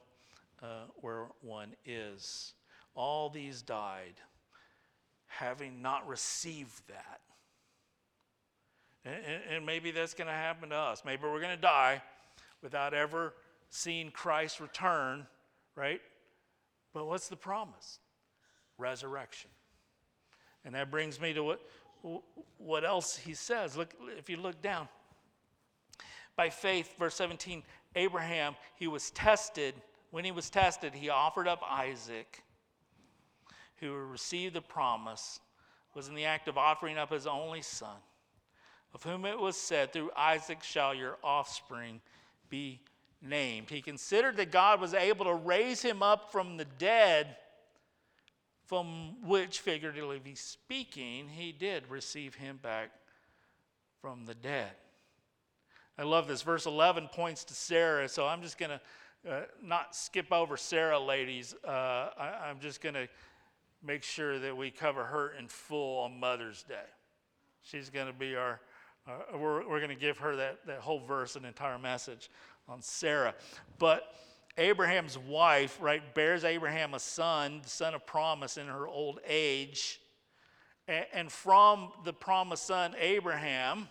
uh, 0.62 0.84
where 0.96 1.28
one 1.40 1.74
is. 1.86 2.52
All 2.94 3.30
these 3.30 3.62
died 3.62 4.20
having 5.26 5.80
not 5.80 6.06
received 6.06 6.86
that. 6.88 7.20
And, 9.06 9.42
and 9.50 9.66
maybe 9.66 9.90
that's 9.90 10.12
going 10.14 10.28
to 10.28 10.34
happen 10.34 10.68
to 10.70 10.76
us. 10.76 11.02
Maybe 11.06 11.22
we're 11.24 11.40
going 11.40 11.56
to 11.56 11.62
die 11.62 12.02
without 12.62 12.92
ever 12.92 13.34
seeing 13.70 14.10
Christ 14.10 14.60
return, 14.60 15.26
right? 15.74 16.02
But 16.92 17.06
what's 17.06 17.28
the 17.28 17.36
promise? 17.36 17.98
Resurrection. 18.76 19.50
And 20.64 20.74
that 20.74 20.90
brings 20.90 21.20
me 21.20 21.32
to 21.34 21.42
what, 21.42 21.60
what 22.58 22.84
else 22.84 23.16
he 23.16 23.34
says. 23.34 23.76
Look, 23.76 23.94
if 24.18 24.30
you 24.30 24.36
look 24.36 24.60
down. 24.62 24.88
By 26.36 26.50
faith, 26.50 26.94
verse 26.98 27.14
17, 27.14 27.62
Abraham, 27.94 28.56
he 28.76 28.88
was 28.88 29.10
tested. 29.12 29.74
When 30.10 30.24
he 30.24 30.32
was 30.32 30.50
tested, 30.50 30.94
he 30.94 31.08
offered 31.10 31.46
up 31.46 31.62
Isaac, 31.68 32.42
who 33.76 33.94
received 33.94 34.54
the 34.54 34.62
promise, 34.62 35.40
was 35.94 36.08
in 36.08 36.14
the 36.14 36.24
act 36.24 36.48
of 36.48 36.58
offering 36.58 36.98
up 36.98 37.12
his 37.12 37.26
only 37.26 37.62
son, 37.62 37.96
of 38.94 39.02
whom 39.02 39.24
it 39.24 39.38
was 39.38 39.56
said, 39.56 39.92
Through 39.92 40.10
Isaac 40.16 40.62
shall 40.62 40.94
your 40.94 41.18
offspring 41.22 42.00
be 42.48 42.80
named. 43.22 43.70
He 43.70 43.80
considered 43.80 44.36
that 44.36 44.50
God 44.50 44.80
was 44.80 44.94
able 44.94 45.24
to 45.26 45.34
raise 45.34 45.82
him 45.82 46.02
up 46.02 46.32
from 46.32 46.56
the 46.56 46.64
dead, 46.64 47.36
from 48.66 49.22
which, 49.22 49.60
figuratively 49.60 50.34
speaking, 50.34 51.28
he 51.28 51.52
did 51.52 51.88
receive 51.88 52.34
him 52.34 52.58
back 52.62 52.90
from 54.00 54.24
the 54.24 54.34
dead. 54.34 54.72
I 55.98 56.02
love 56.02 56.26
this. 56.26 56.42
Verse 56.42 56.66
11 56.66 57.08
points 57.12 57.44
to 57.44 57.54
Sarah, 57.54 58.08
so 58.08 58.26
I'm 58.26 58.42
just 58.42 58.58
going 58.58 58.70
to 58.70 58.80
uh, 59.30 59.40
not 59.62 59.94
skip 59.94 60.32
over 60.32 60.56
Sarah, 60.56 60.98
ladies. 60.98 61.54
Uh, 61.66 61.70
I, 62.18 62.48
I'm 62.48 62.58
just 62.60 62.80
going 62.80 62.94
to 62.94 63.08
make 63.82 64.02
sure 64.02 64.38
that 64.38 64.56
we 64.56 64.70
cover 64.70 65.04
her 65.04 65.32
in 65.38 65.48
full 65.48 66.00
on 66.00 66.18
Mother's 66.18 66.62
Day. 66.62 66.74
She's 67.62 67.90
going 67.90 68.06
to 68.06 68.12
be 68.12 68.34
our 68.34 68.60
uh, 69.06 69.36
we're 69.36 69.68
we're 69.68 69.80
going 69.80 69.90
to 69.90 69.94
give 69.94 70.16
her 70.18 70.34
that, 70.36 70.66
that 70.66 70.80
whole 70.80 71.00
verse, 71.00 71.36
an 71.36 71.44
entire 71.44 71.78
message 71.78 72.30
on 72.68 72.80
Sarah. 72.80 73.34
But 73.78 74.14
Abraham's 74.56 75.18
wife, 75.18 75.78
right, 75.80 76.14
bears 76.14 76.44
Abraham 76.44 76.94
a 76.94 77.00
son, 77.00 77.60
the 77.62 77.68
son 77.68 77.94
of 77.94 78.06
promise 78.06 78.56
in 78.56 78.66
her 78.66 78.86
old 78.86 79.20
age. 79.26 80.00
And, 80.86 81.32
from 81.32 81.92
the 82.04 82.12
promised 82.12 82.66
son, 82.66 82.94
Abraham, 82.98 83.88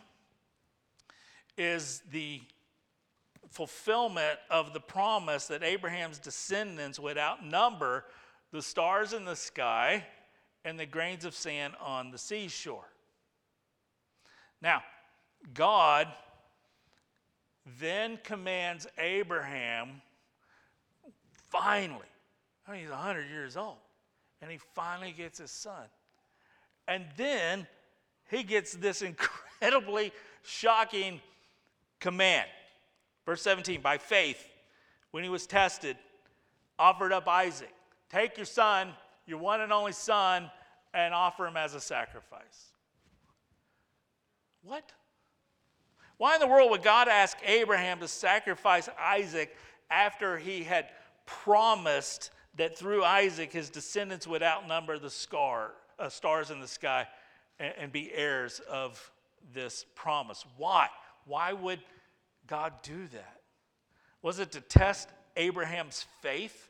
is 1.57 2.01
the 2.11 2.41
fulfillment 3.49 4.39
of 4.49 4.73
the 4.73 4.79
promise 4.79 5.47
that 5.47 5.63
Abraham's 5.63 6.19
descendants 6.19 6.99
would 6.99 7.17
outnumber 7.17 8.05
the 8.51 8.61
stars 8.61 9.13
in 9.13 9.25
the 9.25 9.35
sky 9.35 10.05
and 10.63 10.79
the 10.79 10.85
grains 10.85 11.25
of 11.25 11.35
sand 11.35 11.73
on 11.81 12.11
the 12.11 12.17
seashore. 12.17 12.87
Now, 14.61 14.83
God 15.53 16.07
then 17.79 18.19
commands 18.23 18.87
Abraham, 18.97 20.01
finally, 21.53 22.07
I 22.67 22.71
mean, 22.71 22.81
he's 22.81 22.89
100 22.89 23.29
years 23.29 23.55
old, 23.55 23.77
and 24.41 24.49
he 24.49 24.57
finally 24.73 25.13
gets 25.15 25.37
his 25.37 25.51
son. 25.51 25.85
And 26.87 27.05
then 27.15 27.67
he 28.29 28.43
gets 28.43 28.73
this 28.73 29.01
incredibly 29.61 30.11
shocking 30.41 31.21
command. 31.99 32.47
Verse 33.25 33.41
17 33.41 33.81
by 33.81 33.97
faith, 33.97 34.43
when 35.11 35.23
he 35.23 35.29
was 35.29 35.45
tested, 35.45 35.95
offered 36.77 37.13
up 37.13 37.27
Isaac. 37.27 37.71
Take 38.09 38.35
your 38.37 38.45
son, 38.45 38.89
your 39.25 39.37
one 39.37 39.61
and 39.61 39.71
only 39.71 39.93
son, 39.93 40.49
and 40.93 41.13
offer 41.13 41.47
him 41.47 41.55
as 41.55 41.75
a 41.75 41.79
sacrifice. 41.79 42.73
What? 44.63 44.91
Why 46.17 46.35
in 46.35 46.39
the 46.39 46.47
world 46.47 46.71
would 46.71 46.83
God 46.83 47.07
ask 47.07 47.37
Abraham 47.45 47.99
to 47.99 48.07
sacrifice 48.07 48.89
Isaac 48.99 49.55
after 49.89 50.37
he 50.37 50.63
had 50.63 50.87
promised 51.25 52.31
that 52.55 52.77
through 52.77 53.03
Isaac 53.03 53.51
his 53.51 53.69
descendants 53.69 54.27
would 54.27 54.43
outnumber 54.43 54.99
the 54.99 55.09
scar, 55.09 55.71
uh, 55.99 56.09
stars 56.09 56.51
in 56.51 56.59
the 56.59 56.67
sky 56.67 57.07
and, 57.59 57.73
and 57.77 57.91
be 57.91 58.13
heirs 58.13 58.61
of 58.69 59.11
this 59.53 59.85
promise. 59.95 60.45
Why? 60.57 60.87
Why 61.25 61.53
would 61.53 61.79
God 62.47 62.73
do 62.83 63.07
that? 63.13 63.41
Was 64.21 64.39
it 64.39 64.51
to 64.51 64.61
test 64.61 65.09
Abraham's 65.35 66.05
faith? 66.21 66.69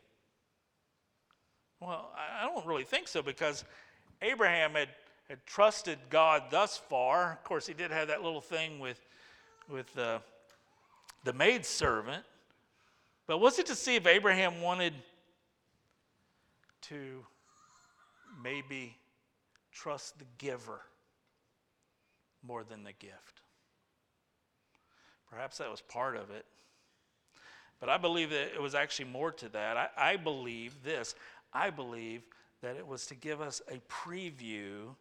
Well, 1.80 2.12
I 2.16 2.46
don't 2.46 2.66
really 2.66 2.86
think 2.86 3.08
so 3.08 3.22
because 3.22 3.66
Abraham 4.22 4.72
had, 4.74 4.90
had 5.28 5.46
trusted 5.46 6.00
God 6.10 6.44
thus 6.50 6.78
far. 6.78 7.34
Of 7.34 7.44
course, 7.44 7.68
he 7.68 7.74
did 7.74 7.92
have 7.92 8.08
that 8.08 8.24
little 8.24 8.42
thing 8.42 8.80
with, 8.80 9.06
with 9.70 9.98
uh, 9.98 10.20
the 11.26 11.34
maidservant. 11.34 12.24
But 13.28 13.40
was 13.40 13.60
it 13.60 13.66
to 13.68 13.76
see 13.76 13.96
if 13.96 14.06
Abraham 14.06 14.62
wanted 14.62 14.94
to 16.84 17.26
maybe 18.42 18.98
trust 19.72 20.20
the 20.20 20.26
giver 20.38 20.82
more 22.46 22.64
than 22.64 22.84
the 22.84 22.94
gift? 22.94 23.42
Perhaps 25.30 25.58
that 25.58 25.72
was 25.72 25.82
part 25.82 26.16
of 26.16 26.30
it. 26.30 26.46
But 27.80 27.90
I 27.90 27.98
believe 27.98 28.30
that 28.30 28.54
it 28.54 28.62
was 28.62 28.76
actually 28.76 29.10
more 29.10 29.32
to 29.32 29.50
that. 29.50 29.78
I, 29.78 29.90
I 29.98 30.16
believe 30.16 30.84
this 30.84 31.16
I 31.54 31.70
believe 31.70 32.24
that 32.62 32.78
it 32.78 32.88
was 32.88 33.06
to 33.08 33.16
give 33.16 33.42
us 33.42 33.62
a 33.70 33.78
preview 33.92 34.96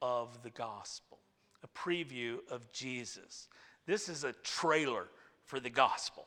of 0.00 0.42
the 0.42 0.50
gospel, 0.50 1.18
a 1.62 1.68
preview 1.68 2.38
of 2.50 2.70
Jesus. 2.72 3.48
This 3.86 4.08
is 4.08 4.24
a 4.24 4.32
trailer 4.44 5.08
for 5.44 5.60
the 5.60 5.70
gospel. 5.70 6.26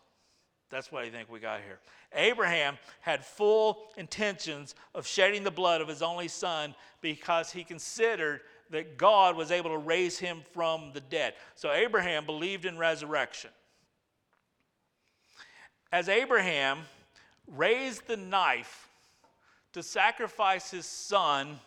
That's 0.73 0.91
what 0.91 1.03
I 1.03 1.09
think 1.11 1.31
we 1.31 1.39
got 1.39 1.59
here. 1.61 1.77
Abraham 2.15 2.79
had 3.01 3.23
full 3.23 3.91
intentions 3.95 4.73
of 4.95 5.05
shedding 5.05 5.43
the 5.43 5.51
blood 5.51 5.81
of 5.81 5.87
his 5.87 6.01
only 6.01 6.27
son 6.27 6.73
because 6.99 7.51
he 7.51 7.63
considered 7.63 8.41
that 8.71 8.97
God 8.97 9.37
was 9.37 9.51
able 9.51 9.69
to 9.69 9.77
raise 9.77 10.17
him 10.17 10.41
from 10.51 10.89
the 10.95 10.99
dead. 10.99 11.35
So 11.53 11.71
Abraham 11.71 12.25
believed 12.25 12.65
in 12.65 12.79
resurrection. 12.79 13.51
As 15.91 16.09
Abraham 16.09 16.79
raised 17.47 18.07
the 18.07 18.17
knife 18.17 18.89
to 19.73 19.83
sacrifice 19.83 20.71
his 20.71 20.87
son, 20.87 21.59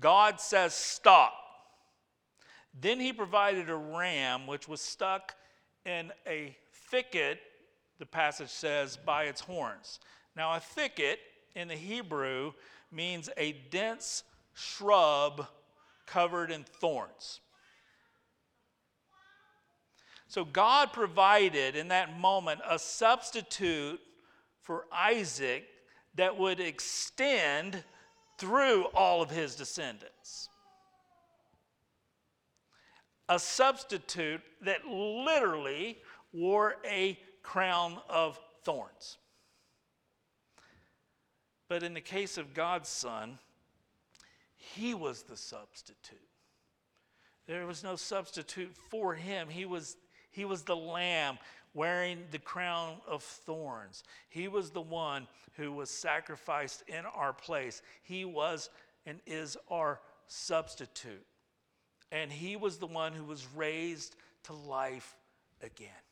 God 0.00 0.40
says, 0.40 0.72
Stop. 0.72 1.34
Then 2.80 2.98
he 2.98 3.12
provided 3.12 3.68
a 3.68 3.76
ram 3.76 4.46
which 4.46 4.68
was 4.68 4.80
stuck 4.80 5.34
in 5.84 6.12
a 6.26 6.56
thicket, 6.90 7.40
the 7.98 8.06
passage 8.06 8.50
says, 8.50 8.96
by 8.96 9.24
its 9.24 9.40
horns. 9.40 10.00
Now, 10.36 10.54
a 10.54 10.60
thicket 10.60 11.18
in 11.54 11.68
the 11.68 11.74
Hebrew 11.74 12.52
means 12.92 13.30
a 13.36 13.52
dense 13.70 14.22
shrub 14.54 15.46
covered 16.06 16.50
in 16.50 16.64
thorns. 16.80 17.40
So, 20.28 20.44
God 20.44 20.92
provided 20.92 21.76
in 21.76 21.88
that 21.88 22.18
moment 22.18 22.60
a 22.68 22.78
substitute 22.78 24.00
for 24.62 24.84
Isaac 24.92 25.64
that 26.16 26.36
would 26.36 26.60
extend 26.60 27.84
through 28.38 28.84
all 28.94 29.22
of 29.22 29.30
his 29.30 29.54
descendants. 29.54 30.48
A 33.28 33.38
substitute 33.38 34.40
that 34.62 34.86
literally 34.86 35.98
wore 36.32 36.76
a 36.88 37.18
crown 37.46 37.96
of 38.08 38.38
thorns. 38.64 39.18
But 41.68 41.84
in 41.84 41.94
the 41.94 42.00
case 42.00 42.38
of 42.38 42.54
God's 42.54 42.88
Son, 42.88 43.38
he 44.56 44.94
was 44.94 45.22
the 45.22 45.36
substitute. 45.36 46.18
There 47.46 47.64
was 47.64 47.84
no 47.84 47.94
substitute 47.94 48.74
for 48.90 49.14
him. 49.14 49.48
He 49.48 49.64
was, 49.64 49.96
he 50.32 50.44
was 50.44 50.62
the 50.62 50.74
lamb 50.74 51.38
wearing 51.72 52.24
the 52.32 52.40
crown 52.40 52.96
of 53.08 53.22
thorns. 53.22 54.02
He 54.28 54.48
was 54.48 54.70
the 54.70 54.80
one 54.80 55.28
who 55.56 55.72
was 55.72 55.88
sacrificed 55.88 56.82
in 56.88 57.04
our 57.14 57.32
place. 57.32 57.80
He 58.02 58.24
was 58.24 58.70
and 59.06 59.20
is 59.24 59.56
our 59.70 60.00
substitute. 60.26 61.24
And 62.10 62.32
he 62.32 62.56
was 62.56 62.78
the 62.78 62.86
one 62.86 63.12
who 63.12 63.24
was 63.24 63.46
raised 63.54 64.16
to 64.44 64.52
life 64.52 65.14
again. 65.62 66.05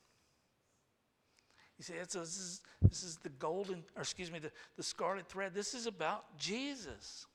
You 1.78 1.84
see, 1.84 1.94
this, 1.94 2.14
is, 2.14 2.60
this 2.82 3.02
is 3.02 3.16
the 3.16 3.30
golden, 3.30 3.82
or 3.96 4.02
excuse 4.02 4.30
me, 4.30 4.38
the, 4.38 4.52
the 4.76 4.82
scarlet 4.82 5.28
thread. 5.28 5.54
This 5.54 5.74
is 5.74 5.86
about 5.86 6.38
Jesus. 6.38 7.26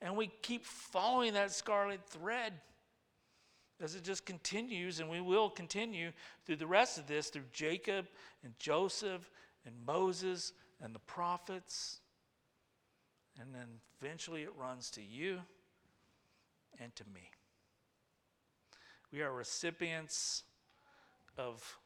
And 0.00 0.16
we 0.16 0.30
keep 0.42 0.64
following 0.64 1.32
that 1.34 1.52
scarlet 1.52 2.00
thread 2.06 2.52
as 3.80 3.94
it 3.94 4.04
just 4.04 4.26
continues, 4.26 5.00
and 5.00 5.08
we 5.08 5.20
will 5.20 5.50
continue 5.50 6.12
through 6.44 6.56
the 6.56 6.66
rest 6.66 6.98
of 6.98 7.06
this 7.06 7.28
through 7.28 7.42
Jacob 7.52 8.06
and 8.44 8.52
Joseph 8.58 9.30
and 9.64 9.74
Moses 9.86 10.52
and 10.80 10.94
the 10.94 11.00
prophets. 11.00 12.00
And 13.40 13.54
then 13.54 13.66
eventually 14.00 14.42
it 14.42 14.52
runs 14.56 14.90
to 14.90 15.02
you 15.02 15.40
and 16.80 16.94
to 16.96 17.04
me. 17.12 17.30
We 19.10 19.22
are 19.22 19.32
recipients 19.32 20.44
of 21.36 21.78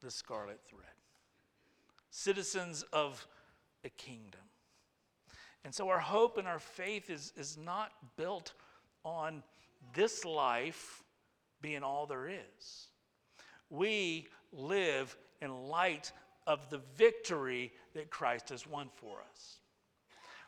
the 0.00 0.10
scarlet 0.10 0.60
thread, 0.68 0.84
citizens 2.10 2.84
of 2.92 3.26
a 3.84 3.90
kingdom. 3.90 4.40
And 5.64 5.74
so 5.74 5.88
our 5.88 5.98
hope 5.98 6.38
and 6.38 6.46
our 6.46 6.58
faith 6.58 7.10
is, 7.10 7.32
is 7.36 7.58
not 7.58 7.92
built 8.16 8.54
on 9.04 9.42
this 9.94 10.24
life 10.24 11.02
being 11.60 11.82
all 11.82 12.06
there 12.06 12.28
is. 12.28 12.88
We 13.70 14.28
live 14.52 15.16
in 15.42 15.68
light 15.68 16.12
of 16.46 16.70
the 16.70 16.80
victory 16.96 17.72
that 17.94 18.10
Christ 18.10 18.48
has 18.48 18.66
won 18.66 18.88
for 18.96 19.18
us. 19.30 19.58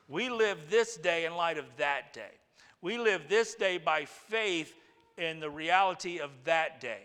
We 0.09 0.29
live 0.29 0.59
this 0.71 0.97
day 0.97 1.27
in 1.27 1.35
light 1.35 1.59
of 1.59 1.67
that 1.77 2.13
day. 2.13 2.33
We 2.83 2.99
live 2.99 3.29
this 3.29 3.55
day 3.55 3.79
by 3.79 4.07
faith 4.07 4.75
in 5.19 5.39
the 5.39 5.51
reality 5.51 6.19
of 6.19 6.31
that 6.45 6.81
day. 6.81 7.03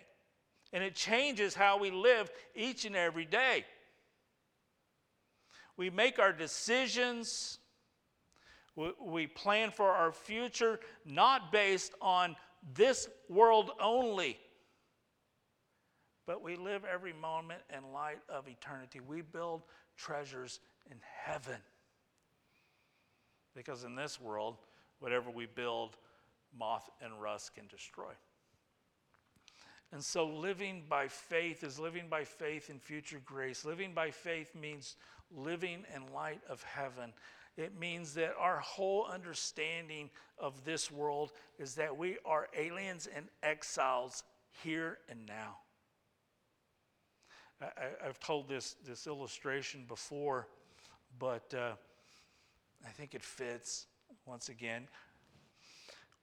And 0.76 0.84
it 0.84 0.94
changes 0.94 1.56
how 1.56 1.80
we 1.80 1.90
live 1.90 2.30
each 2.54 2.84
and 2.84 2.98
every 2.98 3.24
day. 3.24 3.64
We 5.78 5.90
make 5.90 6.20
our 6.20 6.34
decisions, 6.34 7.60
we 8.76 9.26
plan 9.26 9.72
for 9.72 9.90
our 9.90 10.12
future 10.12 10.82
not 11.06 11.50
based 11.50 11.94
on 12.02 12.36
this 12.74 13.08
world 13.30 13.72
only. 13.80 14.38
But 16.28 16.44
we 16.44 16.58
live 16.58 16.84
every 16.84 17.14
moment 17.14 17.62
in 17.74 17.94
light 17.94 18.20
of 18.28 18.50
eternity. 18.50 19.00
We 19.00 19.22
build 19.22 19.62
treasures 19.96 20.60
in 20.92 20.98
heaven. 21.24 21.62
Because 23.56 23.86
in 23.86 23.96
this 23.96 24.20
world, 24.20 24.58
whatever 25.00 25.30
we 25.30 25.46
build, 25.46 25.96
moth 26.54 26.90
and 27.02 27.22
rust 27.22 27.56
can 27.56 27.68
destroy. 27.68 28.12
And 29.92 30.04
so, 30.04 30.28
living 30.28 30.84
by 30.90 31.08
faith 31.08 31.64
is 31.64 31.80
living 31.80 32.08
by 32.10 32.24
faith 32.24 32.70
in 32.70 32.80
future 32.80 33.22
grace. 33.24 33.64
Living 33.64 33.94
by 33.94 34.12
faith 34.12 34.54
means 34.56 34.96
living 35.32 35.86
in 35.96 36.14
light 36.14 36.42
of 36.50 36.64
heaven. 36.64 37.14
It 37.58 37.80
means 37.80 38.14
that 38.16 38.36
our 38.38 38.60
whole 38.60 39.06
understanding 39.06 40.10
of 40.38 40.66
this 40.66 40.92
world 40.92 41.32
is 41.58 41.76
that 41.76 41.96
we 41.96 42.18
are 42.26 42.50
aliens 42.58 43.08
and 43.14 43.28
exiles 43.42 44.24
here 44.64 44.98
and 45.10 45.26
now. 45.26 45.58
I, 47.62 48.06
have 48.06 48.20
told 48.20 48.50
this, 48.50 48.76
this 48.86 49.08
illustration 49.08 49.86
before, 49.88 50.48
but 51.18 51.54
uh, 51.54 51.74
I 52.86 52.90
think 52.90 53.16
it 53.16 53.24
fits 53.24 53.88
once 54.26 54.50
again. 54.50 54.88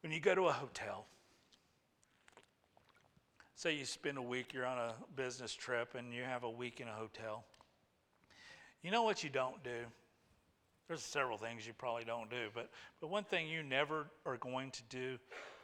When 0.02 0.12
you 0.12 0.20
go 0.20 0.34
to 0.34 0.48
a 0.48 0.52
hotel, 0.52 1.06
say 3.62 3.76
you 3.76 3.84
spend 3.84 4.18
a 4.18 4.22
week, 4.22 4.52
you're 4.52 4.66
on 4.66 4.76
a 4.76 4.92
business 5.14 5.54
trip, 5.54 5.94
and 5.94 6.12
you 6.12 6.24
have 6.24 6.42
a 6.42 6.50
week 6.50 6.80
in 6.80 6.88
a 6.88 6.92
hotel. 6.92 7.44
You 8.82 8.90
know 8.90 9.04
what 9.04 9.22
you 9.22 9.30
don't 9.30 9.62
do? 9.62 9.86
There's 10.88 11.00
several 11.00 11.38
things 11.38 11.64
you 11.64 11.72
probably 11.72 12.02
don't 12.02 12.28
do, 12.28 12.48
but, 12.56 12.70
but 13.00 13.08
one 13.08 13.22
thing 13.22 13.46
you 13.46 13.62
never 13.62 14.08
are 14.26 14.36
going 14.38 14.72
to 14.72 14.82
do 14.90 15.16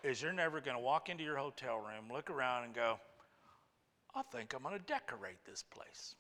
is 0.05 0.23
you're 0.23 0.33
never 0.33 0.61
going 0.61 0.77
to 0.77 0.83
walk 0.83 1.09
into 1.09 1.25
your 1.25 1.37
hotel 1.37 1.79
room, 1.79 2.05
look 2.13 2.31
around, 2.31 2.67
and 2.67 2.73
go, 2.73 3.01
I 4.15 4.23
think 4.31 4.55
I'm 4.55 4.63
going 4.63 4.79
to 4.79 4.85
decorate 4.85 5.45
this 5.45 5.65
place. 5.65 6.15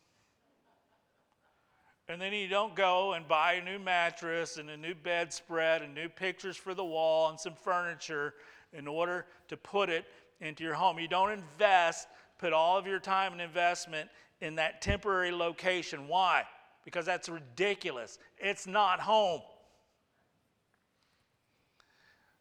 And 2.08 2.20
then 2.20 2.32
you 2.32 2.48
don't 2.48 2.74
go 2.74 3.12
and 3.12 3.28
buy 3.28 3.52
a 3.52 3.64
new 3.64 3.78
mattress 3.78 4.56
and 4.56 4.68
a 4.68 4.76
new 4.76 4.96
bedspread 4.96 5.82
and 5.82 5.94
new 5.94 6.08
pictures 6.08 6.56
for 6.56 6.74
the 6.74 6.84
wall 6.84 7.30
and 7.30 7.38
some 7.38 7.54
furniture 7.54 8.34
in 8.72 8.88
order 8.88 9.26
to 9.46 9.56
put 9.56 9.90
it 9.90 10.06
into 10.40 10.64
your 10.64 10.74
home. 10.74 10.98
You 10.98 11.08
don't 11.08 11.30
invest, 11.30 12.08
put 12.38 12.52
all 12.52 12.78
of 12.78 12.86
your 12.86 12.98
time 12.98 13.32
and 13.32 13.40
investment 13.40 14.08
in 14.40 14.56
that 14.56 14.82
temporary 14.82 15.32
location. 15.32 16.08
Why? 16.08 16.44
because 16.88 17.04
that's 17.04 17.28
ridiculous. 17.28 18.18
It's 18.38 18.66
not 18.66 18.98
home. 18.98 19.42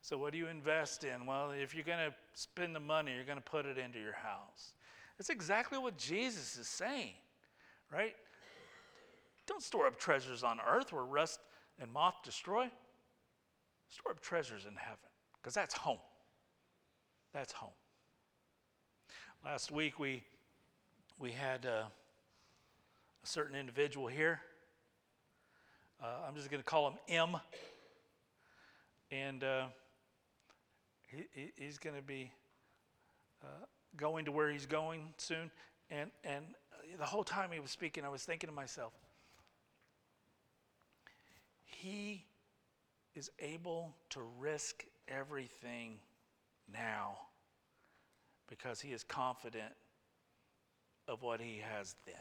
So, 0.02 0.18
what 0.18 0.32
do 0.32 0.38
you 0.38 0.48
invest 0.48 1.04
in? 1.04 1.26
Well, 1.26 1.52
if 1.52 1.76
you're 1.76 1.84
going 1.84 2.10
to 2.10 2.16
spend 2.34 2.74
the 2.74 2.80
money, 2.80 3.14
you're 3.14 3.26
going 3.26 3.39
to 3.39 3.43
put 3.43 3.66
it 3.66 3.78
into 3.78 4.00
your 4.00 4.14
house. 4.14 4.72
That's 5.18 5.30
exactly 5.30 5.78
what 5.78 5.98
Jesus 5.98 6.58
is 6.58 6.70
saying, 6.70 7.16
right? 7.91 8.16
Don't 9.48 9.62
store 9.62 9.86
up 9.88 10.00
treasures 10.00 10.43
on 10.43 10.60
earth 10.66 10.93
where 10.93 11.04
rust 11.04 11.41
and 11.78 11.91
moth 11.91 12.16
destroy. 12.24 12.72
Store 13.89 14.14
up 14.14 14.22
treasures 14.22 14.64
in 14.64 14.76
heaven, 14.78 15.10
because 15.41 15.54
that's 15.54 15.74
home. 15.74 16.00
That's 17.34 17.52
home. 17.52 17.72
Last 19.50 19.72
week 19.72 19.98
we 19.98 20.24
we 21.18 21.32
had 21.32 21.66
uh, 21.66 21.86
a 21.86 21.89
certain 23.24 23.56
individual 23.56 24.08
here. 24.08 24.41
Uh, 26.04 26.28
I'm 26.28 26.36
just 26.36 26.52
going 26.52 26.62
to 26.62 26.66
call 26.66 26.89
him 26.89 26.98
M. 27.08 27.38
And 29.10 29.45
uh, 29.45 29.68
he, 31.08 31.54
he's 31.56 31.78
going 31.78 31.95
to 31.95 32.02
be 32.02 32.30
uh, 33.41 33.64
going 33.95 34.26
to 34.26 34.34
where 34.34 34.52
he's 34.52 34.66
going 34.66 35.14
soon. 35.16 35.50
And, 35.89 36.12
and 36.26 36.43
the 37.00 37.06
whole 37.06 37.24
time 37.24 37.50
he 37.54 37.62
was 37.62 37.72
speaking, 37.72 38.04
I 38.04 38.10
was 38.10 38.26
thinking 38.26 38.50
to 38.50 38.54
myself, 38.54 38.91
he 41.64 42.26
is 43.16 43.32
able 43.39 43.95
to 44.10 44.20
risk 44.41 44.84
everything 45.08 46.00
now 46.70 47.26
because 48.50 48.82
he 48.82 48.91
is 48.91 49.04
confident 49.04 49.74
of 51.08 51.22
what 51.22 51.39
he 51.39 51.62
has 51.76 51.95
then. 52.06 52.16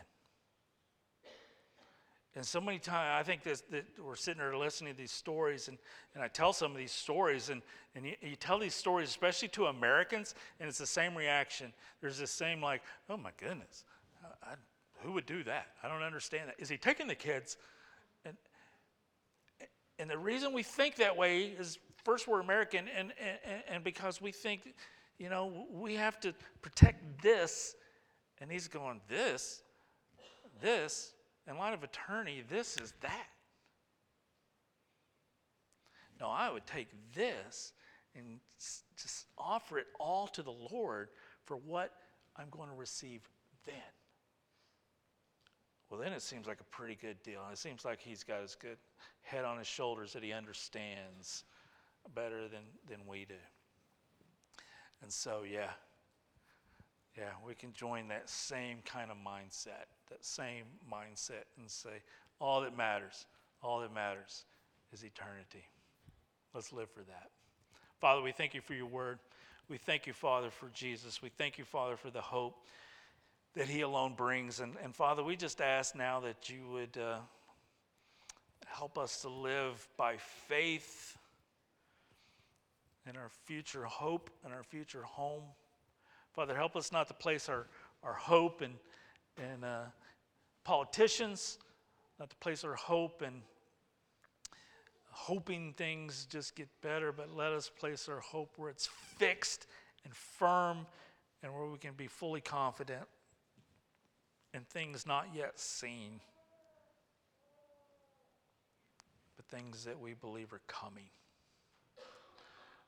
And 2.37 2.45
so 2.45 2.61
many 2.61 2.79
times, 2.79 3.19
I 3.19 3.23
think 3.23 3.43
this, 3.43 3.63
that 3.71 3.87
we're 3.99 4.15
sitting 4.15 4.41
there 4.41 4.55
listening 4.55 4.93
to 4.93 4.99
these 4.99 5.11
stories, 5.11 5.69
and, 5.69 5.79
and 6.15 6.23
I 6.23 6.29
tell 6.29 6.53
some 6.53 6.71
of 6.71 6.77
these 6.77 6.93
stories, 6.93 7.49
and, 7.49 7.63
and 7.95 8.05
you, 8.05 8.13
you 8.21 8.37
tell 8.37 8.59
these 8.59 8.75
stories, 8.75 9.09
especially 9.09 9.49
to 9.49 9.67
Americans, 9.67 10.35
and 10.61 10.69
it's 10.69 10.77
the 10.77 10.87
same 10.87 11.17
reaction. 11.17 11.73
There's 12.03 12.19
this 12.19 12.31
same, 12.31 12.61
like, 12.61 12.83
oh 13.09 13.17
my 13.17 13.31
goodness, 13.39 13.85
I, 14.23 14.51
I, 14.51 14.55
who 15.03 15.13
would 15.13 15.25
do 15.25 15.45
that? 15.45 15.69
I 15.83 15.89
don't 15.89 16.03
understand 16.03 16.51
that. 16.51 16.57
Is 16.59 16.69
he 16.69 16.77
taking 16.77 17.07
the 17.07 17.15
kids? 17.15 17.57
And, 18.27 18.37
and 19.99 20.11
the 20.11 20.19
reason 20.19 20.53
we 20.53 20.63
think 20.63 20.97
that 20.97 21.17
way 21.17 21.45
is 21.59 21.79
first, 22.05 22.29
we're 22.29 22.41
American, 22.41 22.85
and, 22.95 23.15
and, 23.19 23.63
and 23.67 23.83
because 23.83 24.21
we 24.21 24.31
think, 24.31 24.75
you 25.19 25.29
know, 25.29 25.67
we 25.71 25.95
have 25.95 26.21
to 26.21 26.35
protect 26.63 27.23
this 27.23 27.75
and 28.41 28.51
he's 28.51 28.69
going, 28.69 29.01
This, 29.09 29.63
this, 30.61 31.13
in 31.49 31.57
line 31.57 31.73
of 31.73 31.83
attorney, 31.83 32.43
this 32.49 32.77
is 32.77 32.93
that. 33.01 33.29
No, 36.21 36.29
I 36.29 36.51
would 36.51 36.67
take 36.67 36.89
this 37.15 37.73
and 38.15 38.41
just 38.97 39.27
offer 39.37 39.79
it 39.79 39.87
all 40.01 40.27
to 40.29 40.43
the 40.43 40.55
Lord 40.73 41.09
for 41.45 41.57
what 41.57 41.93
I'm 42.37 42.49
going 42.51 42.69
to 42.69 42.75
receive 42.75 43.29
then. 43.67 43.75
Well, 45.91 46.01
then 46.01 46.13
it 46.13 46.23
seems 46.23 46.47
like 46.47 46.61
a 46.61 46.65
pretty 46.65 46.97
good 47.01 47.23
deal. 47.23 47.43
It 47.53 47.59
seems 47.59 47.85
like 47.85 48.01
he's 48.01 48.25
got 48.25 48.41
his 48.41 48.57
good 48.57 48.79
head 49.23 49.45
on 49.45 49.59
his 49.59 49.67
shoulders 49.67 50.13
that 50.15 50.23
he 50.23 50.33
understands 50.33 51.45
better 52.15 52.49
than, 52.49 52.63
than 52.89 53.07
we 53.07 53.25
do. 53.25 53.35
And 55.03 55.13
so, 55.13 55.43
yeah, 55.51 55.71
yeah, 57.17 57.31
we 57.47 57.55
can 57.55 57.73
join 57.73 58.09
that 58.09 58.29
same 58.29 58.79
kind 58.85 59.11
of 59.11 59.17
mindset, 59.17 59.87
that 60.11 60.25
same 60.25 60.65
mindset, 60.91 61.45
and 61.59 61.71
say, 61.71 62.03
all 62.41 62.61
that 62.61 62.77
matters, 62.77 63.27
all 63.63 63.81
that 63.81 63.95
matters 63.95 64.45
is 64.93 65.05
eternity. 65.05 65.65
Let's 66.55 66.73
live 66.73 66.91
for 66.91 67.03
that. 67.05 67.31
Father, 68.01 68.21
we 68.21 68.33
thank 68.33 68.55
you 68.55 68.61
for 68.61 68.75
your 68.75 68.87
word. 68.87 69.19
We 69.69 69.79
thank 69.79 70.07
you, 70.07 70.13
Father, 70.13 70.51
for 70.51 70.69
Jesus. 70.75 71.23
We 71.23 71.31
thank 71.31 71.59
you, 71.59 71.65
Father, 71.65 71.97
for 71.97 72.11
the 72.11 72.21
hope 72.21 72.55
that 73.55 73.67
he 73.67 73.81
alone 73.81 74.15
brings. 74.15 74.61
And, 74.61 74.75
and 74.85 74.95
Father, 74.95 75.25
we 75.25 75.37
just 75.37 75.61
ask 75.61 75.95
now 75.95 76.21
that 76.21 76.51
you 76.51 76.69
would 76.73 76.99
uh, 76.99 77.19
help 78.67 78.99
us 78.99 79.23
to 79.23 79.29
live 79.29 79.89
by 79.97 80.17
faith 80.19 81.17
in 83.09 83.17
our 83.17 83.31
future 83.47 83.85
hope 83.85 84.31
and 84.45 84.53
our 84.53 84.63
future 84.63 85.03
home. 85.03 85.43
Father, 86.33 86.55
help 86.55 86.77
us 86.77 86.93
not 86.93 87.09
to 87.09 87.15
place 87.15 87.49
our, 87.49 87.67
our 88.03 88.13
hope 88.13 88.63
in, 88.63 88.73
in 89.39 89.65
uh, 89.65 89.87
politicians, 90.65 91.59
not 92.19 92.31
to 92.31 92.37
place 92.37 92.65
our 92.65 92.75
hope 92.75 93.23
in 93.23 93.43
hoping 95.17 95.73
things 95.73 96.27
just 96.29 96.55
get 96.55 96.69
better, 96.83 97.11
but 97.11 97.35
let 97.35 97.51
us 97.51 97.71
place 97.71 98.07
our 98.07 98.21
hope 98.21 98.53
where 98.57 98.69
it's 98.69 98.87
fixed 98.87 99.67
and 100.05 100.15
firm 100.15 100.87
and 101.43 101.55
where 101.55 101.65
we 101.67 101.79
can 101.79 101.95
be 101.95 102.07
fully 102.07 102.43
confident 102.43 103.03
in 104.53 104.61
things 104.61 105.07
not 105.07 105.27
yet 105.35 105.59
seen, 105.59 106.21
but 109.37 109.47
things 109.47 109.85
that 109.85 109.99
we 109.99 110.13
believe 110.13 110.53
are 110.53 110.61
coming. 110.67 111.09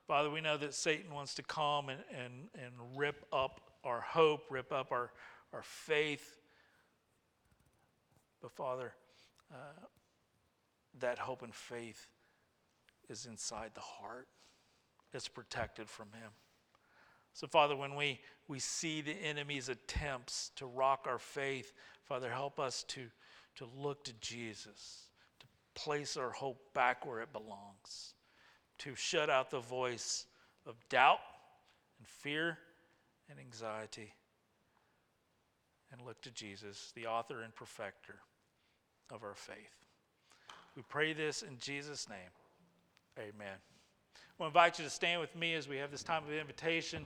Father, 0.08 0.30
we 0.30 0.40
know 0.40 0.56
that 0.56 0.72
Satan 0.72 1.12
wants 1.12 1.34
to 1.34 1.42
come 1.42 1.90
and, 1.90 2.00
and, 2.10 2.32
and 2.54 2.72
rip 2.96 3.26
up 3.30 3.60
our 3.84 4.00
hope, 4.00 4.46
rip 4.48 4.72
up 4.72 4.90
our, 4.90 5.10
our 5.52 5.62
faith. 5.62 6.38
But 8.40 8.50
Father, 8.52 8.94
uh, 9.52 9.84
that 11.00 11.18
hope 11.18 11.42
and 11.42 11.54
faith 11.54 12.08
is 13.10 13.26
inside 13.26 13.72
the 13.74 13.82
heart, 13.82 14.28
it's 15.12 15.28
protected 15.28 15.90
from 15.90 16.06
him. 16.14 16.30
So, 17.34 17.46
Father, 17.46 17.76
when 17.76 17.94
we, 17.94 18.18
we 18.48 18.60
see 18.60 19.02
the 19.02 19.12
enemy's 19.12 19.68
attempts 19.68 20.52
to 20.56 20.64
rock 20.64 21.04
our 21.06 21.18
faith, 21.18 21.74
Father, 22.04 22.30
help 22.30 22.58
us 22.58 22.82
to, 22.88 23.02
to 23.56 23.68
look 23.76 24.04
to 24.04 24.14
Jesus, 24.22 25.10
to 25.38 25.46
place 25.74 26.16
our 26.16 26.30
hope 26.30 26.72
back 26.72 27.04
where 27.04 27.20
it 27.20 27.30
belongs 27.30 28.14
to 28.78 28.94
shut 28.94 29.28
out 29.30 29.50
the 29.50 29.60
voice 29.60 30.26
of 30.66 30.76
doubt 30.88 31.18
and 31.98 32.06
fear 32.06 32.58
and 33.30 33.38
anxiety 33.38 34.12
and 35.92 36.00
look 36.02 36.20
to 36.22 36.30
Jesus, 36.30 36.92
the 36.94 37.06
author 37.06 37.42
and 37.42 37.54
perfecter 37.54 38.16
of 39.10 39.22
our 39.22 39.34
faith. 39.34 39.56
We 40.76 40.82
pray 40.88 41.12
this 41.12 41.42
in 41.42 41.58
Jesus' 41.58 42.08
name. 42.08 42.18
Amen. 43.18 43.56
I 44.14 44.42
want 44.42 44.52
to 44.52 44.58
invite 44.58 44.78
you 44.78 44.84
to 44.84 44.90
stand 44.90 45.20
with 45.20 45.34
me 45.34 45.54
as 45.54 45.66
we 45.66 45.76
have 45.78 45.90
this 45.90 46.02
time 46.02 46.22
of 46.24 46.32
invitation. 46.32 47.04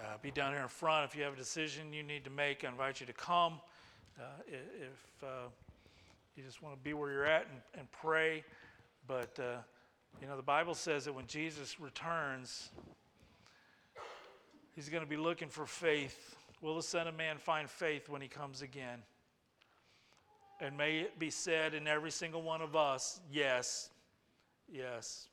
Uh, 0.00 0.16
be 0.22 0.30
down 0.30 0.52
here 0.52 0.62
in 0.62 0.68
front. 0.68 1.08
If 1.08 1.16
you 1.16 1.22
have 1.22 1.34
a 1.34 1.36
decision 1.36 1.92
you 1.92 2.02
need 2.02 2.24
to 2.24 2.30
make, 2.30 2.64
I 2.64 2.68
invite 2.68 3.00
you 3.00 3.06
to 3.06 3.12
come. 3.12 3.60
Uh, 4.18 4.24
if 4.48 5.22
uh, 5.22 5.48
you 6.36 6.42
just 6.42 6.62
want 6.62 6.74
to 6.74 6.82
be 6.82 6.94
where 6.94 7.10
you're 7.10 7.26
at 7.26 7.46
and, 7.50 7.60
and 7.80 7.92
pray, 7.92 8.42
but, 9.08 9.38
uh, 9.40 9.56
you 10.20 10.28
know, 10.28 10.36
the 10.36 10.42
Bible 10.42 10.74
says 10.74 11.06
that 11.06 11.14
when 11.14 11.26
Jesus 11.26 11.80
returns, 11.80 12.68
he's 14.76 14.90
going 14.90 15.02
to 15.02 15.08
be 15.08 15.16
looking 15.16 15.48
for 15.48 15.64
faith. 15.64 16.36
Will 16.60 16.76
the 16.76 16.82
Son 16.82 17.08
of 17.08 17.16
Man 17.16 17.38
find 17.38 17.68
faith 17.68 18.08
when 18.08 18.20
he 18.20 18.28
comes 18.28 18.60
again? 18.60 19.00
And 20.60 20.76
may 20.76 20.98
it 20.98 21.18
be 21.18 21.30
said 21.30 21.72
in 21.72 21.86
every 21.86 22.10
single 22.10 22.42
one 22.42 22.60
of 22.60 22.76
us, 22.76 23.20
yes, 23.32 23.88
yes. 24.70 25.28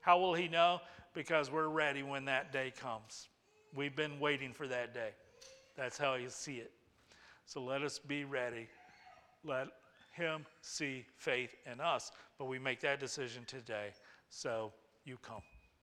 How 0.00 0.20
will 0.20 0.34
he 0.34 0.46
know? 0.46 0.80
Because 1.12 1.50
we're 1.50 1.68
ready 1.68 2.02
when 2.02 2.26
that 2.26 2.52
day 2.52 2.72
comes. 2.78 3.28
We've 3.74 3.96
been 3.96 4.20
waiting 4.20 4.52
for 4.52 4.68
that 4.68 4.94
day. 4.94 5.10
That's 5.76 5.98
how 5.98 6.14
you 6.14 6.28
see 6.28 6.56
it. 6.56 6.70
So 7.46 7.62
let 7.62 7.82
us 7.82 7.98
be 7.98 8.24
ready. 8.24 8.68
Let 9.44 9.68
him 10.16 10.44
see 10.62 11.04
faith 11.16 11.54
in 11.70 11.80
us. 11.80 12.10
But 12.38 12.46
we 12.46 12.58
make 12.58 12.80
that 12.80 12.98
decision 13.00 13.44
today. 13.46 13.90
So 14.30 14.72
you 15.04 15.16
come. 15.22 15.42